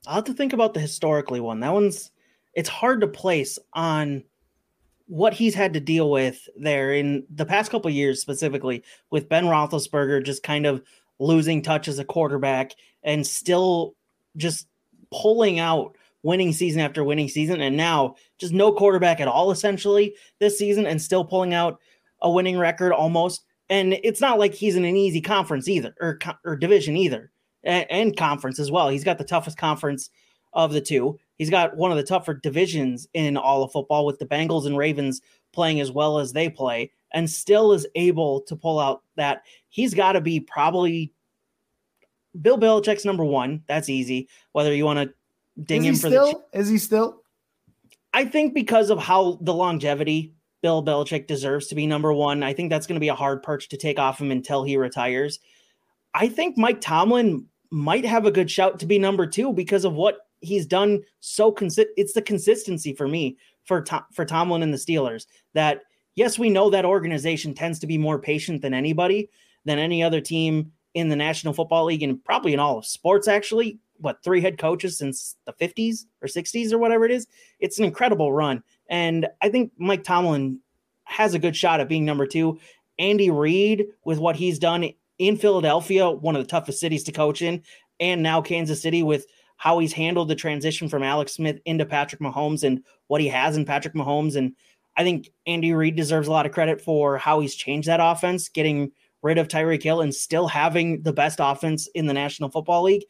I'll 0.08 0.16
have 0.16 0.24
to 0.26 0.34
think 0.34 0.54
about 0.54 0.74
the 0.74 0.80
historically 0.80 1.40
one. 1.40 1.60
That 1.60 1.74
one's 1.74 2.12
it's 2.54 2.70
hard 2.70 3.02
to 3.02 3.08
place 3.08 3.60
on 3.74 4.24
what 5.10 5.34
he's 5.34 5.56
had 5.56 5.74
to 5.74 5.80
deal 5.80 6.12
with 6.12 6.48
there 6.56 6.94
in 6.94 7.26
the 7.34 7.46
past 7.46 7.72
couple 7.72 7.90
years, 7.90 8.22
specifically 8.22 8.84
with 9.10 9.28
Ben 9.28 9.46
Roethlisberger 9.46 10.24
just 10.24 10.44
kind 10.44 10.68
of 10.68 10.84
losing 11.18 11.64
touch 11.64 11.88
as 11.88 11.98
a 11.98 12.06
quarterback 12.06 12.74
and 13.04 13.26
still 13.26 13.96
just 14.38 14.68
pulling 15.12 15.60
out 15.60 15.98
winning 16.22 16.54
season 16.54 16.80
after 16.80 17.04
winning 17.04 17.28
season, 17.28 17.60
and 17.60 17.76
now 17.76 18.16
just 18.38 18.54
no 18.54 18.72
quarterback 18.72 19.20
at 19.20 19.28
all 19.28 19.50
essentially 19.50 20.14
this 20.38 20.60
season, 20.60 20.86
and 20.86 21.02
still 21.02 21.26
pulling 21.26 21.56
out 21.56 21.80
a 22.22 22.30
winning 22.30 22.60
record 22.60 22.94
almost. 22.94 23.44
And 23.68 23.94
it's 24.04 24.22
not 24.22 24.38
like 24.38 24.54
he's 24.54 24.76
in 24.76 24.86
an 24.86 24.96
easy 24.96 25.22
conference 25.22 25.68
either, 25.68 25.96
or 26.00 26.20
or 26.46 26.56
division 26.56 26.96
either, 26.96 27.32
and, 27.64 27.90
and 27.90 28.18
conference 28.18 28.60
as 28.60 28.70
well. 28.70 28.90
He's 28.90 29.04
got 29.04 29.18
the 29.18 29.24
toughest 29.24 29.58
conference 29.58 30.12
of 30.54 30.74
the 30.74 30.82
two. 30.82 31.20
He's 31.38 31.50
got 31.50 31.78
one 31.78 31.92
of 31.92 31.98
the 31.98 32.04
tougher 32.04 32.34
divisions 32.34 33.08
in 33.14 33.38
all 33.38 33.64
of 33.64 33.72
football 33.72 34.06
with 34.06 34.20
the 34.20 34.26
Bengals 34.26 34.66
and 34.66 34.78
Ravens 34.78 35.22
playing 35.54 35.80
as 35.80 35.92
well 35.92 36.20
as 36.20 36.34
they 36.34 36.50
play 36.50 36.92
and 37.14 37.30
still 37.30 37.74
is 37.74 37.88
able 37.96 38.42
to 38.42 38.56
pull 38.56 38.80
out 38.80 39.04
that 39.16 39.44
he's 39.70 39.94
got 39.94 40.14
to 40.14 40.22
be 40.22 40.40
probably 40.40 41.12
Bill 42.40 42.58
Belichick's 42.58 43.06
number 43.06 43.26
one. 43.26 43.64
That's 43.68 43.90
easy. 43.90 44.28
Whether 44.52 44.74
you 44.74 44.86
want 44.86 45.00
to 45.00 45.64
ding 45.64 45.84
him 45.84 45.96
for 45.96 46.10
still? 46.10 46.44
the 46.52 46.60
is 46.60 46.70
he 46.70 46.78
still? 46.78 47.24
I 48.14 48.26
think 48.26 48.54
because 48.54 48.90
of 48.90 49.00
how 49.00 49.40
the 49.42 49.54
longevity 49.54 50.34
Bill 50.62 50.84
Belichick 50.84 51.28
deserves 51.28 51.68
to 51.68 51.76
be 51.76 51.88
number 51.88 52.14
one. 52.14 52.44
I 52.44 52.54
think 52.54 52.70
that's 52.70 52.86
going 52.88 52.96
to 52.96 53.00
be 53.00 53.10
a 53.10 53.16
hard 53.16 53.44
perch 53.44 53.70
to 53.70 53.78
take 53.78 53.98
off 53.98 54.20
him 54.20 54.32
until 54.32 54.64
he 54.64 54.78
retires. 54.78 55.40
I 56.14 56.28
think 56.28 56.58
Mike 56.58 56.82
Tomlin 56.82 57.46
might 57.72 58.06
have 58.06 58.26
a 58.26 58.32
good 58.32 58.50
shout 58.50 58.80
to 58.80 58.86
be 58.86 59.00
number 59.00 59.26
two 59.26 59.54
because 59.54 59.86
of 59.86 59.94
what 59.94 60.28
he's 60.42 60.66
done 60.66 61.02
so 61.20 61.52
consistent. 61.52 61.94
It's 61.98 62.14
the 62.14 62.22
consistency 62.22 62.94
for 62.94 63.08
me 63.08 63.38
for 63.64 63.82
Tom- 63.82 64.06
for 64.14 64.26
Tomlin 64.26 64.64
and 64.64 64.74
the 64.74 64.78
Steelers 64.78 65.26
that 65.54 65.84
yes, 66.16 66.40
we 66.40 66.50
know 66.50 66.70
that 66.70 66.86
organization 66.86 67.54
tends 67.54 67.80
to 67.80 67.88
be 67.88 67.98
more 67.98 68.20
patient 68.20 68.62
than 68.62 68.74
anybody 68.74 69.30
than 69.66 69.80
any 69.80 70.04
other 70.04 70.22
team 70.22 70.72
in 70.94 71.10
the 71.10 71.16
National 71.16 71.54
Football 71.54 71.86
League 71.86 72.04
and 72.04 72.24
probably 72.24 72.54
in 72.54 72.60
all 72.60 72.78
of 72.78 72.86
sports 72.86 73.28
actually. 73.28 73.80
What 73.98 74.24
three 74.24 74.40
head 74.40 74.58
coaches 74.58 74.98
since 74.98 75.36
the 75.46 75.54
50s 75.54 76.06
or 76.22 76.28
60s 76.30 76.72
or 76.72 76.78
whatever 76.78 77.04
it 77.04 77.12
is? 77.12 77.28
It's 77.60 77.80
an 77.80 77.86
incredible 77.86 78.32
run. 78.32 78.64
And 78.88 79.28
I 79.42 79.50
think 79.50 79.74
Mike 79.78 80.06
Tomlin 80.06 80.62
has 81.04 81.34
a 81.34 81.40
good 81.40 81.56
shot 81.56 81.82
at 81.82 81.90
being 81.90 82.06
number 82.06 82.26
two. 82.26 82.60
Andy 82.98 83.30
Reid, 83.30 83.88
with 84.06 84.20
what 84.20 84.38
he's 84.38 84.58
done 84.58 84.90
in 85.18 85.38
Philadelphia, 85.38 86.10
one 86.10 86.36
of 86.36 86.42
the 86.42 86.50
toughest 86.50 86.80
cities 86.80 87.04
to 87.06 87.12
coach 87.12 87.42
in, 87.42 87.64
and 88.00 88.24
now 88.24 88.42
Kansas 88.42 88.82
City 88.82 89.04
with 89.04 89.26
how 89.60 89.78
he's 89.78 89.92
handled 89.92 90.30
the 90.30 90.36
transition 90.36 90.88
from 90.88 91.04
Alex 91.04 91.34
Smith 91.34 91.60
into 91.66 91.86
Patrick 91.86 92.22
Mahomes 92.22 92.64
and 92.64 92.82
what 93.08 93.20
he 93.20 93.28
has 93.28 93.58
in 93.58 93.66
Patrick 93.66 93.94
Mahomes. 93.94 94.38
And 94.38 94.56
I 94.96 95.04
think 95.04 95.30
Andy 95.46 95.74
Reid 95.74 95.98
deserves 95.98 96.30
a 96.30 96.32
lot 96.32 96.46
of 96.46 96.54
credit 96.54 96.80
for 96.80 97.18
how 97.18 97.42
he's 97.42 97.56
changed 97.56 97.90
that 97.90 98.00
offense, 98.02 98.48
getting 98.48 98.94
rid 99.22 99.38
of 99.38 99.50
Tyreek 99.50 99.84
Hill 99.84 100.00
and 100.00 100.16
still 100.16 100.48
having 100.48 101.02
the 101.02 101.12
best 101.12 101.40
offense 101.42 101.88
in 101.88 102.06
the 102.06 102.14
National 102.14 102.50
Football 102.50 102.84
League. 102.84 103.04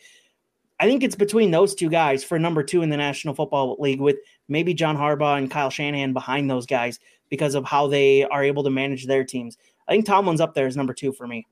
I 0.80 0.88
think 0.88 1.04
it's 1.04 1.16
between 1.16 1.52
those 1.52 1.76
two 1.76 1.88
guys 1.88 2.24
for 2.24 2.40
number 2.40 2.64
two 2.64 2.82
in 2.82 2.90
the 2.90 2.98
National 2.98 3.36
Football 3.36 3.78
League, 3.80 4.02
with 4.02 4.18
maybe 4.48 4.74
John 4.74 4.98
Harbaugh 4.98 5.38
and 5.38 5.52
Kyle 5.52 5.70
Shanahan 5.70 6.14
behind 6.14 6.50
those 6.50 6.66
guys 6.66 7.00
because 7.30 7.54
of 7.54 7.64
how 7.64 7.86
they 7.86 8.24
are 8.24 8.44
able 8.44 8.64
to 8.64 8.72
manage 8.72 9.06
their 9.06 9.24
teams. 9.24 9.56
I 9.88 9.92
think 9.92 10.08
Tomlin's 10.08 10.42
up 10.42 10.56
there 10.56 10.66
as 10.66 10.76
number 10.76 10.96
two 10.96 11.12
for 11.12 11.28
me. 11.28 11.46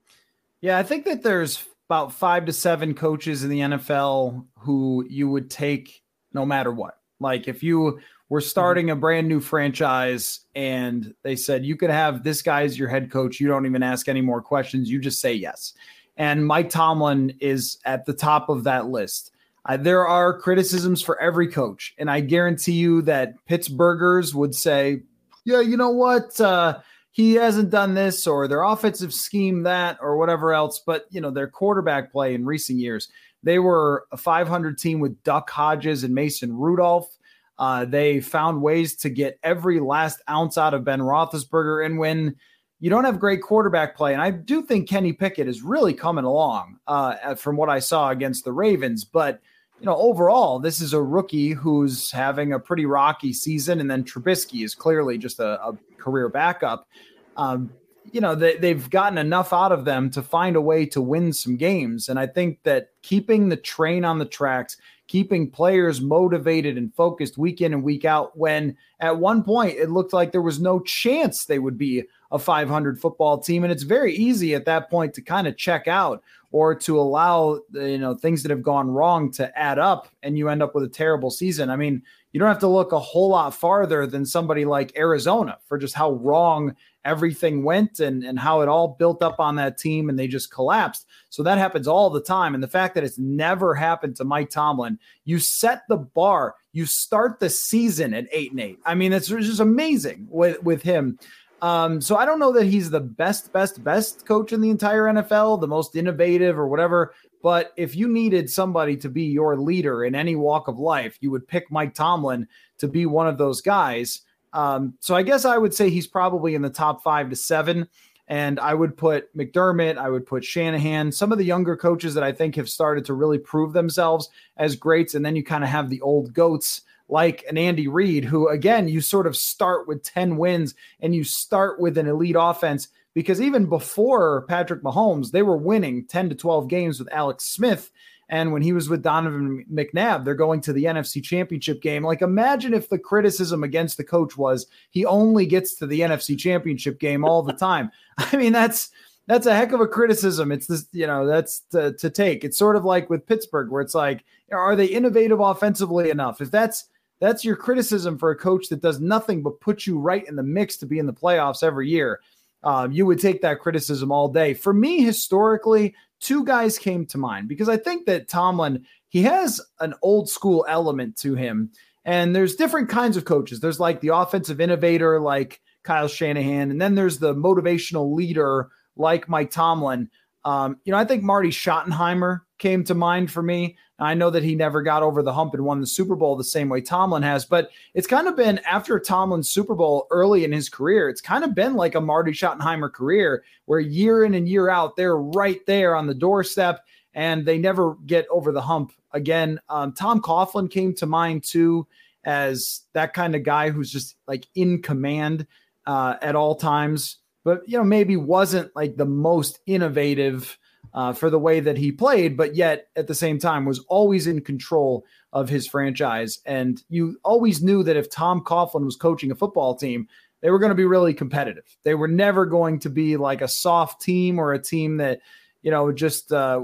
Yeah, 0.60 0.80
I 0.80 0.82
think 0.82 1.06
that 1.06 1.22
there's 1.22 1.64
about 1.90 2.12
five 2.12 2.46
to 2.46 2.54
seven 2.54 2.94
coaches 2.94 3.44
in 3.44 3.50
the 3.50 3.60
NFL 3.60 4.46
who 4.60 5.06
you 5.10 5.30
would 5.30 5.50
take 5.50 6.04
no 6.34 6.46
matter 6.46 6.72
what. 6.72 6.98
Like 7.20 7.48
if 7.48 7.64
you 7.64 8.00
were 8.30 8.42
mm-hmm. 8.42 8.48
starting 8.48 8.90
a 8.90 8.96
brand 8.96 9.30
new 9.30 9.40
franchise 9.40 10.42
and 10.54 11.14
they 11.24 11.36
said 11.38 11.66
you 11.66 11.78
could 11.78 11.90
have 11.90 12.24
this 12.24 12.42
guy 12.42 12.64
as 12.64 12.78
your 12.78 12.90
head 12.90 13.10
coach, 13.10 13.40
you 13.40 13.48
don't 13.48 13.66
even 13.66 13.84
ask 13.84 14.10
any 14.10 14.22
more 14.22 14.42
questions, 14.42 14.90
you 14.90 15.00
just 15.00 15.22
say 15.22 15.34
yes. 15.34 15.74
And 16.18 16.46
Mike 16.46 16.70
Tomlin 16.70 17.34
is 17.40 17.78
at 17.86 18.06
the 18.06 18.14
top 18.14 18.50
of 18.50 18.66
that 18.66 18.88
list. 18.88 19.32
Uh, 19.66 19.78
there 19.78 20.06
are 20.06 20.38
criticisms 20.38 21.02
for 21.02 21.20
every 21.22 21.48
coach, 21.48 21.94
and 21.98 22.10
I 22.10 22.22
guarantee 22.22 22.72
you 22.74 23.02
that 23.04 23.34
Pittsburghers 23.48 24.34
would 24.34 24.56
say, 24.56 25.04
"Yeah, 25.44 25.60
you 25.60 25.76
know 25.76 25.92
what? 25.92 26.40
Uh, 26.40 26.80
he 27.18 27.34
hasn't 27.34 27.72
done 27.72 27.96
this 27.96 28.28
or 28.28 28.48
their 28.48 28.62
offensive 28.62 29.12
scheme 29.12 29.64
that 29.64 29.98
or 30.02 30.18
whatever 30.18 30.54
else. 30.54 30.80
But, 30.86 31.08
you 31.10 31.20
know, 31.20 31.32
their 31.32 31.48
quarterback 31.48 32.12
play 32.12 32.36
in 32.36 32.46
recent 32.46 32.78
years, 32.78 33.10
they 33.42 33.58
were 33.58 34.06
a 34.12 34.18
500 34.18 34.78
team 34.78 35.00
with 35.00 35.24
Duck 35.24 35.50
Hodges 35.50 36.04
and 36.04 36.14
Mason 36.14 36.56
Rudolph. 36.56 37.10
Uh, 37.58 37.86
they 37.86 38.20
found 38.20 38.62
ways 38.62 38.96
to 38.98 39.10
get 39.10 39.40
every 39.42 39.80
last 39.80 40.22
ounce 40.30 40.60
out 40.60 40.76
of 40.76 40.84
Ben 40.84 41.00
Roethlisberger. 41.00 41.84
And 41.84 41.98
when 41.98 42.36
you 42.80 42.92
don't 42.92 43.06
have 43.06 43.20
great 43.20 43.42
quarterback 43.42 43.98
play, 43.98 44.14
and 44.14 44.22
I 44.22 44.30
do 44.30 44.62
think 44.62 44.88
Kenny 44.88 45.12
Pickett 45.12 45.48
is 45.48 45.64
really 45.64 45.96
coming 45.96 46.24
along 46.24 46.78
uh, 46.86 47.34
from 47.34 47.58
what 47.58 47.68
I 47.68 47.80
saw 47.80 48.12
against 48.12 48.46
the 48.46 48.54
Ravens, 48.54 49.04
but 49.04 49.42
you 49.80 49.86
know, 49.86 49.96
overall, 49.96 50.60
this 50.60 50.82
is 50.82 50.94
a 50.94 51.02
rookie 51.02 51.52
who's 51.52 52.12
having 52.12 52.54
a 52.54 52.60
pretty 52.60 52.86
rocky 52.86 53.32
season, 53.32 53.80
and 53.80 53.90
then 53.90 54.04
Trubisky 54.04 54.64
is 54.64 54.74
clearly 54.74 55.20
just 55.20 55.40
a, 55.40 55.64
a 55.64 55.78
career 55.98 56.30
backup. 56.30 56.88
Um, 57.36 57.72
you 58.12 58.22
know, 58.22 58.36
they, 58.36 58.58
they've 58.58 58.90
gotten 58.90 59.18
enough 59.18 59.52
out 59.52 59.72
of 59.72 59.86
them 59.86 60.10
to 60.12 60.22
find 60.22 60.56
a 60.56 60.62
way 60.62 60.86
to 60.88 61.02
win 61.02 61.34
some 61.34 61.58
games. 61.58 62.10
And 62.10 62.20
I 62.20 62.28
think 62.28 62.64
that 62.64 62.90
keeping 63.02 63.50
the 63.50 63.58
train 63.58 64.06
on 64.06 64.18
the 64.18 64.26
tracks, 64.26 64.78
keeping 65.08 65.50
players 65.52 66.02
motivated 66.02 66.78
and 66.78 66.94
focused 66.96 67.38
week 67.38 67.62
in 67.62 67.74
and 67.74 67.84
week 67.84 68.06
out, 68.06 68.38
when 68.38 68.78
at 69.00 69.18
one 69.18 69.44
point 69.44 69.78
it 69.78 69.90
looked 69.90 70.14
like 70.14 70.32
there 70.32 70.42
was 70.42 70.60
no 70.60 70.80
chance 70.80 71.46
they 71.46 71.60
would 71.60 71.78
be 71.78 72.04
a 72.32 72.40
500 72.40 73.00
football 73.00 73.40
team. 73.40 73.64
And 73.64 73.72
it's 73.72 73.84
very 73.84 74.14
easy 74.16 74.56
at 74.56 74.66
that 74.66 74.90
point 74.90 75.14
to 75.16 75.22
kind 75.22 75.48
of 75.48 75.58
check 75.58 75.88
out 75.88 76.24
or 76.52 76.74
to 76.74 77.00
allow 77.00 77.60
you 77.74 77.98
know 77.98 78.16
things 78.16 78.42
that 78.44 78.50
have 78.50 78.64
gone 78.64 78.90
wrong 78.90 79.32
to 79.32 79.58
add 79.58 79.80
up 79.80 80.08
and 80.24 80.38
you 80.38 80.50
end 80.50 80.64
up 80.64 80.74
with 80.74 80.84
a 80.84 80.90
terrible 80.90 81.30
season. 81.30 81.70
I 81.70 81.76
mean, 81.76 82.04
you 82.32 82.40
don't 82.40 82.50
have 82.50 82.60
to 82.60 82.68
look 82.68 82.92
a 82.92 83.00
whole 83.00 83.30
lot 83.30 83.56
farther 83.56 84.06
than 84.06 84.26
somebody 84.26 84.66
like 84.66 84.98
Arizona 84.98 85.58
for 85.66 85.78
just 85.78 85.96
how 85.96 86.12
wrong 86.12 86.76
everything 87.06 87.64
went 87.64 88.02
and, 88.02 88.24
and 88.24 88.38
how 88.38 88.62
it 88.62 88.68
all 88.68 88.90
built 89.00 89.24
up 89.24 89.40
on 89.40 89.56
that 89.56 89.78
team 89.78 90.10
and 90.10 90.20
they 90.20 90.28
just 90.28 90.52
collapsed. 90.52 91.08
So 91.30 91.42
that 91.44 91.58
happens 91.58 91.88
all 91.88 92.10
the 92.10 92.22
time. 92.22 92.54
And 92.54 92.62
the 92.62 92.68
fact 92.68 92.96
that 92.96 93.04
it's 93.06 93.18
never 93.18 93.74
happened 93.74 94.18
to 94.18 94.26
Mike 94.26 94.50
Tomlin, 94.50 95.00
you 95.24 95.40
set 95.40 95.84
the 95.88 95.98
bar, 95.98 96.56
you 96.74 96.86
start 96.86 97.40
the 97.40 97.50
season 97.50 98.14
at 98.14 98.28
eight 98.32 98.52
and 98.52 98.60
eight. 98.60 98.80
I 98.86 98.94
mean, 98.94 99.14
it's 99.14 99.28
just 99.28 99.62
amazing 99.62 100.28
with, 100.30 100.62
with 100.64 100.82
him. 100.82 101.18
Um, 101.62 102.02
so 102.02 102.16
I 102.16 102.26
don't 102.26 102.40
know 102.40 102.52
that 102.54 102.66
he's 102.66 102.90
the 102.90 103.00
best, 103.00 103.52
best, 103.52 103.84
best 103.84 104.26
coach 104.26 104.54
in 104.54 104.62
the 104.62 104.70
entire 104.70 105.04
NFL, 105.04 105.60
the 105.60 105.68
most 105.68 105.96
innovative 105.96 106.58
or 106.60 106.68
whatever. 106.68 107.14
But 107.42 107.74
if 107.78 107.96
you 107.96 108.08
needed 108.08 108.50
somebody 108.50 108.96
to 108.98 109.10
be 109.10 109.24
your 109.24 109.58
leader 109.58 110.04
in 110.04 110.16
any 110.16 110.36
walk 110.36 110.68
of 110.68 110.78
life, 110.78 111.18
you 111.22 111.32
would 111.32 111.48
pick 111.48 111.72
Mike 111.72 111.94
Tomlin 111.94 112.48
to 112.80 112.88
be 112.88 113.06
one 113.06 113.28
of 113.28 113.38
those 113.38 113.62
guys. 113.62 114.22
Um, 114.54 114.94
so 115.00 115.16
I 115.16 115.24
guess 115.24 115.46
I 115.46 115.58
would 115.58 115.74
say 115.74 115.90
he's 115.90 116.08
probably 116.08 116.56
in 116.56 116.62
the 116.62 116.70
top 116.70 117.04
five 117.04 117.30
to 117.30 117.36
seven. 117.36 117.88
And 118.28 118.60
I 118.60 118.74
would 118.74 118.98
put 118.98 119.36
McDermott, 119.38 119.98
I 119.98 120.10
would 120.10 120.26
put 120.26 120.44
Shanahan, 120.44 121.14
some 121.14 121.32
of 121.32 121.38
the 121.38 121.46
younger 121.46 121.78
coaches 121.78 122.14
that 122.14 122.24
I 122.24 122.34
think 122.34 122.56
have 122.56 122.70
started 122.70 123.06
to 123.06 123.14
really 123.14 123.38
prove 123.38 123.72
themselves 123.72 124.30
as 124.58 124.76
greats. 124.76 125.16
And 125.16 125.26
then 125.26 125.36
you 125.36 125.44
kind 125.44 125.64
of 125.64 125.70
have 125.70 125.90
the 125.90 126.02
old 126.02 126.34
goats 126.34 126.82
like 127.10 127.44
an 127.50 127.58
Andy 127.58 127.88
Reid, 127.88 128.26
who 128.26 128.50
again, 128.50 128.88
you 128.88 129.02
sort 129.02 129.28
of 129.28 129.36
start 129.36 129.88
with 129.88 130.04
10 130.04 130.38
wins 130.38 130.76
and 131.00 131.16
you 131.16 131.24
start 131.24 131.80
with 131.80 131.98
an 131.98 132.08
elite 132.08 132.36
offense 132.38 132.90
because 133.14 133.42
even 133.42 133.66
before 133.66 134.44
Patrick 134.44 134.84
Mahomes, 134.84 135.32
they 135.32 135.42
were 135.42 135.58
winning 135.58 136.06
10 136.06 136.30
to 136.30 136.36
12 136.36 136.68
games 136.68 137.00
with 137.00 137.12
Alex 137.12 137.46
Smith. 137.46 137.92
And 138.30 138.52
when 138.52 138.62
he 138.62 138.74
was 138.74 138.90
with 138.90 139.02
Donovan 139.02 139.66
McNabb, 139.72 140.26
they're 140.26 140.36
going 140.36 140.60
to 140.62 140.74
the 140.74 140.84
NFC 140.84 141.24
Championship 141.24 141.82
game. 141.82 142.04
Like, 142.04 142.22
imagine 142.22 142.74
if 142.74 142.90
the 142.90 143.00
criticism 143.00 143.64
against 143.64 143.98
the 143.98 144.04
coach 144.04 144.38
was 144.38 144.68
he 144.92 145.06
only 145.06 145.46
gets 145.46 145.76
to 145.78 145.88
the 145.88 146.02
NFC 146.02 146.38
Championship 146.38 147.00
game 147.00 147.24
all 147.24 147.42
the 147.42 147.54
time. 147.54 147.90
I 148.18 148.36
mean, 148.36 148.52
that's 148.52 148.92
that's 149.28 149.46
a 149.46 149.56
heck 149.56 149.72
of 149.72 149.82
a 149.82 149.88
criticism. 149.88 150.52
It's 150.52 150.68
this, 150.68 150.88
you 150.92 151.08
know, 151.08 151.26
that's 151.26 151.62
to, 151.72 151.94
to 151.94 152.10
take. 152.10 152.44
It's 152.44 152.58
sort 152.58 152.76
of 152.76 152.86
like 152.86 153.10
with 153.10 153.26
Pittsburgh, 153.26 153.70
where 153.70 153.82
it's 153.82 153.96
like, 153.96 154.24
are 154.52 154.76
they 154.76 154.86
innovative 154.86 155.40
offensively 155.40 156.10
enough? 156.10 156.40
If 156.40 156.50
that's 156.50 156.86
that's 157.20 157.44
your 157.44 157.56
criticism 157.56 158.18
for 158.18 158.32
a 158.32 158.36
coach 158.36 158.70
that 158.70 158.82
does 158.82 159.00
nothing 159.00 159.42
but 159.42 159.60
put 159.60 159.86
you 159.86 160.00
right 160.00 160.28
in 160.28 160.36
the 160.36 160.44
mix 160.44 160.78
to 160.78 160.86
be 160.86 161.00
in 161.00 161.06
the 161.06 161.14
playoffs 161.14 161.64
every 161.64 161.90
year. 161.90 162.20
Um, 162.64 162.92
you 162.92 163.06
would 163.06 163.20
take 163.20 163.42
that 163.42 163.60
criticism 163.60 164.12
all 164.12 164.28
day. 164.28 164.54
For 164.54 164.74
me, 164.74 165.02
historically, 165.02 165.96
two 166.20 166.44
guys 166.44 166.78
came 166.78 167.06
to 167.08 167.18
mind 167.18 167.48
because 167.48 167.70
I 167.70 167.78
think 167.78 168.06
that 168.06 168.28
Tomlin, 168.28 168.86
he 169.10 169.24
has 169.24 169.62
an 169.80 169.94
old 170.02 170.30
school 170.30 170.66
element 170.68 171.18
to 171.18 171.36
him. 171.36 171.72
And 172.06 172.36
there's 172.36 172.56
different 172.56 172.90
kinds 172.90 173.18
of 173.18 173.26
coaches. 173.26 173.60
There's 173.60 173.80
like 173.80 174.02
the 174.02 174.16
offensive 174.16 174.62
innovator, 174.62 175.20
like 175.20 175.62
Kyle 175.84 176.08
Shanahan, 176.08 176.72
and 176.72 176.82
then 176.82 176.96
there's 176.96 177.20
the 177.20 177.34
motivational 177.34 178.14
leader, 178.14 178.70
like 178.96 179.30
Mike 179.30 179.52
Tomlin. 179.52 180.10
Um, 180.46 180.78
you 180.86 180.92
know, 180.92 180.98
I 180.98 181.06
think 181.06 181.24
Marty 181.24 181.50
Schottenheimer 181.50 182.42
came 182.58 182.84
to 182.86 182.94
mind 182.94 183.32
for 183.32 183.42
me. 183.42 183.78
I 184.00 184.14
know 184.14 184.30
that 184.30 184.44
he 184.44 184.56
never 184.56 184.82
got 184.84 185.04
over 185.04 185.24
the 185.24 185.34
hump 185.34 185.54
and 185.54 185.66
won 185.66 185.82
the 185.82 185.88
Super 185.88 186.16
Bowl 186.16 186.36
the 186.36 186.44
same 186.44 186.70
way 186.70 186.82
Tomlin 186.82 187.24
has, 187.24 187.46
but 187.46 187.70
it's 187.94 188.08
kind 188.08 188.28
of 188.28 188.36
been 188.36 188.60
after 188.60 189.00
Tomlin's 189.00 189.50
Super 189.50 189.74
Bowl 189.74 190.08
early 190.12 190.44
in 190.44 190.52
his 190.52 190.70
career, 190.70 191.10
it's 191.10 191.22
kind 191.22 191.44
of 191.44 191.56
been 191.56 191.76
like 191.76 191.96
a 191.96 192.02
Marty 192.02 192.32
Schottenheimer 192.32 192.92
career 192.92 193.44
where 193.66 193.80
year 193.80 194.24
in 194.24 194.36
and 194.36 194.48
year 194.48 194.70
out, 194.70 194.96
they're 194.96 195.18
right 195.18 195.66
there 195.66 195.96
on 195.96 196.06
the 196.08 196.14
doorstep 196.14 196.86
and 197.14 197.46
they 197.46 197.58
never 197.58 197.96
get 198.06 198.28
over 198.30 198.52
the 198.52 198.62
hump 198.62 198.94
again. 199.12 199.60
Um, 199.70 199.94
Tom 199.94 200.22
Coughlin 200.22 200.70
came 200.70 200.94
to 200.96 201.08
mind 201.08 201.44
too 201.44 201.88
as 202.24 202.82
that 202.94 203.14
kind 203.14 203.36
of 203.36 203.44
guy 203.44 203.72
who's 203.72 203.92
just 203.92 204.16
like 204.28 204.48
in 204.54 204.82
command 204.82 205.48
uh, 205.88 206.16
at 206.22 206.36
all 206.36 206.56
times, 206.56 207.18
but 207.44 207.68
you 207.68 207.78
know 207.78 207.84
maybe 207.84 208.18
wasn't 208.18 208.76
like 208.76 208.98
the 208.98 209.06
most 209.06 209.60
innovative 209.66 210.58
uh, 210.94 211.14
for 211.14 211.30
the 211.30 211.40
way 211.40 211.60
that 211.60 211.78
he 211.78 211.92
played, 211.92 212.36
but 212.36 212.56
yet 212.56 212.88
at 212.96 213.08
the 213.08 213.16
same 213.16 213.38
time 213.38 213.66
was 213.66 213.80
always 213.88 214.28
in 214.28 214.42
control 214.42 215.06
of 215.34 215.50
his 215.50 215.68
franchise. 215.68 216.40
And 216.46 216.82
you 216.90 217.18
always 217.24 217.62
knew 217.62 217.84
that 217.84 217.98
if 217.98 218.10
Tom 218.10 218.42
Coughlin 218.42 218.86
was 218.86 218.96
coaching 218.96 219.30
a 219.32 219.36
football 219.36 219.76
team, 219.76 220.08
they 220.42 220.50
were 220.50 220.60
going 220.60 220.72
to 220.72 220.76
be 220.76 220.86
really 220.86 221.14
competitive. 221.14 221.78
They 221.84 221.96
were 221.96 222.08
never 222.08 222.46
going 222.46 222.80
to 222.80 222.90
be 222.90 223.18
like 223.18 223.42
a 223.42 223.48
soft 223.48 224.02
team 224.02 224.40
or 224.40 224.54
a 224.54 224.60
team 224.62 224.98
that 224.98 225.20
you 225.62 225.72
know 225.72 225.92
just 225.92 226.32
uh, 226.32 226.62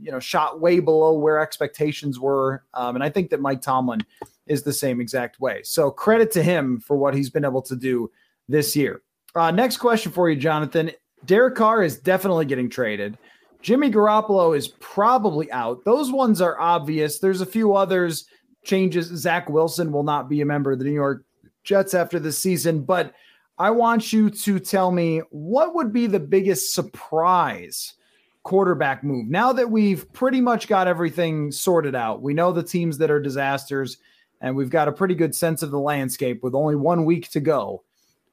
you 0.00 0.12
know 0.12 0.20
shot 0.20 0.60
way 0.60 0.80
below 0.80 1.18
where 1.18 1.40
expectations 1.40 2.20
were. 2.20 2.64
Um, 2.74 2.96
and 2.96 3.04
I 3.04 3.08
think 3.08 3.30
that 3.30 3.40
Mike 3.40 3.62
Tomlin 3.62 4.00
is 4.46 4.62
the 4.62 4.72
same 4.72 5.00
exact 5.00 5.40
way. 5.40 5.62
So 5.62 5.90
credit 5.90 6.30
to 6.32 6.42
him 6.42 6.80
for 6.80 6.96
what 6.96 7.14
he's 7.14 7.30
been 7.30 7.44
able 7.44 7.62
to 7.62 7.76
do 7.76 8.10
this 8.48 8.76
year. 8.76 9.02
Uh, 9.34 9.50
next 9.50 9.78
question 9.78 10.12
for 10.12 10.28
you, 10.28 10.36
Jonathan. 10.36 10.90
Derek 11.24 11.54
Carr 11.54 11.82
is 11.82 11.98
definitely 11.98 12.44
getting 12.44 12.68
traded. 12.68 13.16
Jimmy 13.64 13.90
Garoppolo 13.90 14.54
is 14.54 14.68
probably 14.68 15.50
out. 15.50 15.86
Those 15.86 16.12
ones 16.12 16.42
are 16.42 16.60
obvious. 16.60 17.18
There's 17.18 17.40
a 17.40 17.46
few 17.46 17.74
others 17.74 18.26
changes. 18.62 19.06
Zach 19.06 19.48
Wilson 19.48 19.90
will 19.90 20.02
not 20.02 20.28
be 20.28 20.42
a 20.42 20.46
member 20.46 20.72
of 20.72 20.78
the 20.78 20.84
New 20.84 20.92
York 20.92 21.24
Jets 21.62 21.94
after 21.94 22.18
this 22.18 22.38
season, 22.38 22.82
but 22.82 23.14
I 23.58 23.70
want 23.70 24.12
you 24.12 24.28
to 24.28 24.58
tell 24.58 24.90
me 24.90 25.22
what 25.30 25.74
would 25.74 25.94
be 25.94 26.06
the 26.06 26.20
biggest 26.20 26.74
surprise 26.74 27.94
quarterback 28.42 29.02
move 29.02 29.28
now 29.28 29.50
that 29.54 29.70
we've 29.70 30.12
pretty 30.12 30.42
much 30.42 30.68
got 30.68 30.86
everything 30.86 31.50
sorted 31.50 31.94
out. 31.94 32.20
We 32.20 32.34
know 32.34 32.52
the 32.52 32.62
teams 32.62 32.98
that 32.98 33.10
are 33.10 33.18
disasters, 33.18 33.96
and 34.42 34.54
we've 34.54 34.68
got 34.68 34.88
a 34.88 34.92
pretty 34.92 35.14
good 35.14 35.34
sense 35.34 35.62
of 35.62 35.70
the 35.70 35.80
landscape 35.80 36.42
with 36.42 36.54
only 36.54 36.76
one 36.76 37.06
week 37.06 37.30
to 37.30 37.40
go. 37.40 37.82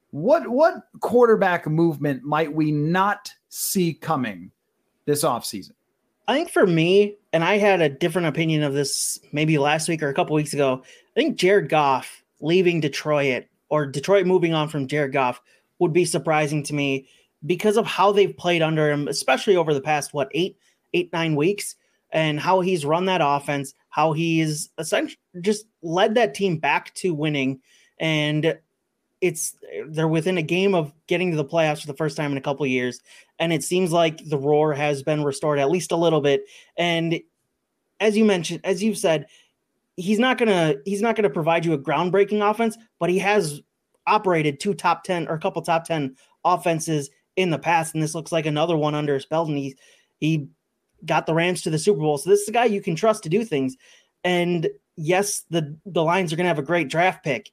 What 0.10 0.50
what 0.50 0.84
quarterback 1.00 1.68
movement 1.68 2.24
might 2.24 2.54
we 2.54 2.74
not 2.74 3.32
see 3.48 3.94
coming 3.94 4.52
this 5.06 5.24
offseason? 5.24 5.72
I 6.28 6.36
think 6.36 6.49
for 6.49 6.66
me, 6.66 7.16
and 7.34 7.43
I 7.43 7.58
had 7.58 7.82
a 7.82 7.89
different 7.89 8.28
opinion 8.28 8.64
of 8.64 8.74
this 8.74 9.20
maybe 9.32 9.58
last 9.58 9.89
week 9.89 10.04
or 10.04 10.10
a 10.10 10.14
couple 10.14 10.36
weeks 10.36 10.54
ago. 10.54 10.82
I 10.86 11.20
think 11.20 11.38
Jared 11.38 11.70
Goff 11.70 12.24
leaving 12.39 12.80
Detroit 12.80 13.45
or 13.70 13.86
Detroit 13.86 14.26
moving 14.26 14.54
on 14.54 14.70
from 14.70 14.88
Jared 14.88 15.14
Goff 15.14 15.41
would 15.80 15.93
be 15.93 16.06
surprising 16.06 16.64
to 16.64 16.76
me 16.76 17.08
because 17.45 17.78
of 17.78 17.86
how 17.86 18.12
they've 18.12 18.38
played 18.38 18.62
under 18.62 18.89
him, 18.89 19.08
especially 19.08 19.56
over 19.56 19.74
the 19.74 19.82
past 19.82 20.14
what 20.14 20.30
eight, 20.34 20.58
eight, 20.93 21.12
nine 21.12 21.36
weeks, 21.36 21.76
and 22.12 22.39
how 22.39 22.60
he's 22.62 22.86
run 22.86 23.06
that 23.06 23.22
offense, 23.24 23.74
how 23.89 24.14
he's 24.14 24.70
essentially 24.78 25.18
just 25.41 25.66
led 25.82 26.16
that 26.16 26.34
team 26.34 26.58
back 26.58 26.93
to 26.95 27.14
winning. 27.14 27.60
And 27.99 28.58
it's 29.22 29.56
they're 29.88 30.08
within 30.08 30.38
a 30.40 30.44
game 30.44 30.74
of 30.74 30.92
getting 31.08 31.32
to 31.32 31.38
the 31.38 31.46
playoffs 31.46 31.82
for 31.82 31.88
the 31.88 31.94
first 31.94 32.18
time 32.18 32.32
in 32.32 32.38
a 32.38 32.42
couple 32.42 32.66
years 32.66 33.00
and 33.40 33.54
it 33.54 33.64
seems 33.64 33.92
like 33.92 34.18
the 34.26 34.38
roar 34.38 34.74
has 34.74 35.04
been 35.04 35.24
restored 35.24 35.60
at 35.60 35.70
least 35.70 35.92
a 35.92 35.96
little 35.96 36.22
bit. 36.22 36.44
And 36.76 37.22
as 38.00 38.18
you 38.18 38.26
mentioned 38.26 38.62
as 38.64 38.84
you've 38.84 38.98
said 38.98 39.28
he's 39.96 40.20
not 40.20 40.38
gonna 40.38 40.76
he's 40.86 41.02
not 41.02 41.16
gonna 41.16 41.30
provide 41.30 41.64
you 41.64 41.74
a 41.74 41.78
groundbreaking 41.78 42.48
offense 42.48 42.78
but 43.00 43.10
he 43.10 43.20
has 43.20 43.62
operated 44.08 44.60
two 44.60 44.74
top 44.74 45.04
10 45.04 45.28
or 45.28 45.36
a 45.36 45.40
couple 45.40 45.62
top 45.62 45.86
10 45.86 46.16
offenses 46.44 47.12
in 47.36 47.52
the 47.52 47.60
past 47.60 47.94
and 47.94 48.02
this 48.02 48.16
looks 48.16 48.32
like 48.32 48.48
another 48.48 48.76
one 48.76 48.96
under 48.96 49.14
his 49.14 49.26
belt 49.26 49.48
and 49.48 49.58
he 49.58 49.76
he 50.20 50.48
got 51.06 51.26
the 51.26 51.34
rams 51.34 51.64
to 51.64 51.72
the 51.72 51.80
super 51.80 52.00
bowl. 52.00 52.20
So 52.20 52.30
this 52.30 52.42
is 52.42 52.48
a 52.48 52.52
guy 52.52 52.66
you 52.66 52.82
can 52.82 52.96
trust 52.96 53.24
to 53.24 53.30
do 53.30 53.44
things. 53.44 53.76
And 54.24 54.70
yes 54.98 55.46
the 55.50 55.78
the 55.86 56.04
lions 56.04 56.34
are 56.34 56.36
gonna 56.36 56.50
have 56.50 56.60
a 56.60 56.64
great 56.64 56.90
draft 56.90 57.24
pick 57.24 57.52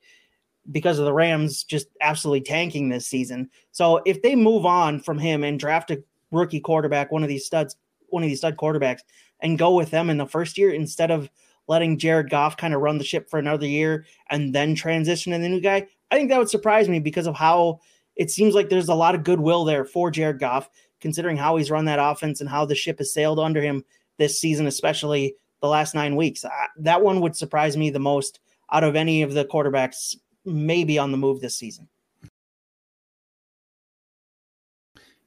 because 0.70 0.98
of 0.98 1.04
the 1.04 1.12
Rams 1.12 1.64
just 1.64 1.88
absolutely 2.00 2.42
tanking 2.42 2.88
this 2.88 3.06
season. 3.06 3.50
So 3.72 4.00
if 4.04 4.22
they 4.22 4.36
move 4.36 4.66
on 4.66 5.00
from 5.00 5.18
him 5.18 5.44
and 5.44 5.58
draft 5.58 5.90
a 5.90 6.02
rookie 6.30 6.60
quarterback, 6.60 7.10
one 7.10 7.22
of 7.22 7.28
these 7.28 7.46
studs, 7.46 7.76
one 8.10 8.22
of 8.22 8.28
these 8.28 8.38
stud 8.38 8.56
quarterbacks, 8.56 9.00
and 9.40 9.58
go 9.58 9.74
with 9.74 9.90
them 9.90 10.10
in 10.10 10.18
the 10.18 10.26
first 10.26 10.58
year 10.58 10.70
instead 10.70 11.10
of 11.10 11.30
letting 11.68 11.98
Jared 11.98 12.30
Goff 12.30 12.56
kind 12.56 12.74
of 12.74 12.80
run 12.80 12.98
the 12.98 13.04
ship 13.04 13.28
for 13.28 13.38
another 13.38 13.66
year 13.66 14.06
and 14.30 14.54
then 14.54 14.74
transition 14.74 15.32
to 15.32 15.38
the 15.38 15.48
new 15.48 15.60
guy, 15.60 15.86
I 16.10 16.16
think 16.16 16.30
that 16.30 16.38
would 16.38 16.50
surprise 16.50 16.88
me 16.88 16.98
because 16.98 17.26
of 17.26 17.36
how 17.36 17.80
it 18.16 18.30
seems 18.30 18.54
like 18.54 18.68
there's 18.68 18.88
a 18.88 18.94
lot 18.94 19.14
of 19.14 19.24
goodwill 19.24 19.64
there 19.64 19.84
for 19.84 20.10
Jared 20.10 20.40
Goff, 20.40 20.68
considering 21.00 21.36
how 21.36 21.56
he's 21.56 21.70
run 21.70 21.84
that 21.84 22.00
offense 22.00 22.40
and 22.40 22.50
how 22.50 22.64
the 22.64 22.74
ship 22.74 22.98
has 22.98 23.12
sailed 23.12 23.38
under 23.38 23.62
him 23.62 23.84
this 24.16 24.40
season, 24.40 24.66
especially 24.66 25.36
the 25.60 25.68
last 25.68 25.94
nine 25.94 26.16
weeks. 26.16 26.44
that 26.78 27.02
one 27.02 27.20
would 27.20 27.36
surprise 27.36 27.76
me 27.76 27.90
the 27.90 27.98
most 27.98 28.40
out 28.72 28.84
of 28.84 28.96
any 28.96 29.22
of 29.22 29.32
the 29.32 29.44
quarterbacks 29.44 30.16
maybe 30.48 30.98
on 30.98 31.12
the 31.12 31.18
move 31.18 31.40
this 31.40 31.56
season. 31.56 31.88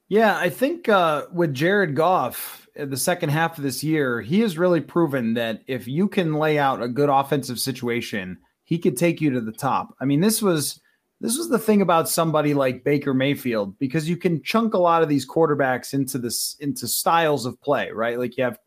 Yeah, 0.09 0.38
I 0.38 0.49
think 0.49 0.89
uh, 0.89 1.28
with 1.32 1.53
Jared 1.53 1.95
Goff, 1.95 2.67
the 2.76 2.97
second 2.97 3.30
half 3.30 3.57
of 3.57 3.63
this 3.63 3.82
year, 3.82 4.19
he 4.19 4.41
has 4.41 4.57
really 4.57 4.82
proven 4.82 5.36
that 5.36 5.61
if 5.67 5.88
you 5.88 6.09
can 6.09 6.34
lay 6.34 6.59
out 6.59 6.84
a 6.84 6.89
good 6.89 7.07
offensive 7.07 7.59
situation, 7.61 8.38
he 8.65 8.78
could 8.78 8.97
take 8.97 9.22
you 9.22 9.30
to 9.32 9.39
the 9.39 9.53
top. 9.53 9.95
I 10.01 10.05
mean, 10.05 10.19
this 10.19 10.41
was 10.41 10.82
this 11.22 11.38
was 11.38 11.49
the 11.49 11.59
thing 11.59 11.82
about 11.82 12.09
somebody 12.09 12.53
like 12.53 12.84
Baker 12.84 13.13
Mayfield 13.13 13.78
because 13.80 14.09
you 14.09 14.17
can 14.17 14.43
chunk 14.43 14.74
a 14.74 14.80
lot 14.80 15.03
of 15.03 15.07
these 15.07 15.28
quarterbacks 15.28 15.93
into 15.93 16.17
this 16.17 16.57
into 16.59 16.88
styles 16.88 17.45
of 17.45 17.61
play, 17.61 17.91
right? 17.91 18.19
Like 18.19 18.38
you 18.38 18.43
have 18.43 18.57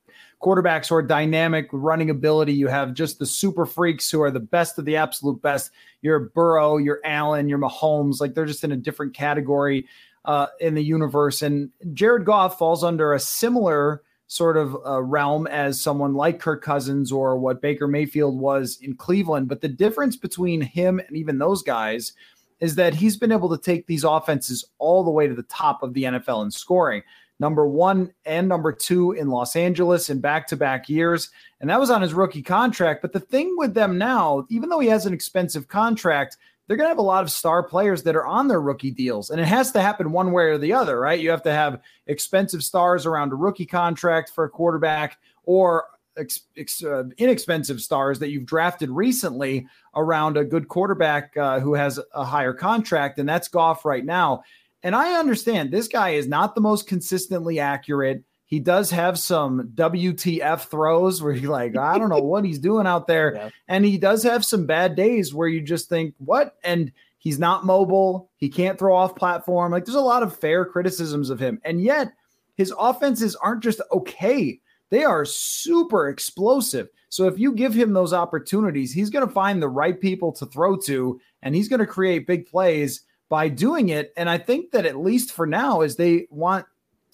quarterbacks 0.45 0.89
who 0.89 0.95
are 0.95 1.03
dynamic 1.03 1.69
running 1.73 2.11
ability. 2.11 2.53
You 2.53 2.69
have 2.69 2.93
just 2.93 3.19
the 3.19 3.27
super 3.27 3.65
freaks 3.65 4.11
who 4.11 4.21
are 4.21 4.31
the 4.31 4.41
best 4.41 4.79
of 4.79 4.85
the 4.85 4.97
absolute 4.97 5.41
best. 5.41 5.71
You're 6.03 6.21
Burrow, 6.21 6.77
you're 6.77 7.01
Allen, 7.05 7.49
you're 7.49 7.59
Mahomes. 7.59 8.21
Like 8.21 8.35
they're 8.35 8.45
just 8.45 8.65
in 8.65 8.73
a 8.73 8.77
different 8.77 9.15
category 9.15 9.87
uh, 10.27 10.49
in 10.61 10.75
the 10.75 10.85
universe. 10.85 11.41
And 11.41 11.71
Jared 11.95 12.27
Goff 12.27 12.59
falls 12.59 12.85
under 12.85 13.15
a 13.15 13.21
similar 13.21 14.03
sort 14.27 14.57
of 14.57 14.77
uh, 14.87 15.03
realm 15.03 15.47
as 15.47 15.81
someone 15.81 16.15
like 16.15 16.41
Kirk 16.41 16.63
Cousins 16.63 17.11
or 17.11 17.39
what 17.39 17.63
Baker 17.63 17.89
Mayfield 17.89 18.39
was 18.39 18.79
in 18.83 18.97
Cleveland. 18.97 19.49
But 19.49 19.61
the 19.61 19.69
difference 19.69 20.17
between 20.17 20.61
him 20.61 20.99
and 20.99 21.17
even 21.17 21.39
those 21.39 21.63
guys 21.63 22.13
is 22.61 22.75
that 22.75 22.95
he's 22.95 23.17
been 23.17 23.33
able 23.33 23.55
to 23.55 23.63
take 23.63 23.87
these 23.87 24.05
offenses 24.05 24.65
all 24.79 25.05
the 25.05 25.11
way 25.11 25.27
to 25.27 25.35
the 25.35 25.43
top 25.45 25.83
of 25.83 25.95
the 25.95 26.05
NFL 26.05 26.45
in 26.45 26.51
scoring 26.51 27.03
number 27.45 27.67
one 27.67 28.11
and 28.25 28.49
number 28.49 28.73
two 28.73 29.13
in 29.13 29.29
Los 29.29 29.55
Angeles 29.55 30.09
in 30.09 30.19
back 30.19 30.47
to 30.47 30.57
back 30.57 30.89
years. 30.89 31.29
And 31.61 31.69
that 31.69 31.79
was 31.79 31.91
on 31.91 32.01
his 32.01 32.15
rookie 32.15 32.41
contract. 32.41 33.03
But 33.03 33.13
the 33.13 33.21
thing 33.21 33.55
with 33.59 33.75
them 33.75 33.99
now, 33.99 34.47
even 34.49 34.71
though 34.71 34.79
he 34.79 34.89
has 34.89 35.05
an 35.05 35.13
expensive 35.13 35.69
contract, 35.69 36.39
they're 36.67 36.79
going 36.79 36.87
to 36.87 36.93
have 36.93 36.97
a 36.97 37.03
lot 37.03 37.23
of 37.23 37.31
star 37.31 37.63
players 37.63 38.03
that 38.05 38.17
are 38.17 38.25
on 38.25 38.49
their 38.49 38.63
rookie 38.63 38.91
deals. 38.91 39.29
And 39.29 39.39
it 39.39 39.45
has 39.45 39.73
to 39.73 39.83
happen 39.83 40.11
one 40.11 40.33
way 40.33 40.45
or 40.45 40.57
the 40.57 40.73
other, 40.73 40.99
right? 40.99 41.21
You 41.21 41.29
have 41.29 41.43
to 41.43 41.53
have 41.53 41.83
expensive 42.07 42.65
stars 42.65 43.05
around 43.05 43.31
a 43.33 43.37
rookie 43.37 43.67
contract 43.67 44.33
for 44.35 44.45
a 44.45 44.49
quarterback 44.49 45.19
or 45.43 45.85
ex, 46.17 46.41
ex, 46.57 46.83
uh, 46.83 47.05
inexpensive 47.19 47.83
stars 47.83 48.21
that 48.21 48.31
you've 48.31 48.47
drafted 48.47 48.89
recently 48.89 49.67
around 49.95 50.39
a 50.39 50.47
good 50.47 50.69
quarterback 50.69 51.37
uh, 51.37 51.61
who 51.61 51.75
has 51.75 52.01
a 52.15 52.25
higher 52.25 52.55
contract. 52.55 53.19
And 53.19 53.29
that's 53.29 53.49
Goff 53.49 53.85
right 53.85 54.05
now. 54.05 54.45
And 54.85 54.95
I 54.95 55.19
understand 55.19 55.71
this 55.71 55.89
guy 55.89 56.11
is 56.11 56.29
not 56.29 56.55
the 56.55 56.61
most 56.61 56.87
consistently 56.87 57.59
accurate. 57.59 58.23
He 58.45 58.61
does 58.61 58.91
have 58.91 59.19
some 59.19 59.71
WTF 59.75 60.69
throws 60.69 61.23
where 61.23 61.33
you're 61.33 61.51
like, 61.51 61.77
I 61.77 61.99
don't 61.99 62.11
know 62.11 62.19
what 62.19 62.45
he's 62.45 62.59
doing 62.59 62.87
out 62.87 63.09
there. 63.09 63.35
Yeah. 63.35 63.51
And 63.67 63.85
he 63.85 63.97
does 63.97 64.23
have 64.23 64.45
some 64.45 64.67
bad 64.67 64.95
days 64.95 65.35
where 65.35 65.49
you 65.49 65.63
just 65.63 65.89
think, 65.89 66.15
what? 66.19 66.57
And 66.63 66.93
he's 67.19 67.39
not 67.39 67.65
mobile. 67.65 68.31
He 68.37 68.51
can't 68.51 68.79
throw 68.79 68.95
off 68.95 69.17
platform. 69.17 69.73
Like 69.73 69.87
there's 69.87 69.97
a 69.97 70.01
lot 70.01 70.23
of 70.23 70.39
fair 70.39 70.67
criticisms 70.67 71.31
of 71.31 71.41
him. 71.41 71.59
And 71.65 71.83
yet 71.83 72.13
his 72.55 72.73
offenses 72.79 73.35
aren't 73.37 73.63
just 73.63 73.81
okay, 73.91 74.61
they 74.91 75.05
are 75.05 75.25
super 75.25 76.11
explosive. 76.11 76.89
So 77.09 77.27
if 77.27 77.39
you 77.39 77.53
give 77.53 77.73
him 77.73 77.95
those 77.95 78.13
opportunities, 78.13 78.93
he's 78.93 79.11
going 79.11 79.27
to 79.27 79.33
find 79.33 79.63
the 79.63 79.69
right 79.69 79.99
people 79.99 80.31
to 80.33 80.47
throw 80.47 80.77
to 80.81 81.19
and 81.43 81.55
he's 81.55 81.69
going 81.69 81.81
to 81.81 81.87
create 81.87 82.27
big 82.27 82.47
plays 82.47 83.03
by 83.35 83.49
doing 83.49 83.89
it. 83.89 84.13
And 84.17 84.31
I 84.31 84.39
think 84.39 84.71
that 84.71 84.87
at 84.87 84.97
least 84.97 85.33
for 85.33 85.45
now, 85.45 85.81
as 85.81 85.97
they 85.97 86.29
want 86.31 86.67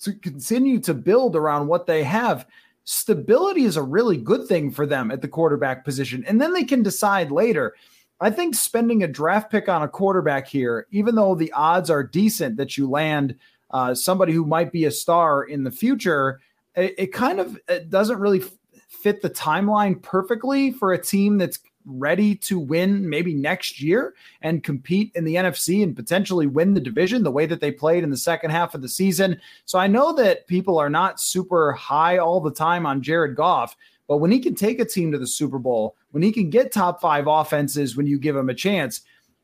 to 0.02 0.12
continue 0.12 0.78
to 0.80 0.92
build 0.92 1.34
around 1.34 1.66
what 1.66 1.86
they 1.86 2.04
have, 2.04 2.46
stability 2.84 3.64
is 3.64 3.78
a 3.78 3.82
really 3.82 4.18
good 4.18 4.46
thing 4.46 4.70
for 4.70 4.84
them 4.84 5.10
at 5.10 5.22
the 5.22 5.28
quarterback 5.28 5.82
position. 5.82 6.22
And 6.26 6.38
then 6.38 6.52
they 6.52 6.64
can 6.64 6.82
decide 6.82 7.30
later. 7.30 7.74
I 8.20 8.28
think 8.28 8.54
spending 8.54 9.02
a 9.02 9.08
draft 9.08 9.50
pick 9.50 9.66
on 9.70 9.82
a 9.82 9.88
quarterback 9.88 10.46
here, 10.46 10.86
even 10.90 11.14
though 11.14 11.34
the 11.34 11.52
odds 11.52 11.88
are 11.88 12.04
decent 12.04 12.58
that 12.58 12.76
you 12.76 12.86
land 12.86 13.34
uh, 13.70 13.94
somebody 13.94 14.34
who 14.34 14.44
might 14.44 14.72
be 14.72 14.84
a 14.84 14.90
star 14.90 15.44
in 15.44 15.64
the 15.64 15.70
future, 15.70 16.42
it, 16.76 16.94
it 16.98 17.12
kind 17.14 17.40
of 17.40 17.58
it 17.66 17.88
doesn't 17.88 18.20
really 18.20 18.42
fit 18.90 19.22
the 19.22 19.30
timeline 19.30 20.02
perfectly 20.02 20.70
for 20.70 20.92
a 20.92 21.02
team 21.02 21.38
that's 21.38 21.60
ready 21.90 22.34
to 22.36 22.58
win 22.58 23.08
maybe 23.08 23.34
next 23.34 23.80
year 23.80 24.14
and 24.42 24.64
compete 24.64 25.12
in 25.14 25.24
the 25.24 25.34
NFC 25.34 25.82
and 25.82 25.96
potentially 25.96 26.46
win 26.46 26.74
the 26.74 26.80
division 26.80 27.22
the 27.22 27.30
way 27.30 27.46
that 27.46 27.60
they 27.60 27.72
played 27.72 28.04
in 28.04 28.10
the 28.10 28.16
second 28.16 28.50
half 28.50 28.74
of 28.74 28.82
the 28.82 28.88
season. 28.88 29.40
So 29.64 29.78
I 29.78 29.86
know 29.86 30.12
that 30.14 30.46
people 30.46 30.78
are 30.78 30.90
not 30.90 31.20
super 31.20 31.72
high 31.72 32.18
all 32.18 32.40
the 32.40 32.52
time 32.52 32.86
on 32.86 33.02
Jared 33.02 33.36
Goff, 33.36 33.76
but 34.06 34.18
when 34.18 34.30
he 34.30 34.40
can 34.40 34.54
take 34.54 34.80
a 34.80 34.84
team 34.84 35.12
to 35.12 35.18
the 35.18 35.26
Super 35.26 35.58
Bowl, 35.58 35.96
when 36.10 36.22
he 36.22 36.32
can 36.32 36.50
get 36.50 36.72
top 36.72 37.00
five 37.00 37.26
offenses 37.26 37.96
when 37.96 38.06
you 38.06 38.18
give 38.18 38.36
him 38.36 38.48
a 38.48 38.54
chance, 38.54 39.02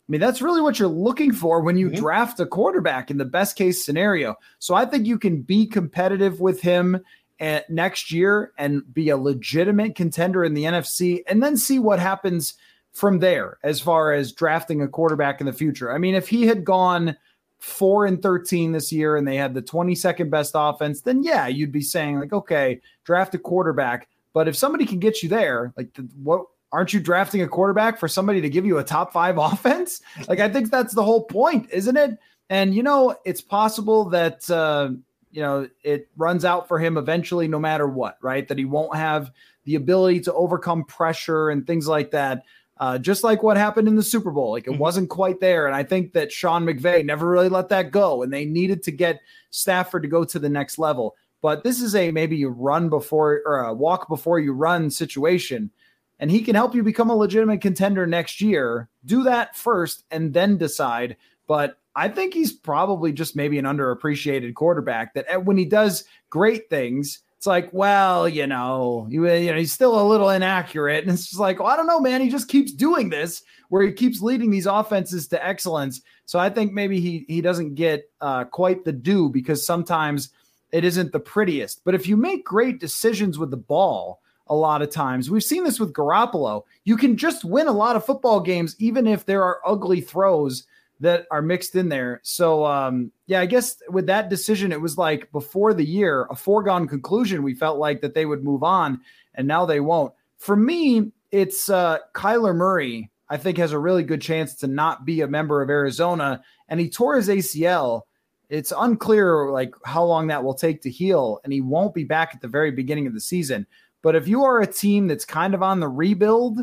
I 0.09 0.13
mean, 0.13 0.21
that's 0.21 0.43
really 0.43 0.61
what 0.61 0.79
you're 0.79 0.89
looking 0.89 1.33
for 1.33 1.61
when 1.61 1.77
you 1.77 1.89
mm-hmm. 1.89 2.01
draft 2.01 2.39
a 2.39 2.47
quarterback 2.47 3.11
in 3.11 3.19
the 3.19 3.25
best 3.25 3.57
case 3.57 3.85
scenario. 3.85 4.37
So 4.61 4.75
I 4.75 4.85
think 4.85 5.07
you 5.07 5.19
can 5.19 5.43
be 5.43 5.67
competitive 5.67 6.41
with 6.41 6.61
him 6.61 7.01
next 7.41 8.11
year 8.11 8.53
and 8.59 8.83
be 8.93 9.11
a 9.11 9.17
legitimate 9.17 9.95
contender 9.95 10.45
in 10.45 10.55
the 10.55 10.65
NFC 10.65 11.23
and 11.27 11.43
then 11.43 11.57
see 11.57 11.79
what 11.79 11.99
happens 11.99 12.55
from 12.93 13.19
there 13.19 13.59
as 13.63 13.81
far 13.81 14.13
as 14.13 14.33
drafting 14.33 14.81
a 14.81 14.89
quarterback 14.89 15.41
in 15.41 15.47
the 15.47 15.53
future. 15.53 15.93
I 15.93 15.99
mean, 15.99 16.15
if 16.15 16.29
he 16.29 16.47
had 16.47 16.65
gone 16.65 17.17
4 17.59 18.07
and 18.07 18.23
13 18.23 18.73
this 18.73 18.91
year 18.91 19.17
and 19.17 19.29
they 19.29 19.37
had 19.37 19.53
the 19.53 19.63
22nd 19.63 20.31
best 20.31 20.53
offense, 20.55 21.03
then 21.03 21.23
yeah, 21.23 21.47
you'd 21.47 21.73
be 21.73 21.83
saying 21.83 22.19
like, 22.19 22.33
okay, 22.33 22.81
draft 23.05 23.35
a 23.35 23.39
quarterback. 23.39 24.09
But 24.33 24.49
if 24.49 24.57
somebody 24.57 24.87
can 24.87 24.99
get 24.99 25.23
you 25.23 25.29
there, 25.29 25.73
like 25.77 25.93
the, 25.95 26.09
what 26.23 26.47
aren't 26.73 26.93
you 26.93 27.01
drafting 27.01 27.43
a 27.43 27.49
quarterback 27.49 27.99
for 27.99 28.09
somebody 28.09 28.41
to 28.41 28.49
give 28.49 28.65
you 28.65 28.79
a 28.79 28.85
top 28.85 29.13
5 29.13 29.39
offense? 29.53 30.01
Like 30.27 30.41
I 30.41 30.49
think 30.49 30.71
that's 30.71 30.95
the 30.95 31.05
whole 31.05 31.25
point, 31.25 31.69
isn't 31.71 31.97
it? 31.97 32.19
And 32.49 32.75
you 32.75 32.83
know, 32.83 33.15
it's 33.25 33.43
possible 33.43 34.07
that 34.11 34.49
uh 34.51 34.91
you 35.31 35.43
know, 35.43 35.69
it 35.83 36.09
runs 36.17 36.45
out 36.45 36.69
for 36.69 36.79
him 36.79 36.97
eventually, 36.97 37.49
no 37.49 37.59
matter 37.59 37.87
what, 37.87 38.19
right? 38.23 38.47
That 38.49 38.59
he 38.59 38.65
won't 38.65 38.97
have 38.97 39.31
the 39.65 39.75
ability 39.75 40.21
to 40.21 40.33
overcome 40.33 40.85
pressure 40.85 41.51
and 41.51 41.67
things 41.67 41.87
like 41.87 42.13
that. 42.13 42.45
Uh, 42.79 42.99
just 42.99 43.25
like 43.25 43.43
what 43.43 43.57
happened 43.57 43.89
in 43.89 43.97
the 43.97 44.03
Super 44.03 44.31
Bowl. 44.31 44.53
Like 44.53 44.67
it 44.67 44.71
mm-hmm. 44.71 44.81
wasn't 44.81 45.09
quite 45.09 45.41
there. 45.41 45.67
And 45.67 45.75
I 45.75 45.83
think 45.83 46.13
that 46.13 46.31
Sean 46.31 46.65
McVay 46.65 47.05
never 47.05 47.27
really 47.27 47.49
let 47.49 47.71
that 47.71 47.91
go. 47.91 48.23
And 48.23 48.33
they 48.33 48.45
needed 48.45 48.83
to 48.85 48.91
get 48.91 49.21
Stafford 49.51 50.03
to 50.03 50.09
go 50.09 50.25
to 50.25 50.39
the 50.39 50.49
next 50.49 50.79
level. 50.79 51.17
But 51.41 51.65
this 51.65 51.81
is 51.81 51.95
a 51.95 52.11
maybe 52.11 52.37
you 52.37 52.49
run 52.49 52.89
before 52.89 53.43
or 53.47 53.61
a 53.61 53.73
walk 53.73 54.09
before 54.09 54.39
you 54.41 54.53
run 54.53 54.91
situation. 54.91 55.71
And 56.19 56.31
he 56.31 56.43
can 56.43 56.55
help 56.55 56.75
you 56.75 56.83
become 56.83 57.11
a 57.11 57.17
legitimate 57.17 57.61
contender 57.61 58.07
next 58.07 58.41
year. 58.41 58.89
Do 59.05 59.23
that 59.25 59.57
first 59.57 60.05
and 60.11 60.33
then 60.33 60.57
decide. 60.59 61.17
But 61.47 61.79
I 61.97 62.09
think 62.09 62.35
he's 62.35 62.53
probably 62.53 63.11
just 63.11 63.35
maybe 63.35 63.59
an 63.59 63.65
underappreciated 63.65 64.55
quarterback 64.55 65.15
that 65.15 65.25
eh, 65.29 65.37
when 65.37 65.57
he 65.57 65.65
does 65.65 66.05
great 66.29 66.69
things, 66.69 67.21
it's 67.39 67.47
like, 67.47 67.71
well, 67.73 68.29
you 68.29 68.47
know, 68.47 69.07
you, 69.11 69.27
you 69.33 69.51
know, 69.51 69.59
he's 69.59 69.73
still 69.73 69.99
a 69.99 70.07
little 70.07 70.29
inaccurate. 70.29 71.05
And 71.05 71.13
it's 71.13 71.27
just 71.27 71.41
like, 71.41 71.59
well, 71.59 71.69
I 71.69 71.77
don't 71.77 71.87
know, 71.87 71.99
man. 71.99 72.21
He 72.21 72.29
just 72.29 72.49
keeps 72.49 72.73
doing 72.73 73.09
this 73.09 73.43
where 73.71 73.83
he 73.83 73.93
keeps 73.93 74.21
leading 74.21 74.51
these 74.51 74.67
offenses 74.67 75.27
to 75.29 75.45
excellence. 75.45 76.03
So 76.27 76.39
I 76.39 76.51
think 76.51 76.73
maybe 76.73 77.01
he 77.01 77.25
he 77.29 77.41
doesn't 77.41 77.75
get 77.75 78.11
uh, 78.21 78.45
quite 78.45 78.85
the 78.85 78.93
due 78.93 79.31
because 79.31 79.65
sometimes 79.65 80.31
it 80.73 80.85
isn't 80.85 81.13
the 81.13 81.21
prettiest. 81.21 81.83
But 81.85 81.95
if 81.95 82.07
you 82.07 82.17
make 82.17 82.45
great 82.45 82.79
decisions 82.79 83.39
with 83.39 83.51
the 83.51 83.57
ball, 83.57 84.21
a 84.49 84.55
lot 84.55 84.83
of 84.83 84.91
times. 84.91 85.29
We've 85.29 85.43
seen 85.43 85.65
this 85.65 85.81
with 85.81 85.93
Garoppolo. 85.93 86.63
You 86.85 86.97
can 86.97 87.17
just 87.17 87.45
win 87.45 87.67
a 87.67 87.73
lot 87.73 87.97
of 87.97 88.07
football 88.07 88.41
games, 88.41 88.77
even 88.79 89.07
if 89.07 89.27
there 89.27 89.43
are 89.43 89.61
ugly 89.67 90.01
throws 90.01 90.67
that 91.01 91.27
are 91.31 91.43
mixed 91.43 91.75
in 91.75 91.89
there. 91.89 92.21
So 92.23 92.65
um, 92.65 93.13
yeah, 93.27 93.41
I 93.41 93.47
guess 93.47 93.77
with 93.89 94.07
that 94.07 94.31
decision, 94.31 94.73
it 94.73 94.81
was 94.81 94.97
like 94.97 95.31
before 95.33 95.75
the 95.75 95.85
year, 95.85 96.27
a 96.31 96.37
foregone 96.37 96.89
conclusion. 96.89 97.43
We 97.43 97.55
felt 97.55 97.79
like 97.79 98.01
that 98.01 98.15
they 98.15 98.27
would 98.27 98.45
move 98.45 98.63
on, 98.63 99.01
and 99.35 99.47
now 99.47 99.67
they 99.67 99.81
won't. 99.81 100.13
For 100.39 100.57
me, 100.57 101.13
it's 101.31 101.69
uh, 101.69 101.99
Kyler 102.15 102.55
Murray. 102.55 103.11
I 103.29 103.37
think 103.37 103.59
has 103.59 103.73
a 103.73 103.79
really 103.79 104.05
good 104.05 104.23
chance 104.23 104.55
to 104.57 104.69
not 104.69 105.05
be 105.05 105.21
a 105.21 105.27
member 105.27 105.61
of 105.61 105.69
Arizona, 105.69 106.43
and 106.69 106.79
he 106.79 106.89
tore 106.89 107.17
his 107.17 107.29
ACL. 107.29 108.03
It's 108.49 108.73
unclear 108.77 109.51
like 109.51 109.75
how 109.85 110.05
long 110.05 110.29
that 110.29 110.45
will 110.45 110.55
take 110.55 110.83
to 110.83 110.91
heal, 110.91 111.41
and 111.43 111.53
he 111.53 111.61
won't 111.61 111.95
be 111.95 112.05
back 112.05 112.31
at 112.35 112.41
the 112.41 112.49
very 112.49 112.71
beginning 112.71 113.07
of 113.07 113.15
the 113.15 113.21
season. 113.21 113.67
But 114.03 114.15
if 114.15 114.29
you 114.29 114.45
are 114.45 114.61
a 114.61 114.67
team 114.67 115.09
that's 115.09 115.25
kind 115.25 115.53
of 115.55 115.65
on 115.65 115.81
the 115.81 115.89
rebuild, 115.89 116.61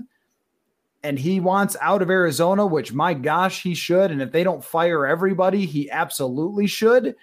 and 1.03 1.19
he 1.19 1.39
wants 1.39 1.75
out 1.81 2.01
of 2.01 2.09
Arizona, 2.09 2.65
which 2.65 2.93
my 2.93 3.13
gosh, 3.13 3.61
he 3.61 3.75
should. 3.75 4.09
And 4.09 4.21
if 4.21 4.31
they 4.31 4.43
don't 4.43 4.63
fire 4.63 5.05
everybody, 5.05 5.65
he 5.65 5.91
absolutely 5.91 6.67
should. 6.67 7.15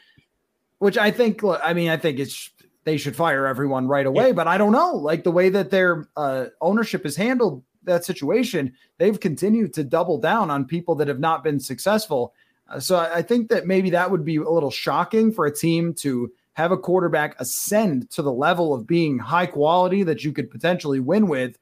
Which 0.79 0.97
I 0.97 1.11
think, 1.11 1.43
I 1.45 1.73
mean, 1.73 1.91
I 1.91 1.97
think 1.97 2.19
it's 2.19 2.51
they 2.85 2.97
should 2.97 3.17
fire 3.17 3.47
everyone 3.47 3.89
right 3.89 4.07
away. 4.07 4.29
Yeah. 4.29 4.33
But 4.33 4.49
I 4.49 4.59
don't 4.59 4.73
know, 4.73 4.95
like 4.95 5.25
the 5.25 5.31
way 5.31 5.49
that 5.51 5.71
their 5.71 6.09
uh, 6.17 6.47
ownership 6.61 7.05
has 7.05 7.17
handled 7.17 7.63
that 7.85 8.05
situation, 8.05 8.75
they've 8.99 9.19
continued 9.19 9.75
to 9.75 9.85
double 9.85 10.19
down 10.19 10.51
on 10.51 10.65
people 10.65 10.95
that 10.97 11.09
have 11.09 11.21
not 11.21 11.45
been 11.45 11.61
successful. 11.61 12.35
Uh, 12.69 12.81
so 12.81 12.99
I 12.99 13.23
think 13.23 13.49
that 13.49 13.67
maybe 13.67 13.91
that 13.91 14.11
would 14.11 14.25
be 14.25 14.37
a 14.37 14.49
little 14.49 14.71
shocking 14.71 15.33
for 15.33 15.47
a 15.47 15.55
team 15.55 15.93
to 15.95 16.33
have 16.55 16.73
a 16.73 16.79
quarterback 16.79 17.39
ascend 17.41 18.11
to 18.11 18.23
the 18.23 18.33
level 18.33 18.75
of 18.75 18.87
being 18.87 19.19
high 19.19 19.47
quality 19.47 20.03
that 20.03 20.25
you 20.25 20.33
could 20.33 20.51
potentially 20.51 21.01
win 21.01 21.29
with, 21.29 21.57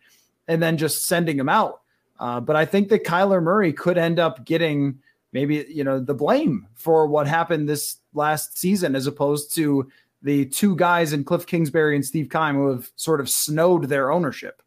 and 0.47 0.63
then 0.63 0.77
just 0.77 1.07
sending 1.07 1.39
him 1.39 1.49
out. 1.49 1.81
Uh, 2.19 2.41
but 2.41 2.57
I 2.57 2.65
think 2.65 2.89
that 2.89 3.05
Kyler 3.05 3.43
Murray 3.43 3.73
could 3.73 3.99
end 3.99 4.19
up 4.19 4.45
getting 4.45 4.99
maybe 5.33 5.67
you 5.69 5.85
know 5.85 6.01
the 6.01 6.15
blame 6.15 6.67
for 6.75 7.07
what 7.07 7.27
happened 7.27 7.69
this 7.69 7.99
last 8.15 8.59
season, 8.59 8.97
as 8.97 9.07
opposed 9.07 9.55
to 9.55 9.89
the 10.23 10.47
two 10.47 10.75
guys 10.77 11.13
in 11.13 11.25
Cliff 11.25 11.47
Kingsbury 11.47 11.95
and 11.95 12.05
Steve 12.05 12.29
Keim 12.31 12.57
who 12.57 12.69
have 12.69 12.91
sort 12.97 13.21
of 13.21 13.29
snowed 13.29 13.85
their 13.85 14.11
ownership. 14.11 14.63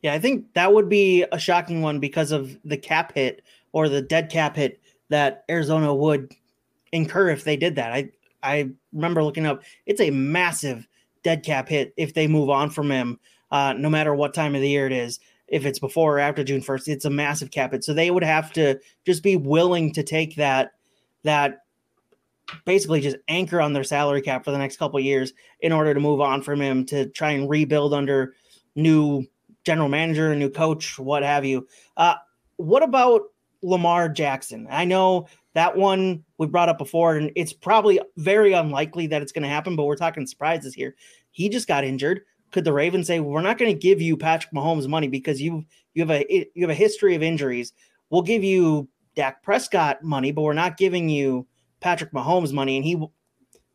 Yeah, 0.00 0.14
I 0.14 0.18
think 0.18 0.52
that 0.54 0.72
would 0.72 0.88
be 0.88 1.24
a 1.30 1.38
shocking 1.38 1.82
one 1.82 2.00
because 2.00 2.32
of 2.32 2.58
the 2.64 2.76
cap 2.76 3.12
hit 3.14 3.42
or 3.72 3.88
the 3.88 4.02
dead 4.02 4.30
cap 4.30 4.56
hit 4.56 4.80
that 5.10 5.44
Arizona 5.50 5.94
would 5.94 6.34
incur 6.90 7.28
if 7.30 7.44
they 7.44 7.56
did 7.56 7.76
that. 7.76 7.92
I 7.92 8.10
I 8.42 8.70
remember 8.92 9.22
looking 9.22 9.46
up; 9.46 9.62
it's 9.84 10.00
a 10.00 10.10
massive 10.10 10.88
dead 11.22 11.44
cap 11.44 11.68
hit 11.68 11.92
if 11.96 12.14
they 12.14 12.26
move 12.26 12.48
on 12.48 12.70
from 12.70 12.90
him, 12.90 13.20
uh, 13.50 13.74
no 13.74 13.90
matter 13.90 14.14
what 14.14 14.32
time 14.32 14.54
of 14.54 14.62
the 14.62 14.68
year 14.68 14.86
it 14.86 14.92
is 14.92 15.20
if 15.52 15.66
it's 15.66 15.78
before 15.78 16.16
or 16.16 16.18
after 16.18 16.42
June 16.42 16.62
1st, 16.62 16.88
it's 16.88 17.04
a 17.04 17.10
massive 17.10 17.50
cap 17.50 17.72
hit. 17.72 17.84
So 17.84 17.92
they 17.92 18.10
would 18.10 18.24
have 18.24 18.52
to 18.54 18.80
just 19.06 19.22
be 19.22 19.36
willing 19.36 19.92
to 19.92 20.02
take 20.02 20.34
that 20.36 20.72
that 21.24 21.58
basically 22.64 23.00
just 23.00 23.18
anchor 23.28 23.60
on 23.60 23.74
their 23.74 23.84
salary 23.84 24.22
cap 24.22 24.44
for 24.44 24.50
the 24.50 24.58
next 24.58 24.78
couple 24.78 24.98
years 24.98 25.34
in 25.60 25.70
order 25.70 25.94
to 25.94 26.00
move 26.00 26.20
on 26.20 26.42
from 26.42 26.60
him 26.60 26.84
to 26.86 27.06
try 27.10 27.30
and 27.30 27.48
rebuild 27.48 27.92
under 27.94 28.34
new 28.74 29.24
general 29.64 29.88
manager, 29.88 30.34
new 30.34 30.50
coach, 30.50 30.98
what 30.98 31.22
have 31.22 31.44
you. 31.44 31.68
Uh, 31.98 32.14
what 32.56 32.82
about 32.82 33.20
Lamar 33.62 34.08
Jackson? 34.08 34.66
I 34.70 34.86
know 34.86 35.28
that 35.52 35.76
one 35.76 36.24
we 36.38 36.46
brought 36.46 36.70
up 36.70 36.78
before, 36.78 37.16
and 37.16 37.30
it's 37.36 37.52
probably 37.52 38.00
very 38.16 38.54
unlikely 38.54 39.06
that 39.08 39.20
it's 39.20 39.32
going 39.32 39.42
to 39.42 39.48
happen, 39.48 39.76
but 39.76 39.84
we're 39.84 39.96
talking 39.96 40.26
surprises 40.26 40.74
here. 40.74 40.96
He 41.30 41.50
just 41.50 41.68
got 41.68 41.84
injured 41.84 42.22
could 42.52 42.64
the 42.64 42.72
Ravens 42.72 43.06
say 43.06 43.20
we're 43.20 43.40
not 43.40 43.58
going 43.58 43.72
to 43.74 43.78
give 43.78 44.00
you 44.00 44.16
Patrick 44.16 44.52
Mahomes 44.52 44.86
money 44.86 45.08
because 45.08 45.40
you 45.40 45.64
you 45.94 46.02
have 46.02 46.10
a 46.10 46.50
you 46.54 46.62
have 46.62 46.70
a 46.70 46.74
history 46.74 47.14
of 47.14 47.22
injuries. 47.22 47.72
We'll 48.10 48.22
give 48.22 48.44
you 48.44 48.88
Dak 49.16 49.42
Prescott 49.42 50.02
money, 50.02 50.32
but 50.32 50.42
we're 50.42 50.52
not 50.52 50.76
giving 50.76 51.08
you 51.08 51.46
Patrick 51.80 52.12
Mahomes 52.12 52.52
money, 52.52 52.76
and 52.76 52.84
he 52.84 53.02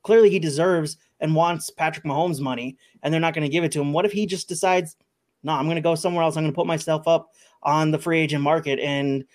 clearly 0.03 0.29
he 0.29 0.39
deserves 0.39 0.97
and 1.19 1.35
wants 1.35 1.69
Patrick 1.69 2.05
Mahomes 2.05 2.39
money, 2.39 2.77
and 3.01 3.13
they're 3.13 3.19
not 3.21 3.33
going 3.33 3.43
to 3.43 3.51
give 3.51 3.63
it 3.63 3.71
to 3.73 3.81
him. 3.81 3.93
What 3.93 4.05
if 4.05 4.11
he 4.11 4.25
just 4.25 4.47
decides, 4.47 4.95
no, 5.43 5.53
I'm 5.53 5.65
going 5.65 5.75
to 5.75 5.81
go 5.81 5.95
somewhere 5.95 6.23
else. 6.23 6.37
I'm 6.37 6.43
going 6.43 6.53
to 6.53 6.55
put 6.55 6.67
myself 6.67 7.07
up 7.07 7.31
on 7.63 7.91
the 7.91 7.99
free 7.99 8.19
agent 8.19 8.43
market, 8.43 8.79
and 8.79 9.25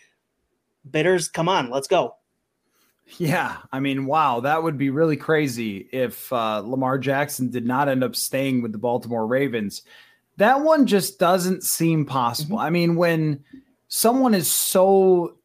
bidders, 0.90 1.28
come 1.28 1.48
on, 1.48 1.70
let's 1.70 1.88
go. 1.88 2.14
Yeah, 3.18 3.58
I 3.70 3.80
mean, 3.80 4.06
wow, 4.06 4.40
that 4.40 4.62
would 4.62 4.78
be 4.78 4.90
really 4.90 5.16
crazy 5.16 5.88
if 5.92 6.32
uh, 6.32 6.60
Lamar 6.60 6.98
Jackson 6.98 7.50
did 7.50 7.66
not 7.66 7.88
end 7.88 8.02
up 8.02 8.16
staying 8.16 8.62
with 8.62 8.72
the 8.72 8.78
Baltimore 8.78 9.26
Ravens. 9.26 9.82
That 10.38 10.62
one 10.62 10.86
just 10.86 11.18
doesn't 11.18 11.62
seem 11.62 12.06
possible. 12.06 12.56
Mm-hmm. 12.56 12.66
I 12.66 12.70
mean, 12.70 12.96
when 12.96 13.44
someone 13.88 14.34
is 14.34 14.50
so 14.50 15.36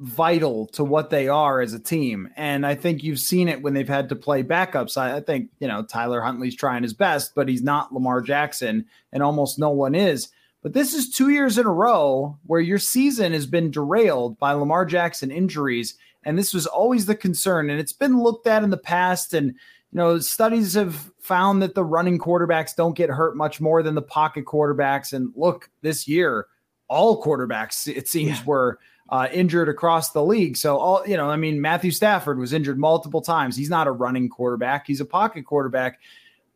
vital 0.00 0.66
to 0.66 0.82
what 0.82 1.10
they 1.10 1.28
are 1.28 1.60
as 1.60 1.72
a 1.72 1.78
team, 1.78 2.28
and 2.36 2.66
I 2.66 2.74
think 2.74 3.02
you've 3.02 3.20
seen 3.20 3.48
it 3.48 3.62
when 3.62 3.74
they've 3.74 3.88
had 3.88 4.08
to 4.08 4.16
play 4.16 4.42
backups. 4.42 4.96
I, 4.96 5.16
I 5.16 5.20
think, 5.20 5.50
you 5.60 5.68
know, 5.68 5.84
Tyler 5.84 6.20
Huntley's 6.20 6.56
trying 6.56 6.82
his 6.82 6.94
best, 6.94 7.34
but 7.34 7.48
he's 7.48 7.62
not 7.62 7.92
Lamar 7.92 8.20
Jackson, 8.20 8.86
and 9.12 9.22
almost 9.22 9.58
no 9.58 9.70
one 9.70 9.94
is. 9.94 10.28
But 10.62 10.72
this 10.72 10.94
is 10.94 11.10
two 11.10 11.28
years 11.28 11.58
in 11.58 11.66
a 11.66 11.72
row 11.72 12.38
where 12.46 12.60
your 12.60 12.78
season 12.78 13.32
has 13.32 13.46
been 13.46 13.70
derailed 13.70 14.38
by 14.38 14.52
Lamar 14.52 14.84
Jackson 14.84 15.30
injuries 15.30 15.96
and 16.24 16.38
this 16.38 16.54
was 16.54 16.66
always 16.66 17.06
the 17.06 17.14
concern. 17.14 17.70
And 17.70 17.80
it's 17.80 17.92
been 17.92 18.20
looked 18.20 18.46
at 18.46 18.62
in 18.62 18.70
the 18.70 18.76
past. 18.76 19.34
And, 19.34 19.48
you 19.48 19.54
know, 19.92 20.18
studies 20.18 20.74
have 20.74 21.10
found 21.20 21.62
that 21.62 21.74
the 21.74 21.84
running 21.84 22.18
quarterbacks 22.18 22.74
don't 22.74 22.96
get 22.96 23.10
hurt 23.10 23.36
much 23.36 23.60
more 23.60 23.82
than 23.82 23.94
the 23.94 24.02
pocket 24.02 24.44
quarterbacks. 24.44 25.12
And 25.12 25.32
look, 25.36 25.70
this 25.82 26.08
year, 26.08 26.46
all 26.88 27.22
quarterbacks, 27.22 27.86
it 27.86 28.08
seems, 28.08 28.38
yeah. 28.38 28.44
were 28.44 28.78
uh, 29.08 29.28
injured 29.32 29.68
across 29.68 30.10
the 30.10 30.24
league. 30.24 30.56
So, 30.56 30.76
all, 30.76 31.06
you 31.06 31.16
know, 31.16 31.30
I 31.30 31.36
mean, 31.36 31.60
Matthew 31.60 31.90
Stafford 31.90 32.38
was 32.38 32.52
injured 32.52 32.78
multiple 32.78 33.20
times. 33.20 33.56
He's 33.56 33.70
not 33.70 33.86
a 33.86 33.92
running 33.92 34.28
quarterback, 34.28 34.86
he's 34.86 35.00
a 35.00 35.04
pocket 35.04 35.44
quarterback. 35.44 36.00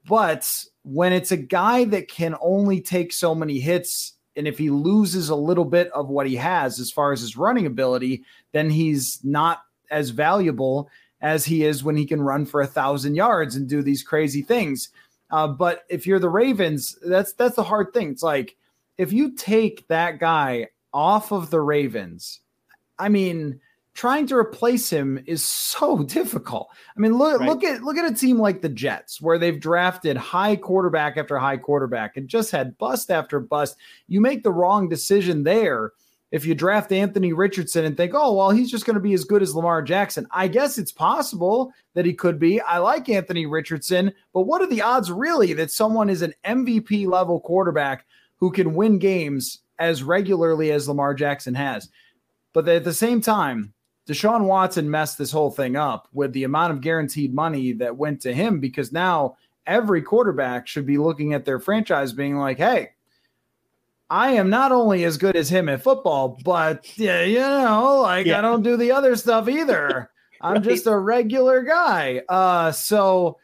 But 0.06 0.64
when 0.82 1.12
it's 1.12 1.32
a 1.32 1.36
guy 1.36 1.84
that 1.84 2.08
can 2.08 2.34
only 2.40 2.80
take 2.80 3.12
so 3.12 3.34
many 3.34 3.60
hits 3.60 4.14
And 4.38 4.46
if 4.46 4.56
he 4.56 4.70
loses 4.70 5.28
a 5.28 5.34
little 5.34 5.64
bit 5.64 5.90
of 5.90 6.08
what 6.08 6.28
he 6.28 6.36
has 6.36 6.78
as 6.78 6.92
far 6.92 7.12
as 7.12 7.20
his 7.20 7.36
running 7.36 7.66
ability, 7.66 8.22
then 8.52 8.70
he's 8.70 9.18
not 9.24 9.62
as 9.90 10.10
valuable 10.10 10.88
as 11.20 11.44
he 11.44 11.64
is 11.64 11.82
when 11.82 11.96
he 11.96 12.06
can 12.06 12.22
run 12.22 12.46
for 12.46 12.60
a 12.60 12.66
thousand 12.66 13.16
yards 13.16 13.56
and 13.56 13.68
do 13.68 13.82
these 13.82 14.04
crazy 14.04 14.42
things. 14.42 14.90
Uh, 15.30 15.48
but 15.48 15.82
if 15.90 16.06
you're 16.06 16.20
the 16.20 16.28
Ravens, 16.28 16.96
that's 17.04 17.32
that's 17.32 17.56
the 17.56 17.64
hard 17.64 17.92
thing. 17.92 18.10
It's 18.10 18.22
like 18.22 18.56
if 18.96 19.12
you 19.12 19.34
take 19.34 19.86
that 19.88 20.20
guy 20.20 20.68
off 20.94 21.32
of 21.32 21.50
the 21.50 21.60
Ravens, 21.60 22.40
I 22.96 23.08
mean, 23.08 23.60
trying 23.98 24.28
to 24.28 24.36
replace 24.36 24.88
him 24.88 25.20
is 25.26 25.42
so 25.42 25.98
difficult. 26.04 26.68
I 26.96 27.00
mean, 27.00 27.18
look 27.18 27.40
right. 27.40 27.48
look 27.48 27.64
at 27.64 27.82
look 27.82 27.98
at 27.98 28.10
a 28.10 28.14
team 28.14 28.38
like 28.38 28.62
the 28.62 28.68
Jets 28.68 29.20
where 29.20 29.38
they've 29.38 29.58
drafted 29.58 30.16
high 30.16 30.54
quarterback 30.54 31.16
after 31.16 31.36
high 31.36 31.56
quarterback 31.56 32.16
and 32.16 32.28
just 32.28 32.52
had 32.52 32.78
bust 32.78 33.10
after 33.10 33.40
bust. 33.40 33.76
You 34.06 34.20
make 34.20 34.44
the 34.44 34.52
wrong 34.52 34.88
decision 34.88 35.42
there 35.42 35.92
if 36.30 36.46
you 36.46 36.54
draft 36.54 36.92
Anthony 36.92 37.32
Richardson 37.32 37.84
and 37.84 37.96
think, 37.96 38.12
"Oh, 38.14 38.34
well, 38.34 38.50
he's 38.50 38.70
just 38.70 38.86
going 38.86 38.94
to 38.94 39.00
be 39.00 39.14
as 39.14 39.24
good 39.24 39.42
as 39.42 39.56
Lamar 39.56 39.82
Jackson." 39.82 40.28
I 40.30 40.46
guess 40.46 40.78
it's 40.78 40.92
possible 40.92 41.72
that 41.94 42.06
he 42.06 42.14
could 42.14 42.38
be. 42.38 42.60
I 42.60 42.78
like 42.78 43.08
Anthony 43.08 43.46
Richardson, 43.46 44.12
but 44.32 44.42
what 44.42 44.62
are 44.62 44.68
the 44.68 44.82
odds 44.82 45.10
really 45.10 45.54
that 45.54 45.72
someone 45.72 46.08
is 46.08 46.22
an 46.22 46.34
MVP 46.44 47.08
level 47.08 47.40
quarterback 47.40 48.06
who 48.36 48.52
can 48.52 48.74
win 48.74 49.00
games 49.00 49.60
as 49.80 50.04
regularly 50.04 50.70
as 50.70 50.86
Lamar 50.86 51.14
Jackson 51.14 51.54
has? 51.54 51.88
But 52.52 52.68
at 52.68 52.84
the 52.84 52.94
same 52.94 53.20
time, 53.20 53.74
Deshaun 54.08 54.44
Watson 54.44 54.90
messed 54.90 55.18
this 55.18 55.30
whole 55.30 55.50
thing 55.50 55.76
up 55.76 56.08
with 56.14 56.32
the 56.32 56.44
amount 56.44 56.72
of 56.72 56.80
guaranteed 56.80 57.34
money 57.34 57.72
that 57.72 57.96
went 57.96 58.22
to 58.22 58.32
him 58.32 58.58
because 58.58 58.90
now 58.90 59.36
every 59.66 60.00
quarterback 60.00 60.66
should 60.66 60.86
be 60.86 60.96
looking 60.96 61.34
at 61.34 61.44
their 61.44 61.60
franchise 61.60 62.14
being 62.14 62.36
like, 62.36 62.56
hey, 62.56 62.92
I 64.08 64.32
am 64.32 64.48
not 64.48 64.72
only 64.72 65.04
as 65.04 65.18
good 65.18 65.36
as 65.36 65.50
him 65.50 65.68
at 65.68 65.82
football, 65.82 66.38
but 66.42 66.98
yeah, 66.98 67.22
you 67.22 67.40
know, 67.40 68.00
like 68.00 68.24
yeah. 68.24 68.38
I 68.38 68.40
don't 68.40 68.62
do 68.62 68.78
the 68.78 68.92
other 68.92 69.14
stuff 69.14 69.46
either. 69.46 70.10
I'm 70.40 70.54
right. 70.54 70.62
just 70.62 70.86
a 70.86 70.96
regular 70.96 71.62
guy. 71.62 72.22
Uh, 72.28 72.72
so 72.72 73.38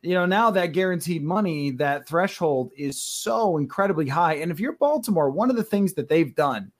you 0.00 0.14
know, 0.14 0.26
now 0.26 0.50
that 0.52 0.66
guaranteed 0.66 1.24
money, 1.24 1.72
that 1.72 2.06
threshold 2.06 2.70
is 2.76 3.00
so 3.00 3.56
incredibly 3.56 4.06
high. 4.06 4.34
And 4.34 4.52
if 4.52 4.60
you're 4.60 4.74
Baltimore, 4.74 5.30
one 5.30 5.50
of 5.50 5.56
the 5.56 5.64
things 5.64 5.94
that 5.94 6.08
they've 6.08 6.34
done 6.34 6.70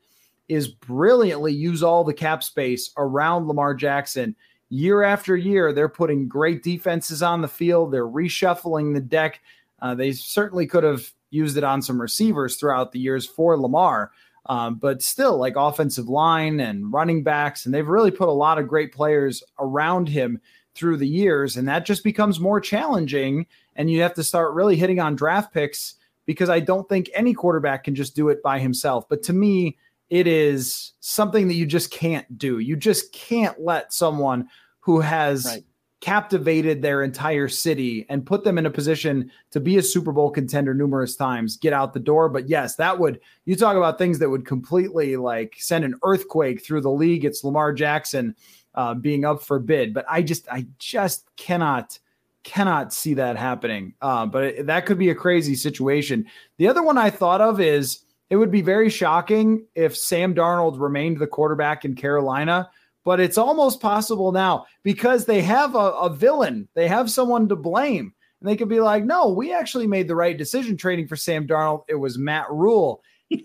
is 0.49 0.68
brilliantly 0.68 1.53
use 1.53 1.82
all 1.82 2.05
the 2.05 2.14
cap 2.14 2.42
space 2.42 2.90
around 2.97 3.47
Lamar 3.47 3.74
Jackson. 3.74 4.36
Year 4.68 5.03
after 5.03 5.36
year, 5.36 5.72
they're 5.72 5.88
putting 5.88 6.28
great 6.28 6.62
defenses 6.62 7.22
on 7.22 7.40
the 7.40 7.49
field. 7.49 7.92
They're 7.92 8.07
reshuffling 8.07 8.95
the 8.95 9.01
deck. 9.01 9.40
Uh, 9.80 9.95
they 9.95 10.12
certainly 10.12 10.66
could 10.66 10.84
have 10.84 11.11
used 11.30 11.57
it 11.57 11.64
on 11.64 11.82
some 11.82 12.01
receivers 12.01 12.57
throughout 12.57 12.92
the 12.92 12.99
years 12.99 13.26
for 13.26 13.59
Lamar, 13.59 14.12
um, 14.47 14.76
but 14.76 15.03
still, 15.03 15.36
like 15.36 15.55
offensive 15.57 16.09
line 16.09 16.61
and 16.61 16.92
running 16.92 17.22
backs, 17.22 17.66
and 17.66 17.74
they've 17.74 17.88
really 17.88 18.11
put 18.11 18.28
a 18.28 18.32
lot 18.32 18.59
of 18.59 18.68
great 18.68 18.92
players 18.92 19.42
around 19.59 20.09
him 20.09 20.40
through 20.74 20.97
the 20.97 21.09
years, 21.09 21.57
and 21.57 21.68
that 21.68 21.86
just 21.86 22.05
becomes 22.05 22.40
more 22.40 22.61
challenging. 22.61 23.47
And 23.76 23.90
you 23.90 24.03
have 24.03 24.14
to 24.14 24.24
start 24.24 24.55
really 24.55 24.76
hitting 24.76 25.01
on 25.01 25.16
draft 25.16 25.53
picks 25.53 25.97
because 26.26 26.49
I 26.49 26.61
don't 26.61 26.88
think 26.88 27.11
any 27.14 27.34
quarterback 27.34 27.84
can 27.84 27.95
just 27.95 28.16
do 28.16 28.28
it 28.28 28.42
by 28.42 28.59
himself. 28.59 29.09
But 29.09 29.22
to 29.24 29.32
me, 29.32 29.76
it 30.11 30.26
is 30.26 30.92
something 31.00 31.48
that 31.48 31.55
you 31.55 31.66
just 31.66 31.90
can't 31.90 32.38
do. 32.38 32.59
You 32.59 32.76
just 32.76 33.12
can't 33.12 33.61
let 33.61 33.92
someone 33.92 34.48
who 34.80 35.00
has 35.00 35.46
right. 35.46 35.64
captivated 36.00 36.82
their 36.82 37.02
entire 37.02 37.48
city 37.48 38.05
and 38.09 38.26
put 38.26 38.44
them 38.44 38.59
in 38.59 38.66
a 38.66 38.70
position 38.70 39.30
to 39.50 39.61
be 39.61 39.78
a 39.78 39.82
Super 39.82 40.12
Bowl 40.12 40.30
contender 40.30 40.74
numerous 40.74 41.16
times 41.16 41.57
get 41.57 41.72
out 41.72 41.94
the 41.94 42.00
door. 42.00 42.28
But 42.28 42.48
yes, 42.48 42.76
that 42.76 42.98
would 42.98 43.20
you 43.46 43.57
talk 43.57 43.76
about 43.76 43.98
things 43.98 44.18
that 44.18 44.30
would 44.30 44.46
completely 44.46 45.16
like 45.16 45.55
send 45.59 45.84
an 45.84 45.94
earthquake 46.05 46.64
through 46.64 46.82
the 46.82 46.90
league. 46.90 47.24
It's 47.24 47.42
Lamar 47.42 47.72
Jackson 47.72 48.36
uh, 48.74 48.94
being 48.94 49.24
up 49.24 49.42
for 49.42 49.59
bid, 49.59 49.94
but 49.94 50.05
I 50.09 50.22
just 50.22 50.48
I 50.48 50.66
just 50.78 51.28
cannot 51.36 51.98
cannot 52.42 52.92
see 52.92 53.14
that 53.14 53.36
happening. 53.36 53.94
Uh, 54.02 54.26
but 54.26 54.44
it, 54.44 54.66
that 54.66 54.84
could 54.84 54.98
be 54.98 55.09
a 55.09 55.14
crazy 55.14 55.55
situation. 55.55 56.26
The 56.59 56.68
other 56.68 56.82
one 56.82 56.98
I 56.98 57.11
thought 57.11 57.40
of 57.40 57.59
is 57.61 58.03
it 58.30 58.36
would 58.36 58.50
be 58.50 58.62
very 58.62 58.90
shocking 58.90 59.66
if 59.74 59.96
Sam 59.96 60.34
Darnold 60.34 60.80
remained 60.80 61.18
the 61.18 61.26
quarterback 61.26 61.84
in 61.84 61.94
Carolina, 61.94 62.70
but 63.04 63.20
it's 63.20 63.38
almost 63.38 63.80
possible 63.80 64.32
now 64.32 64.66
because 64.82 65.26
they 65.26 65.42
have 65.42 65.74
a, 65.74 65.78
a 65.78 66.10
villain, 66.10 66.68
they 66.74 66.88
have 66.88 67.10
someone 67.10 67.48
to 67.48 67.56
blame. 67.56 68.14
And 68.40 68.48
they 68.48 68.56
could 68.56 68.68
be 68.68 68.80
like, 68.80 69.04
no, 69.04 69.30
we 69.30 69.52
actually 69.52 69.86
made 69.86 70.08
the 70.08 70.16
right 70.16 70.36
decision 70.36 70.76
trading 70.76 71.08
for 71.08 71.16
Sam 71.16 71.46
Darnold. 71.46 71.84
It 71.88 71.94
was 71.94 72.18
Matt 72.18 72.50
Rhule. 72.50 73.02
and 73.30 73.42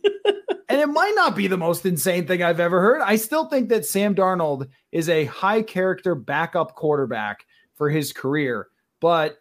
it 0.70 0.88
might 0.88 1.14
not 1.16 1.36
be 1.36 1.48
the 1.48 1.58
most 1.58 1.86
insane 1.86 2.28
thing 2.28 2.44
I've 2.44 2.60
ever 2.60 2.82
heard. 2.82 3.02
I 3.02 3.16
still 3.16 3.48
think 3.48 3.70
that 3.70 3.86
Sam 3.86 4.14
Darnold 4.14 4.68
is 4.92 5.10
a 5.10 5.26
high 5.26 5.62
character 5.62 6.16
backup 6.16 6.76
quarterback 6.76 7.46
for 7.76 7.90
his 7.90 8.12
career, 8.12 8.68
but 9.00 9.39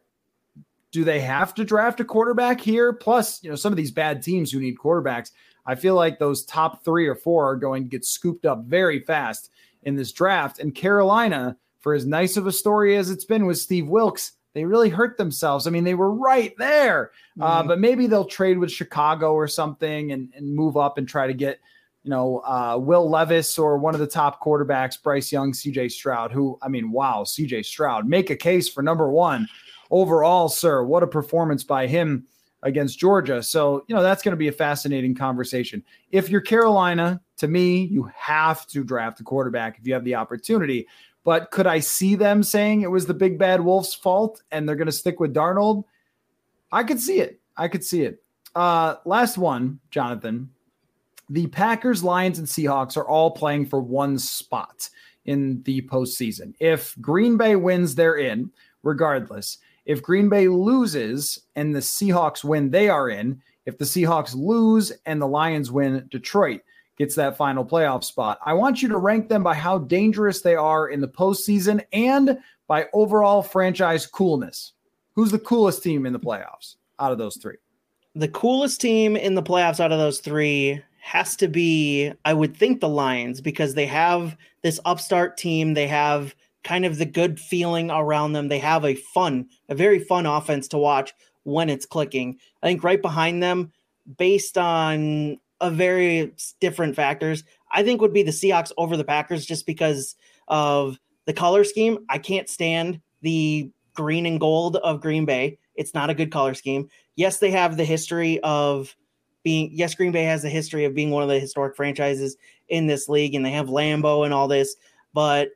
do 0.91 1.05
they 1.05 1.21
have 1.21 1.55
to 1.55 1.65
draft 1.65 2.01
a 2.01 2.05
quarterback 2.05 2.61
here? 2.61 2.93
Plus, 2.93 3.43
you 3.43 3.51
know, 3.51 3.57
some 3.57 3.73
of 3.73 3.77
these 3.77 3.91
bad 3.91 4.23
teams 4.23 4.51
who 4.51 4.61
need 4.61 4.79
quarterbacks, 4.79 5.33
I 5.67 5.75
feel 5.75 5.95
like 5.95 6.19
those 6.19 6.45
top 6.45 6.85
three 6.85 7.07
or 7.07 7.15
four 7.15 7.51
are 7.51 7.57
going 7.57 7.85
to 7.85 7.91
get 7.91 8.05
scooped 8.05 8.47
up 8.47 8.65
very 8.65 9.01
fast 9.01 9.51
in 9.83 9.97
this 9.97 10.13
draft. 10.13 10.59
And 10.59 10.75
Carolina, 10.75 11.57
for 11.81 11.95
as 11.95 12.07
nice 12.07 12.37
of 12.37 12.47
a 12.47 12.53
story 12.53 12.97
as 12.97 13.11
it's 13.11 13.25
been 13.25 13.47
with 13.47 13.59
Steve 13.59 13.89
Wilks, 13.89 14.33
they 14.55 14.65
really 14.65 14.89
hurt 14.89 15.19
themselves. 15.19 15.67
I 15.67 15.71
mean, 15.71 15.85
they 15.85 15.95
were 15.95 16.13
right 16.13 16.55
there, 16.57 17.13
uh, 17.39 17.43
mm-hmm. 17.43 17.43
uh, 17.43 17.63
but 17.69 17.81
maybe 17.81 18.07
they'll 18.07 18.25
trade 18.25 18.59
with 18.59 18.73
Chicago 18.73 19.35
or 19.35 19.47
something 19.47 20.11
and, 20.13 20.33
and 20.35 20.55
move 20.55 20.77
up 20.77 20.97
and 20.97 21.07
try 21.07 21.27
to 21.27 21.35
get, 21.35 21.61
you 22.03 22.11
know, 22.11 22.39
uh, 22.47 22.79
Will 22.81 23.09
Levis 23.09 23.59
or 23.59 23.77
one 23.77 23.95
of 23.95 24.01
the 24.01 24.07
top 24.07 24.43
quarterbacks, 24.43 25.01
Bryce 25.01 25.31
Young, 25.31 25.53
CJ 25.53 25.93
Stroud, 25.93 26.33
who, 26.33 26.59
I 26.63 26.69
mean, 26.69 26.91
wow, 26.91 27.25
CJ 27.25 27.67
Stroud, 27.67 28.09
make 28.09 28.31
a 28.31 28.37
case 28.37 28.69
for 28.69 28.83
number 28.83 29.11
one 29.11 29.47
overall, 29.91 30.49
sir, 30.49 30.83
what 30.85 31.03
a 31.03 31.07
performance 31.07 31.65
by 31.65 31.87
him 31.87 32.27
against 32.63 32.99
Georgia. 32.99 33.43
So, 33.43 33.85
you 33.87 33.95
know, 33.95 34.03
that's 34.03 34.23
going 34.23 34.33
to 34.33 34.37
be 34.37 34.49
a 34.49 34.53
fascinating 34.53 35.15
conversation. 35.15 35.83
If 36.11 36.29
you're 36.29 36.41
Carolina, 36.41 37.21
to 37.39 37.49
me, 37.49 37.85
you 37.85 38.11
have 38.17 38.67
to 38.69 38.83
draft 38.83 39.21
a 39.21 39.25
quarterback 39.25 39.79
if 39.79 39.87
you 39.87 39.95
have 39.95 40.05
the 40.05 40.17
opportunity. 40.17 40.87
But 41.25 41.51
could 41.51 41.67
I 41.67 41.81
see 41.81 42.15
them 42.15 42.43
saying 42.43 42.83
it 42.83 42.91
was 42.91 43.07
the 43.07 43.15
big 43.15 43.39
bad 43.39 43.61
wolf's 43.61 43.95
fault 43.95 44.43
and 44.51 44.69
they're 44.69 44.77
going 44.77 44.87
to 44.87 44.93
stick 44.93 45.21
with 45.21 45.35
Darnold? 45.35 45.85
I 46.73 46.83
could 46.85 47.01
see 47.01 47.21
it. 47.21 47.41
I 47.57 47.69
could 47.69 47.85
see 47.85 48.03
it. 48.03 48.23
Uh, 48.55 48.97
last 49.05 49.39
one, 49.39 49.79
Jonathan. 49.91 50.51
The 51.31 51.47
Packers, 51.49 52.03
Lions, 52.03 52.39
and 52.39 52.49
Seahawks 52.49 52.97
are 52.97 53.07
all 53.07 53.31
playing 53.31 53.67
for 53.67 53.81
one 53.81 54.19
spot 54.19 54.89
in 55.27 55.63
the 55.65 55.83
postseason. 55.83 56.55
If 56.59 56.99
Green 57.01 57.37
Bay 57.37 57.55
wins, 57.55 57.95
they're 57.95 58.17
in, 58.17 58.51
regardless. 58.83 59.59
If 59.89 60.03
Green 60.03 60.29
Bay 60.29 60.49
loses 60.49 61.41
and 61.57 61.75
the 61.75 61.81
Seahawks 61.81 62.45
win, 62.45 62.71
they 62.71 62.91
are 62.91 63.09
in. 63.09 63.41
If 63.65 63.79
the 63.79 63.87
Seahawks 63.87 64.35
lose 64.37 64.93
and 65.07 65.21
the 65.21 65.27
Lions 65.27 65.73
win, 65.73 66.07
Detroit 66.11 66.61
gets 66.99 67.15
that 67.15 67.39
final 67.39 67.65
playoff 67.65 68.05
spot. 68.05 68.39
I 68.45 68.53
want 68.53 68.83
you 68.83 68.89
to 68.89 68.99
rank 68.99 69.31
them 69.31 69.43
by 69.43 69.55
how 69.55 69.79
dangerous 69.79 70.43
they 70.43 70.55
are 70.55 70.89
in 70.89 71.01
the 71.01 71.09
postseason 71.09 71.83
and 71.95 72.39
by 72.67 72.87
overall 72.93 73.43
franchise 73.43 74.07
coolness. 74.07 74.75
Who's 75.15 75.31
the 75.31 75.39
coolest 75.39 75.83
team 75.83 76.05
in 76.05 76.13
the 76.13 76.21
playoffs 76.21 76.77
out 76.99 77.13
of 77.13 77.19
those 77.19 77.39
three? 77.39 77.57
The 78.15 78.29
coolest 78.29 78.83
team 78.83 79.17
in 79.17 79.37
the 79.37 79.43
playoffs 79.43 79.81
out 79.81 79.93
of 79.93 79.99
those 79.99 80.21
three 80.21 80.83
has 81.01 81.35
to 81.37 81.49
be, 81.49 82.13
I 82.27 82.35
would 82.35 82.55
think, 82.55 82.81
the 82.81 82.89
Lions 82.91 83.41
because 83.41 83.73
they 83.73 83.87
have 83.87 84.37
this 84.63 84.79
upstart 84.85 85.39
team. 85.39 85.73
They 85.73 85.87
have 85.87 86.35
kind 86.65 86.85
of 86.85 86.99
the 86.99 87.07
good 87.07 87.39
feeling 87.41 87.91
around 87.91 88.33
them. 88.33 88.49
They 88.49 88.59
have 88.59 88.85
a 88.85 88.95
fun, 88.95 89.49
a 89.69 89.75
very 89.75 89.99
fun 89.99 90.27
offense 90.27 90.69
to 90.69 90.79
watch 90.79 91.15
when 91.45 91.71
it's 91.71 91.87
clicking. 91.87 92.39
I 92.63 92.67
think 92.67 92.85
right 92.85 93.01
behind 93.01 93.43
them, 93.43 93.73
based 94.17 94.59
on 94.59 95.35
uh, 95.35 95.37
a 95.61 95.71
very 95.71 96.33
different 96.61 96.95
factors, 96.95 97.45
I 97.73 97.83
think 97.83 98.01
would 98.01 98.13
be 98.13 98.23
the 98.23 98.31
Seahawks 98.31 98.73
over 98.77 98.97
the 98.97 99.05
Packers 99.05 99.45
just 99.45 99.67
because 99.67 100.15
of 100.47 100.99
the 101.27 101.33
color 101.33 101.65
scheme. 101.65 101.99
I 102.09 102.19
can't 102.19 102.49
stand 102.49 103.01
the 103.23 103.71
green 103.95 104.27
and 104.27 104.39
gold 104.39 104.77
of 104.77 105.01
Green 105.01 105.25
Bay. 105.25 105.59
It's 105.75 105.95
not 105.95 106.11
a 106.11 106.15
good 106.15 106.31
color 106.31 106.55
scheme. 106.55 106.89
Yes, 107.17 107.39
they 107.39 107.51
have 107.51 107.77
the 107.77 107.85
history 107.85 108.41
of 108.41 108.95
being 109.43 109.71
yes, 109.73 109.95
Green 109.95 110.13
Bay 110.13 110.25
has 110.25 110.43
the 110.43 110.49
history 110.49 110.85
of 110.85 110.95
being 110.95 111.11
one 111.11 111.23
of 111.23 111.29
the 111.29 111.41
historic 111.41 111.75
franchises 111.75 112.37
in 112.69 112.87
this 112.87 113.09
league, 113.09 113.35
and 113.35 113.45
they 113.45 113.51
have 113.51 113.67
Lambeau 113.67 114.25
and 114.25 114.35
all 114.35 114.49
this, 114.49 114.77
but 115.13 115.51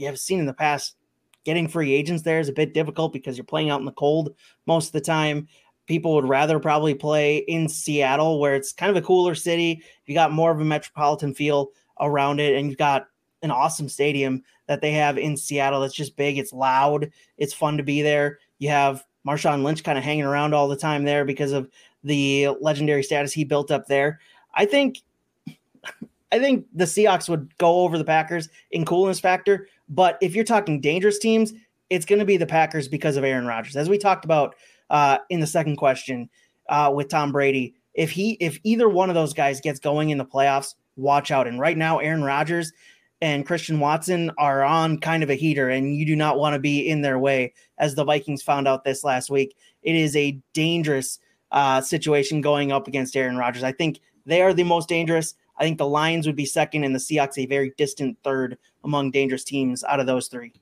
you 0.00 0.06
have 0.06 0.18
seen 0.18 0.40
in 0.40 0.46
the 0.46 0.54
past, 0.54 0.96
getting 1.44 1.68
free 1.68 1.94
agents 1.94 2.22
there 2.22 2.40
is 2.40 2.48
a 2.48 2.52
bit 2.52 2.74
difficult 2.74 3.12
because 3.12 3.36
you're 3.36 3.44
playing 3.44 3.70
out 3.70 3.80
in 3.80 3.86
the 3.86 3.92
cold 3.92 4.34
most 4.66 4.86
of 4.86 4.92
the 4.92 5.00
time. 5.00 5.46
People 5.86 6.14
would 6.14 6.28
rather 6.28 6.58
probably 6.58 6.94
play 6.94 7.38
in 7.38 7.68
Seattle, 7.68 8.40
where 8.40 8.54
it's 8.54 8.72
kind 8.72 8.90
of 8.90 8.96
a 8.96 9.06
cooler 9.06 9.34
city. 9.34 9.82
You 10.06 10.14
got 10.14 10.32
more 10.32 10.50
of 10.50 10.60
a 10.60 10.64
metropolitan 10.64 11.34
feel 11.34 11.70
around 12.00 12.40
it, 12.40 12.56
and 12.56 12.68
you've 12.68 12.78
got 12.78 13.08
an 13.42 13.50
awesome 13.50 13.88
stadium 13.88 14.42
that 14.66 14.80
they 14.80 14.92
have 14.92 15.18
in 15.18 15.36
Seattle. 15.36 15.82
It's 15.82 15.94
just 15.94 16.16
big, 16.16 16.38
it's 16.38 16.52
loud, 16.52 17.10
it's 17.38 17.54
fun 17.54 17.76
to 17.76 17.82
be 17.82 18.02
there. 18.02 18.38
You 18.58 18.68
have 18.68 19.04
Marshawn 19.26 19.62
Lynch 19.62 19.84
kind 19.84 19.98
of 19.98 20.04
hanging 20.04 20.24
around 20.24 20.54
all 20.54 20.68
the 20.68 20.76
time 20.76 21.04
there 21.04 21.24
because 21.24 21.52
of 21.52 21.68
the 22.04 22.48
legendary 22.60 23.02
status 23.02 23.32
he 23.32 23.44
built 23.44 23.70
up 23.70 23.86
there. 23.86 24.20
I 24.54 24.64
think 24.64 24.98
I 26.32 26.38
think 26.38 26.66
the 26.72 26.84
Seahawks 26.84 27.28
would 27.28 27.56
go 27.58 27.80
over 27.80 27.98
the 27.98 28.04
Packers 28.04 28.48
in 28.70 28.84
coolness 28.84 29.18
factor, 29.18 29.66
but 29.90 30.16
if 30.22 30.34
you're 30.34 30.44
talking 30.44 30.80
dangerous 30.80 31.18
teams, 31.18 31.52
it's 31.90 32.06
going 32.06 32.20
to 32.20 32.24
be 32.24 32.36
the 32.36 32.46
Packers 32.46 32.88
because 32.88 33.16
of 33.16 33.24
Aaron 33.24 33.46
Rodgers. 33.46 33.76
As 33.76 33.88
we 33.88 33.98
talked 33.98 34.24
about 34.24 34.54
uh, 34.88 35.18
in 35.28 35.40
the 35.40 35.46
second 35.46 35.76
question 35.76 36.30
uh, 36.68 36.90
with 36.94 37.08
Tom 37.08 37.32
Brady, 37.32 37.74
if 37.94 38.12
he 38.12 38.32
if 38.40 38.58
either 38.62 38.88
one 38.88 39.10
of 39.10 39.14
those 39.14 39.34
guys 39.34 39.60
gets 39.60 39.80
going 39.80 40.10
in 40.10 40.18
the 40.18 40.24
playoffs, 40.24 40.76
watch 40.96 41.32
out. 41.32 41.48
And 41.48 41.58
right 41.58 41.76
now, 41.76 41.98
Aaron 41.98 42.22
Rodgers 42.22 42.72
and 43.20 43.44
Christian 43.44 43.80
Watson 43.80 44.30
are 44.38 44.62
on 44.62 44.98
kind 44.98 45.22
of 45.22 45.30
a 45.30 45.34
heater, 45.34 45.68
and 45.68 45.94
you 45.96 46.06
do 46.06 46.16
not 46.16 46.38
want 46.38 46.54
to 46.54 46.60
be 46.60 46.88
in 46.88 47.02
their 47.02 47.18
way. 47.18 47.52
As 47.78 47.96
the 47.96 48.04
Vikings 48.04 48.42
found 48.42 48.68
out 48.68 48.84
this 48.84 49.02
last 49.02 49.28
week, 49.28 49.56
it 49.82 49.96
is 49.96 50.14
a 50.14 50.40
dangerous 50.54 51.18
uh, 51.50 51.80
situation 51.80 52.40
going 52.40 52.70
up 52.70 52.86
against 52.86 53.16
Aaron 53.16 53.36
Rodgers. 53.36 53.64
I 53.64 53.72
think 53.72 54.00
they 54.24 54.40
are 54.40 54.54
the 54.54 54.62
most 54.62 54.88
dangerous. 54.88 55.34
I 55.58 55.64
think 55.64 55.78
the 55.78 55.86
Lions 55.86 56.26
would 56.26 56.36
be 56.36 56.46
second, 56.46 56.84
and 56.84 56.94
the 56.94 57.00
Seahawks 57.00 57.36
a 57.36 57.46
very 57.46 57.74
distant 57.76 58.16
third 58.22 58.56
among 58.84 59.10
dangerous 59.10 59.44
teams 59.44 59.84
out 59.84 60.00
of 60.00 60.06
those 60.06 60.28
three. 60.28 60.52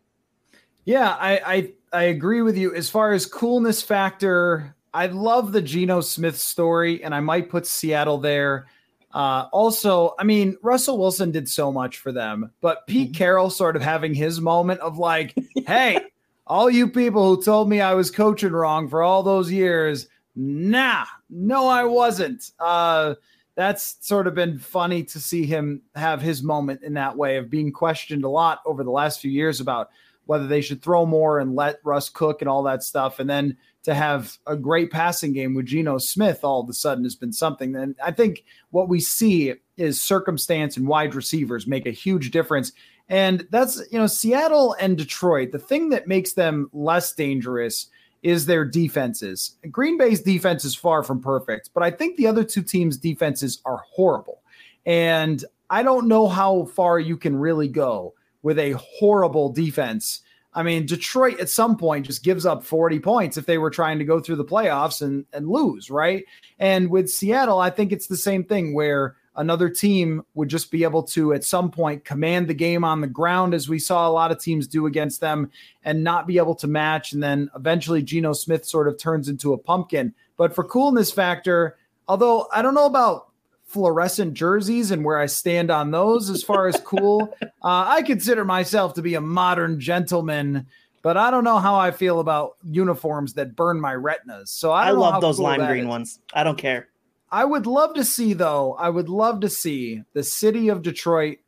Yeah, 0.85 1.17
I 1.21 1.41
I, 1.45 1.73
I 1.93 2.03
agree 2.05 2.43
with 2.43 2.57
you. 2.57 2.75
As 2.75 2.89
far 2.89 3.13
as 3.13 3.27
coolness 3.27 3.83
factor, 3.83 4.75
I 4.95 5.07
love 5.07 5.53
the 5.53 5.63
Geno 5.63 6.01
Smith 6.01 6.39
story, 6.39 7.03
and 7.05 7.15
I 7.15 7.21
might 7.21 7.51
put 7.51 7.67
Seattle 7.67 8.19
there. 8.19 8.67
Uh, 9.13 9.49
also, 9.53 10.15
I 10.19 10.25
mean, 10.25 10.57
Russell 10.63 10.99
Wilson 10.99 11.31
did 11.31 11.49
so 11.49 11.73
much 11.73 11.99
for 11.99 12.13
them, 12.13 12.51
but 12.61 12.87
Pete 12.87 13.09
mm-hmm. 13.09 13.19
Carroll 13.19 13.51
sort 13.51 13.77
of 13.77 13.83
having 13.83 14.15
his 14.15 14.41
moment 14.41 14.81
of 14.81 14.99
like, 14.99 15.35
hey, 15.67 15.99
all 16.47 16.71
you 16.71 16.89
people 16.89 17.35
who 17.35 17.43
told 17.43 17.69
me 17.69 17.81
I 17.81 17.95
was 17.95 18.11
coaching 18.11 18.53
wrong 18.53 18.89
for 18.89 19.03
all 19.03 19.23
those 19.23 19.51
years, 19.51 20.09
nah, 20.37 21.05
no, 21.31 21.69
I 21.69 21.85
wasn't. 21.85 22.51
Uh, 22.59 23.15
that's 23.59 23.97
sort 24.07 24.29
of 24.29 24.37
been 24.37 24.57
funny 24.57 25.03
to 25.03 25.19
see 25.19 25.45
him 25.45 25.83
have 25.97 26.23
his 26.23 26.45
moment 26.45 26.85
in 26.85 26.95
that 26.95 27.17
way 27.17 27.39
of 27.39 27.51
being 27.51 27.73
questioned 27.73 28.23
a 28.23 28.29
lot 28.29 28.61
over 28.65 28.85
the 28.85 28.93
last 28.93 29.21
few 29.21 29.33
years 29.33 29.59
about 29.59 29.91
whether 30.27 30.47
they 30.47 30.61
should 30.61 30.81
throw 30.81 31.05
more 31.05 31.41
and 31.41 31.57
let 31.57 31.81
Russ 31.83 32.09
cook 32.09 32.41
and 32.41 32.49
all 32.49 32.63
that 32.63 32.85
stuff. 32.85 33.19
And 33.19 33.29
then 33.29 33.57
to 33.83 33.95
have 33.95 34.39
a 34.47 34.55
great 34.55 34.93
passing 34.93 35.33
game 35.33 35.55
with 35.55 35.67
Geno 35.67 35.99
Smith 35.99 36.45
all 36.45 36.61
of 36.61 36.69
a 36.69 36.73
sudden 36.73 37.03
has 37.03 37.17
been 37.17 37.33
something. 37.33 37.75
And 37.75 37.97
I 38.01 38.13
think 38.13 38.45
what 38.71 38.89
we 38.89 39.01
see 39.01 39.55
is 39.77 40.01
circumstance 40.01 40.77
and 40.77 40.87
wide 40.87 41.17
receivers 41.17 41.67
make 41.67 41.87
a 41.87 41.91
huge 41.91 42.31
difference. 42.31 42.71
And 43.09 43.45
that's, 43.51 43.83
you 43.91 43.99
know, 43.99 44.07
Seattle 44.07 44.77
and 44.79 44.97
Detroit, 44.97 45.51
the 45.51 45.59
thing 45.59 45.89
that 45.89 46.07
makes 46.07 46.35
them 46.35 46.71
less 46.73 47.13
dangerous 47.13 47.89
is 48.23 48.47
their 48.47 48.65
defenses. 48.65 49.57
Green 49.71 49.97
Bay's 49.97 50.21
defense 50.21 50.65
is 50.65 50.75
far 50.75 51.03
from 51.03 51.21
perfect, 51.21 51.71
but 51.75 51.83
I 51.83 51.91
think 51.91 52.17
the 52.17 52.27
other 52.27 52.45
two 52.45 52.63
teams' 52.63 52.97
defenses 52.97 53.61
are 53.65 53.85
horrible. 53.91 54.43
And 54.87 55.45
I 55.71 55.83
don't 55.83 56.09
know 56.09 56.29
how 56.29 56.65
far 56.65 56.99
you 56.99 57.17
can 57.17 57.37
really 57.37 57.69
go 57.69 58.15
with 58.43 58.59
a 58.59 58.73
horrible 58.73 59.51
defense. 59.51 60.23
I 60.55 60.63
mean, 60.63 60.87
Detroit 60.87 61.39
at 61.41 61.51
some 61.51 61.77
point 61.77 62.07
just 62.07 62.25
gives 62.25 62.47
up 62.47 62.65
40 62.65 62.99
points 63.01 63.37
if 63.37 63.47
they 63.47 63.59
were 63.59 63.71
trying 63.71 63.99
to 63.99 64.05
go 64.05 64.19
through 64.19 64.37
the 64.37 64.45
playoffs 64.45 65.03
and, 65.03 65.27
and 65.33 65.49
lose, 65.49 65.91
right? 65.91 66.25
And 66.59 66.91
with 66.91 67.11
Seattle, 67.11 67.61
I 67.61 67.71
think 67.71 67.93
it's 67.93 68.07
the 68.07 68.17
same 68.17 68.45
thing 68.45 68.75
where 68.75 69.17
another 69.39 69.71
team 69.71 70.23
would 70.35 70.49
just 70.49 70.71
be 70.71 70.83
able 70.83 71.05
to 71.05 71.33
at 71.33 71.45
some 71.45 71.71
point 71.71 72.05
command 72.05 72.49
the 72.49 72.55
game 72.55 72.85
on 72.85 73.01
the 73.01 73.07
ground 73.07 73.55
as 73.55 73.69
we 73.69 73.79
saw 73.79 74.07
a 74.07 74.11
lot 74.11 74.33
of 74.33 74.41
teams 74.41 74.67
do 74.67 74.85
against 74.85 75.21
them 75.21 75.51
and 75.85 76.05
not 76.05 76.27
be 76.27 76.39
able 76.39 76.57
to 76.57 76.67
match. 76.67 77.13
And 77.13 77.23
then 77.23 77.49
eventually 77.55 78.03
Geno 78.03 78.33
Smith 78.33 78.67
sort 78.67 78.89
of 78.89 78.99
turns 78.99 79.29
into 79.29 79.53
a 79.53 79.59
pumpkin. 79.59 80.13
But 80.37 80.55
for 80.55 80.65
coolness 80.65 81.11
factor 81.11 81.77
although 82.09 82.49
I 82.53 82.63
don't 82.63 82.75
know 82.75 82.87
about 82.87 83.29
fluorescent 83.67 84.35
jerseys 84.35 84.91
and 84.91 85.05
where 85.05 85.19
I 85.19 85.27
stand 85.27 85.71
on 85.71 85.91
those 85.91 86.31
as 86.31 86.43
far 86.43 86.67
as 86.67 86.81
cool 86.81 87.35
uh, 87.43 87.49
I 87.63 88.03
consider 88.03 88.45
myself 88.45 88.95
to 88.95 89.03
be 89.03 89.15
a 89.15 89.21
modern 89.21 89.79
gentleman 89.79 90.67
but 91.03 91.17
I 91.17 91.31
don't 91.31 91.45
know 91.45 91.59
how 91.59 91.77
I 91.77 91.93
feel 91.93 92.19
about 92.19 92.57
uniforms 92.65 93.35
that 93.35 93.55
burn 93.55 93.81
my 93.81 93.95
retinas. 93.95 94.51
So 94.51 94.73
I, 94.73 94.89
I 94.89 94.91
love 94.91 95.21
those 95.21 95.37
cool 95.37 95.45
lime 95.45 95.65
green 95.67 95.85
is. 95.85 95.89
ones. 95.89 96.19
I 96.35 96.43
don't 96.43 96.59
care 96.59 96.89
I 97.31 97.45
would 97.45 97.67
love 97.67 97.95
to 97.95 98.05
see 98.05 98.33
though. 98.33 98.75
I 98.75 98.89
would 98.89 99.09
love 99.09 99.41
to 99.41 99.49
see 99.49 100.03
the 100.13 100.23
city 100.23 100.69
of 100.69 100.83
Detroit. 100.83 101.39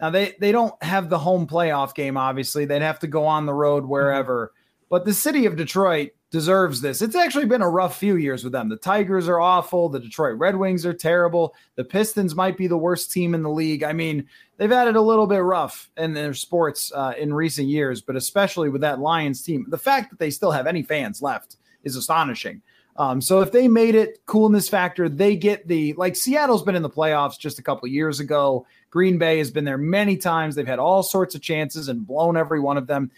Now 0.00 0.10
they 0.10 0.34
they 0.38 0.52
don't 0.52 0.80
have 0.82 1.08
the 1.08 1.18
home 1.18 1.46
playoff 1.46 1.94
game. 1.94 2.16
Obviously, 2.16 2.64
they'd 2.64 2.82
have 2.82 3.00
to 3.00 3.06
go 3.06 3.26
on 3.26 3.46
the 3.46 3.54
road 3.54 3.86
wherever. 3.86 4.46
Mm-hmm. 4.46 4.60
But 4.90 5.04
the 5.04 5.14
city 5.14 5.46
of 5.46 5.56
Detroit 5.56 6.10
deserves 6.30 6.80
this. 6.80 7.00
It's 7.00 7.14
actually 7.14 7.46
been 7.46 7.62
a 7.62 7.68
rough 7.68 7.96
few 7.96 8.16
years 8.16 8.42
with 8.42 8.52
them. 8.52 8.68
The 8.68 8.76
Tigers 8.76 9.28
are 9.28 9.40
awful. 9.40 9.88
The 9.88 10.00
Detroit 10.00 10.36
Red 10.36 10.56
Wings 10.56 10.84
are 10.84 10.92
terrible. 10.92 11.54
The 11.76 11.84
Pistons 11.84 12.34
might 12.34 12.56
be 12.56 12.66
the 12.66 12.76
worst 12.76 13.12
team 13.12 13.34
in 13.34 13.42
the 13.42 13.50
league. 13.50 13.84
I 13.84 13.92
mean, 13.92 14.26
they've 14.56 14.70
had 14.70 14.88
it 14.88 14.96
a 14.96 15.00
little 15.00 15.28
bit 15.28 15.42
rough 15.42 15.90
in 15.96 16.12
their 16.12 16.34
sports 16.34 16.92
uh, 16.92 17.14
in 17.16 17.32
recent 17.32 17.68
years, 17.68 18.02
but 18.02 18.16
especially 18.16 18.68
with 18.68 18.80
that 18.80 18.98
Lions 18.98 19.42
team. 19.42 19.64
The 19.68 19.78
fact 19.78 20.10
that 20.10 20.18
they 20.18 20.30
still 20.30 20.50
have 20.50 20.66
any 20.66 20.82
fans 20.82 21.22
left 21.22 21.56
is 21.84 21.94
astonishing. 21.94 22.62
Um, 22.96 23.20
so 23.20 23.40
if 23.40 23.50
they 23.50 23.66
made 23.66 23.94
it 23.94 24.24
coolness 24.26 24.68
factor, 24.68 25.08
they 25.08 25.36
get 25.36 25.66
the 25.66 25.94
like 25.94 26.14
Seattle's 26.14 26.62
been 26.62 26.76
in 26.76 26.82
the 26.82 26.90
playoffs 26.90 27.38
just 27.38 27.58
a 27.58 27.62
couple 27.62 27.88
years 27.88 28.20
ago. 28.20 28.66
Green 28.90 29.18
Bay 29.18 29.38
has 29.38 29.50
been 29.50 29.64
there 29.64 29.78
many 29.78 30.16
times. 30.16 30.54
They've 30.54 30.66
had 30.66 30.78
all 30.78 31.02
sorts 31.02 31.34
of 31.34 31.42
chances 31.42 31.88
and 31.88 32.06
blown 32.06 32.36
every 32.36 32.60
one 32.60 32.76
of 32.76 32.86
them. 32.86 33.10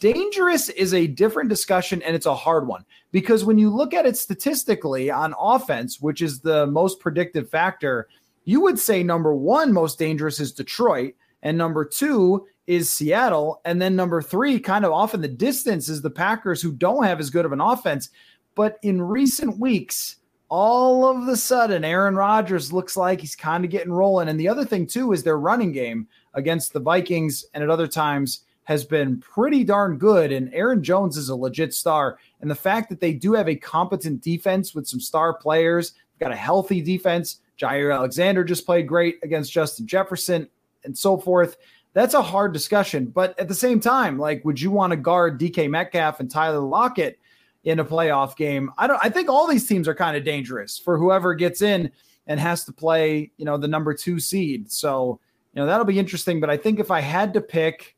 Dangerous 0.00 0.68
is 0.68 0.92
a 0.92 1.06
different 1.06 1.48
discussion 1.48 2.02
and 2.02 2.14
it's 2.14 2.26
a 2.26 2.34
hard 2.34 2.66
one 2.66 2.84
because 3.12 3.44
when 3.44 3.58
you 3.58 3.70
look 3.70 3.94
at 3.94 4.06
it 4.06 4.16
statistically 4.16 5.10
on 5.10 5.34
offense, 5.38 6.00
which 6.00 6.20
is 6.20 6.40
the 6.40 6.66
most 6.66 7.00
predictive 7.00 7.48
factor, 7.48 8.08
you 8.44 8.60
would 8.60 8.78
say 8.78 9.02
number 9.02 9.34
one 9.34 9.72
most 9.72 9.98
dangerous 9.98 10.40
is 10.40 10.52
Detroit, 10.52 11.14
and 11.42 11.56
number 11.56 11.84
two 11.84 12.46
is 12.66 12.90
Seattle, 12.90 13.60
and 13.64 13.80
then 13.80 13.94
number 13.94 14.22
three, 14.22 14.58
kind 14.58 14.84
of 14.84 14.92
off 14.92 15.12
in 15.14 15.20
the 15.20 15.28
distance, 15.28 15.88
is 15.88 16.00
the 16.00 16.10
Packers, 16.10 16.62
who 16.62 16.72
don't 16.72 17.04
have 17.04 17.20
as 17.20 17.30
good 17.30 17.44
of 17.44 17.52
an 17.52 17.60
offense. 17.60 18.08
But 18.54 18.78
in 18.82 19.00
recent 19.00 19.58
weeks, 19.58 20.16
all 20.48 21.08
of 21.08 21.26
the 21.26 21.36
sudden, 21.36 21.84
Aaron 21.84 22.14
Rodgers 22.14 22.72
looks 22.72 22.96
like 22.96 23.20
he's 23.20 23.34
kind 23.34 23.64
of 23.64 23.70
getting 23.70 23.92
rolling. 23.92 24.28
And 24.28 24.38
the 24.38 24.48
other 24.48 24.64
thing, 24.64 24.86
too, 24.86 25.12
is 25.12 25.22
their 25.22 25.38
running 25.38 25.72
game 25.72 26.06
against 26.34 26.72
the 26.72 26.80
Vikings 26.80 27.44
and 27.54 27.64
at 27.64 27.70
other 27.70 27.88
times 27.88 28.44
has 28.64 28.84
been 28.84 29.20
pretty 29.20 29.64
darn 29.64 29.98
good. 29.98 30.32
And 30.32 30.52
Aaron 30.54 30.82
Jones 30.82 31.16
is 31.16 31.28
a 31.28 31.36
legit 31.36 31.74
star. 31.74 32.18
And 32.40 32.50
the 32.50 32.54
fact 32.54 32.88
that 32.88 33.00
they 33.00 33.12
do 33.12 33.32
have 33.32 33.48
a 33.48 33.56
competent 33.56 34.22
defense 34.22 34.74
with 34.74 34.86
some 34.86 35.00
star 35.00 35.34
players, 35.34 35.92
got 36.20 36.32
a 36.32 36.36
healthy 36.36 36.80
defense. 36.80 37.40
Jaire 37.58 37.94
Alexander 37.94 38.44
just 38.44 38.66
played 38.66 38.88
great 38.88 39.18
against 39.22 39.52
Justin 39.52 39.86
Jefferson 39.86 40.48
and 40.84 40.96
so 40.96 41.16
forth. 41.16 41.56
That's 41.92 42.14
a 42.14 42.22
hard 42.22 42.52
discussion. 42.52 43.06
But 43.06 43.38
at 43.38 43.48
the 43.48 43.54
same 43.54 43.80
time, 43.80 44.18
like, 44.18 44.44
would 44.44 44.60
you 44.60 44.70
want 44.70 44.90
to 44.92 44.96
guard 44.96 45.38
DK 45.38 45.70
Metcalf 45.70 46.20
and 46.20 46.30
Tyler 46.30 46.58
Lockett? 46.60 47.18
In 47.64 47.80
a 47.80 47.84
playoff 47.84 48.36
game. 48.36 48.70
I 48.78 48.86
don't 48.86 49.00
I 49.02 49.08
think 49.08 49.28
all 49.28 49.46
these 49.46 49.66
teams 49.66 49.88
are 49.88 49.94
kind 49.94 50.16
of 50.16 50.24
dangerous 50.24 50.78
for 50.78 50.98
whoever 50.98 51.34
gets 51.34 51.62
in 51.62 51.90
and 52.26 52.38
has 52.38 52.64
to 52.64 52.72
play, 52.72 53.32
you 53.36 53.44
know, 53.44 53.56
the 53.56 53.68
number 53.68 53.92
2 53.92 54.18
seed. 54.20 54.70
So, 54.70 55.20
you 55.54 55.60
know, 55.60 55.66
that'll 55.66 55.84
be 55.84 55.98
interesting, 55.98 56.40
but 56.40 56.50
I 56.50 56.56
think 56.56 56.78
if 56.78 56.90
I 56.90 57.00
had 57.00 57.34
to 57.34 57.40
pick 57.40 57.96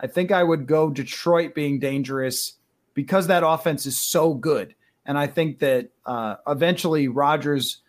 I 0.00 0.06
think 0.06 0.32
I 0.32 0.42
would 0.42 0.66
go 0.66 0.90
Detroit 0.90 1.54
being 1.54 1.78
dangerous 1.78 2.54
because 2.94 3.26
that 3.28 3.46
offense 3.46 3.86
is 3.86 3.96
so 3.96 4.34
good. 4.34 4.74
And 5.06 5.18
I 5.18 5.26
think 5.26 5.58
that 5.60 5.90
uh, 6.06 6.36
eventually 6.46 7.08
Rodgers, 7.08 7.80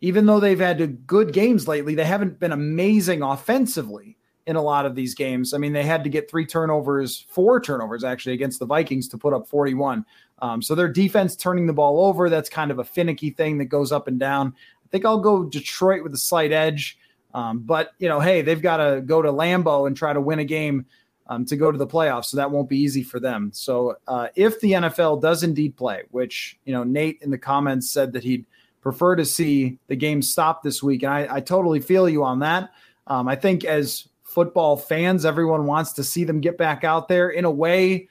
even 0.00 0.26
though 0.26 0.40
they've 0.40 0.58
had 0.58 1.06
good 1.06 1.32
games 1.32 1.66
lately, 1.66 1.94
they 1.94 2.04
haven't 2.04 2.38
been 2.38 2.52
amazing 2.52 3.22
offensively 3.22 4.16
in 4.46 4.56
a 4.56 4.62
lot 4.62 4.86
of 4.86 4.94
these 4.94 5.14
games. 5.14 5.54
I 5.54 5.58
mean, 5.58 5.72
they 5.72 5.84
had 5.84 6.04
to 6.04 6.10
get 6.10 6.30
three 6.30 6.46
turnovers, 6.46 7.24
four 7.28 7.60
turnovers 7.60 8.04
actually 8.04 8.34
against 8.34 8.58
the 8.58 8.66
Vikings 8.66 9.08
to 9.08 9.18
put 9.18 9.32
up 9.32 9.48
41. 9.48 10.04
Um, 10.40 10.60
so 10.60 10.74
their 10.74 10.88
defense 10.88 11.36
turning 11.36 11.66
the 11.66 11.72
ball 11.72 12.04
over, 12.04 12.28
that's 12.28 12.48
kind 12.48 12.70
of 12.70 12.78
a 12.78 12.84
finicky 12.84 13.30
thing 13.30 13.58
that 13.58 13.66
goes 13.66 13.92
up 13.92 14.08
and 14.08 14.18
down. 14.18 14.54
I 14.84 14.88
think 14.90 15.04
I'll 15.04 15.20
go 15.20 15.44
Detroit 15.44 16.02
with 16.02 16.12
a 16.12 16.18
slight 16.18 16.52
edge. 16.52 16.98
Um, 17.32 17.60
but, 17.60 17.92
you 17.98 18.08
know, 18.08 18.20
hey, 18.20 18.42
they've 18.42 18.60
got 18.60 18.76
to 18.76 19.00
go 19.00 19.22
to 19.22 19.32
Lambeau 19.32 19.86
and 19.86 19.96
try 19.96 20.12
to 20.12 20.20
win 20.20 20.38
a 20.38 20.44
game 20.44 20.86
um, 21.26 21.44
to 21.46 21.56
go 21.56 21.72
to 21.72 21.78
the 21.78 21.86
playoffs. 21.86 22.26
So 22.26 22.36
that 22.36 22.50
won't 22.50 22.68
be 22.68 22.78
easy 22.78 23.02
for 23.02 23.18
them. 23.18 23.50
So 23.52 23.96
uh, 24.06 24.28
if 24.36 24.60
the 24.60 24.72
NFL 24.72 25.22
does 25.22 25.42
indeed 25.42 25.76
play, 25.76 26.02
which, 26.10 26.58
you 26.64 26.72
know, 26.72 26.84
Nate 26.84 27.18
in 27.22 27.30
the 27.30 27.38
comments 27.38 27.90
said 27.90 28.12
that 28.12 28.22
he'd 28.22 28.44
prefer 28.82 29.16
to 29.16 29.24
see 29.24 29.78
the 29.86 29.96
game 29.96 30.20
stop 30.20 30.62
this 30.62 30.82
week. 30.82 31.02
And 31.02 31.12
I, 31.12 31.36
I 31.36 31.40
totally 31.40 31.80
feel 31.80 32.08
you 32.08 32.22
on 32.22 32.40
that. 32.40 32.70
Um, 33.06 33.26
I 33.26 33.36
think 33.36 33.64
as 33.64 34.06
football 34.34 34.76
fans. 34.76 35.24
Everyone 35.24 35.64
wants 35.66 35.92
to 35.94 36.04
see 36.04 36.24
them 36.24 36.40
get 36.40 36.58
back 36.58 36.84
out 36.84 37.08
there 37.08 37.30
in 37.30 37.44
a 37.44 37.50
way 37.50 38.08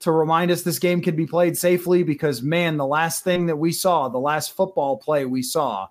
to 0.00 0.10
remind 0.10 0.50
us 0.50 0.62
this 0.62 0.78
game 0.78 1.02
can 1.02 1.16
be 1.16 1.26
played 1.26 1.56
safely 1.56 2.02
because, 2.02 2.42
man, 2.42 2.76
the 2.76 2.86
last 2.86 3.24
thing 3.24 3.46
that 3.46 3.56
we 3.56 3.72
saw, 3.72 4.08
the 4.08 4.18
last 4.18 4.54
football 4.54 4.96
play 4.96 5.24
we 5.24 5.42
saw 5.42 5.88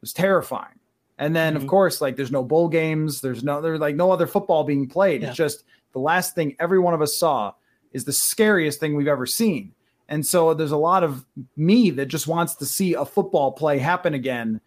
was 0.00 0.12
terrifying. 0.12 0.78
And 1.18 1.34
then, 1.34 1.54
mm-hmm. 1.54 1.62
of 1.62 1.68
course, 1.68 2.00
like 2.00 2.16
there's 2.16 2.32
no 2.32 2.42
bowl 2.42 2.68
games, 2.68 3.20
there's 3.20 3.44
no, 3.44 3.60
there's 3.60 3.80
like 3.80 3.96
no 3.96 4.10
other 4.10 4.26
football 4.26 4.64
being 4.64 4.88
played. 4.88 5.22
Yeah. 5.22 5.28
It's 5.28 5.36
just 5.36 5.64
the 5.92 6.00
last 6.00 6.34
thing 6.34 6.56
every 6.58 6.78
one 6.78 6.94
of 6.94 7.02
us 7.02 7.16
saw 7.16 7.52
is 7.92 8.04
the 8.04 8.12
scariest 8.12 8.80
thing 8.80 8.96
we've 8.96 9.06
ever 9.06 9.26
seen. 9.26 9.72
And 10.08 10.26
so 10.26 10.52
there's 10.54 10.72
a 10.72 10.76
lot 10.76 11.04
of 11.04 11.24
me 11.56 11.90
that 11.90 12.06
just 12.06 12.26
wants 12.26 12.56
to 12.56 12.66
see 12.66 12.94
a 12.94 13.04
football 13.04 13.52
play 13.52 13.78
happen 13.78 14.14
again 14.14 14.60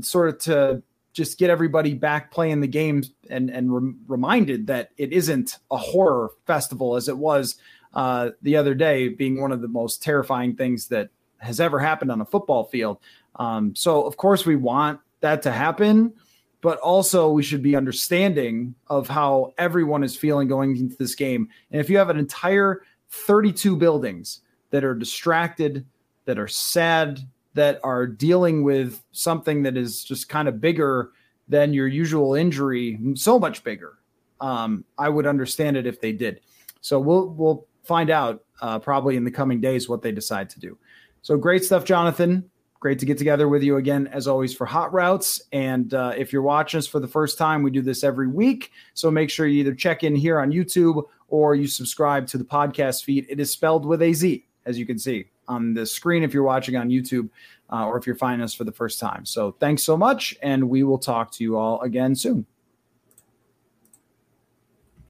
sort 0.00 0.28
of 0.28 0.38
to 0.40 0.82
just 1.14 1.38
get 1.38 1.48
everybody 1.48 1.94
back 1.94 2.30
playing 2.30 2.60
the 2.60 2.66
games 2.66 3.12
and 3.30 3.48
and 3.48 3.72
rem- 3.72 4.00
reminded 4.06 4.66
that 4.66 4.90
it 4.98 5.12
isn't 5.12 5.58
a 5.70 5.76
horror 5.76 6.30
festival 6.44 6.96
as 6.96 7.08
it 7.08 7.16
was 7.16 7.56
uh, 7.94 8.30
the 8.42 8.56
other 8.56 8.74
day, 8.74 9.08
being 9.08 9.40
one 9.40 9.52
of 9.52 9.62
the 9.62 9.68
most 9.68 10.02
terrifying 10.02 10.56
things 10.56 10.88
that 10.88 11.08
has 11.38 11.60
ever 11.60 11.78
happened 11.78 12.10
on 12.10 12.20
a 12.20 12.24
football 12.24 12.64
field. 12.64 12.98
Um, 13.36 13.74
so 13.74 14.04
of 14.04 14.16
course 14.16 14.44
we 14.44 14.56
want 14.56 15.00
that 15.20 15.42
to 15.42 15.52
happen, 15.52 16.12
but 16.60 16.78
also 16.80 17.30
we 17.30 17.42
should 17.42 17.62
be 17.62 17.76
understanding 17.76 18.74
of 18.88 19.08
how 19.08 19.54
everyone 19.56 20.02
is 20.02 20.16
feeling 20.16 20.48
going 20.48 20.76
into 20.76 20.96
this 20.96 21.14
game. 21.14 21.48
And 21.70 21.80
if 21.80 21.88
you 21.88 21.98
have 21.98 22.10
an 22.10 22.18
entire 22.18 22.82
32 23.10 23.76
buildings 23.76 24.40
that 24.70 24.84
are 24.84 24.94
distracted, 24.94 25.86
that 26.24 26.38
are 26.38 26.48
sad, 26.48 27.20
that 27.54 27.80
are 27.82 28.06
dealing 28.06 28.62
with 28.62 29.02
something 29.12 29.62
that 29.62 29.76
is 29.76 30.04
just 30.04 30.28
kind 30.28 30.48
of 30.48 30.60
bigger 30.60 31.10
than 31.48 31.72
your 31.72 31.86
usual 31.86 32.34
injury, 32.34 32.98
so 33.14 33.38
much 33.38 33.64
bigger. 33.64 33.98
Um, 34.40 34.84
I 34.98 35.08
would 35.08 35.26
understand 35.26 35.76
it 35.76 35.86
if 35.86 36.00
they 36.00 36.12
did. 36.12 36.40
So 36.80 36.98
we'll 37.00 37.28
we'll 37.30 37.66
find 37.82 38.10
out 38.10 38.44
uh, 38.60 38.78
probably 38.78 39.16
in 39.16 39.24
the 39.24 39.30
coming 39.30 39.60
days 39.60 39.88
what 39.88 40.02
they 40.02 40.12
decide 40.12 40.50
to 40.50 40.60
do. 40.60 40.76
So 41.22 41.36
great 41.36 41.64
stuff, 41.64 41.84
Jonathan. 41.84 42.50
Great 42.80 42.98
to 42.98 43.06
get 43.06 43.16
together 43.16 43.48
with 43.48 43.62
you 43.62 43.76
again, 43.76 44.08
as 44.08 44.28
always, 44.28 44.54
for 44.54 44.66
Hot 44.66 44.92
Routes. 44.92 45.40
And 45.52 45.94
uh, 45.94 46.12
if 46.16 46.32
you're 46.32 46.42
watching 46.42 46.76
us 46.76 46.86
for 46.86 47.00
the 47.00 47.08
first 47.08 47.38
time, 47.38 47.62
we 47.62 47.70
do 47.70 47.80
this 47.80 48.04
every 48.04 48.28
week. 48.28 48.72
So 48.92 49.10
make 49.10 49.30
sure 49.30 49.46
you 49.46 49.60
either 49.60 49.74
check 49.74 50.04
in 50.04 50.14
here 50.14 50.38
on 50.38 50.52
YouTube 50.52 51.02
or 51.28 51.54
you 51.54 51.66
subscribe 51.66 52.26
to 52.26 52.38
the 52.38 52.44
podcast 52.44 53.04
feed. 53.04 53.24
It 53.30 53.40
is 53.40 53.50
spelled 53.50 53.86
with 53.86 54.02
a 54.02 54.12
Z, 54.12 54.44
as 54.66 54.78
you 54.78 54.84
can 54.84 54.98
see 54.98 55.30
on 55.48 55.74
the 55.74 55.86
screen 55.86 56.22
if 56.22 56.32
you're 56.32 56.42
watching 56.42 56.76
on 56.76 56.88
YouTube 56.88 57.28
uh, 57.72 57.86
or 57.86 57.96
if 57.98 58.06
you're 58.06 58.16
finding 58.16 58.44
us 58.44 58.54
for 58.54 58.64
the 58.64 58.72
first 58.72 59.00
time. 59.00 59.24
So 59.24 59.52
thanks 59.58 59.82
so 59.82 59.96
much, 59.96 60.36
and 60.42 60.68
we 60.68 60.82
will 60.82 60.98
talk 60.98 61.30
to 61.32 61.44
you 61.44 61.56
all 61.56 61.80
again 61.80 62.14
soon. 62.14 62.46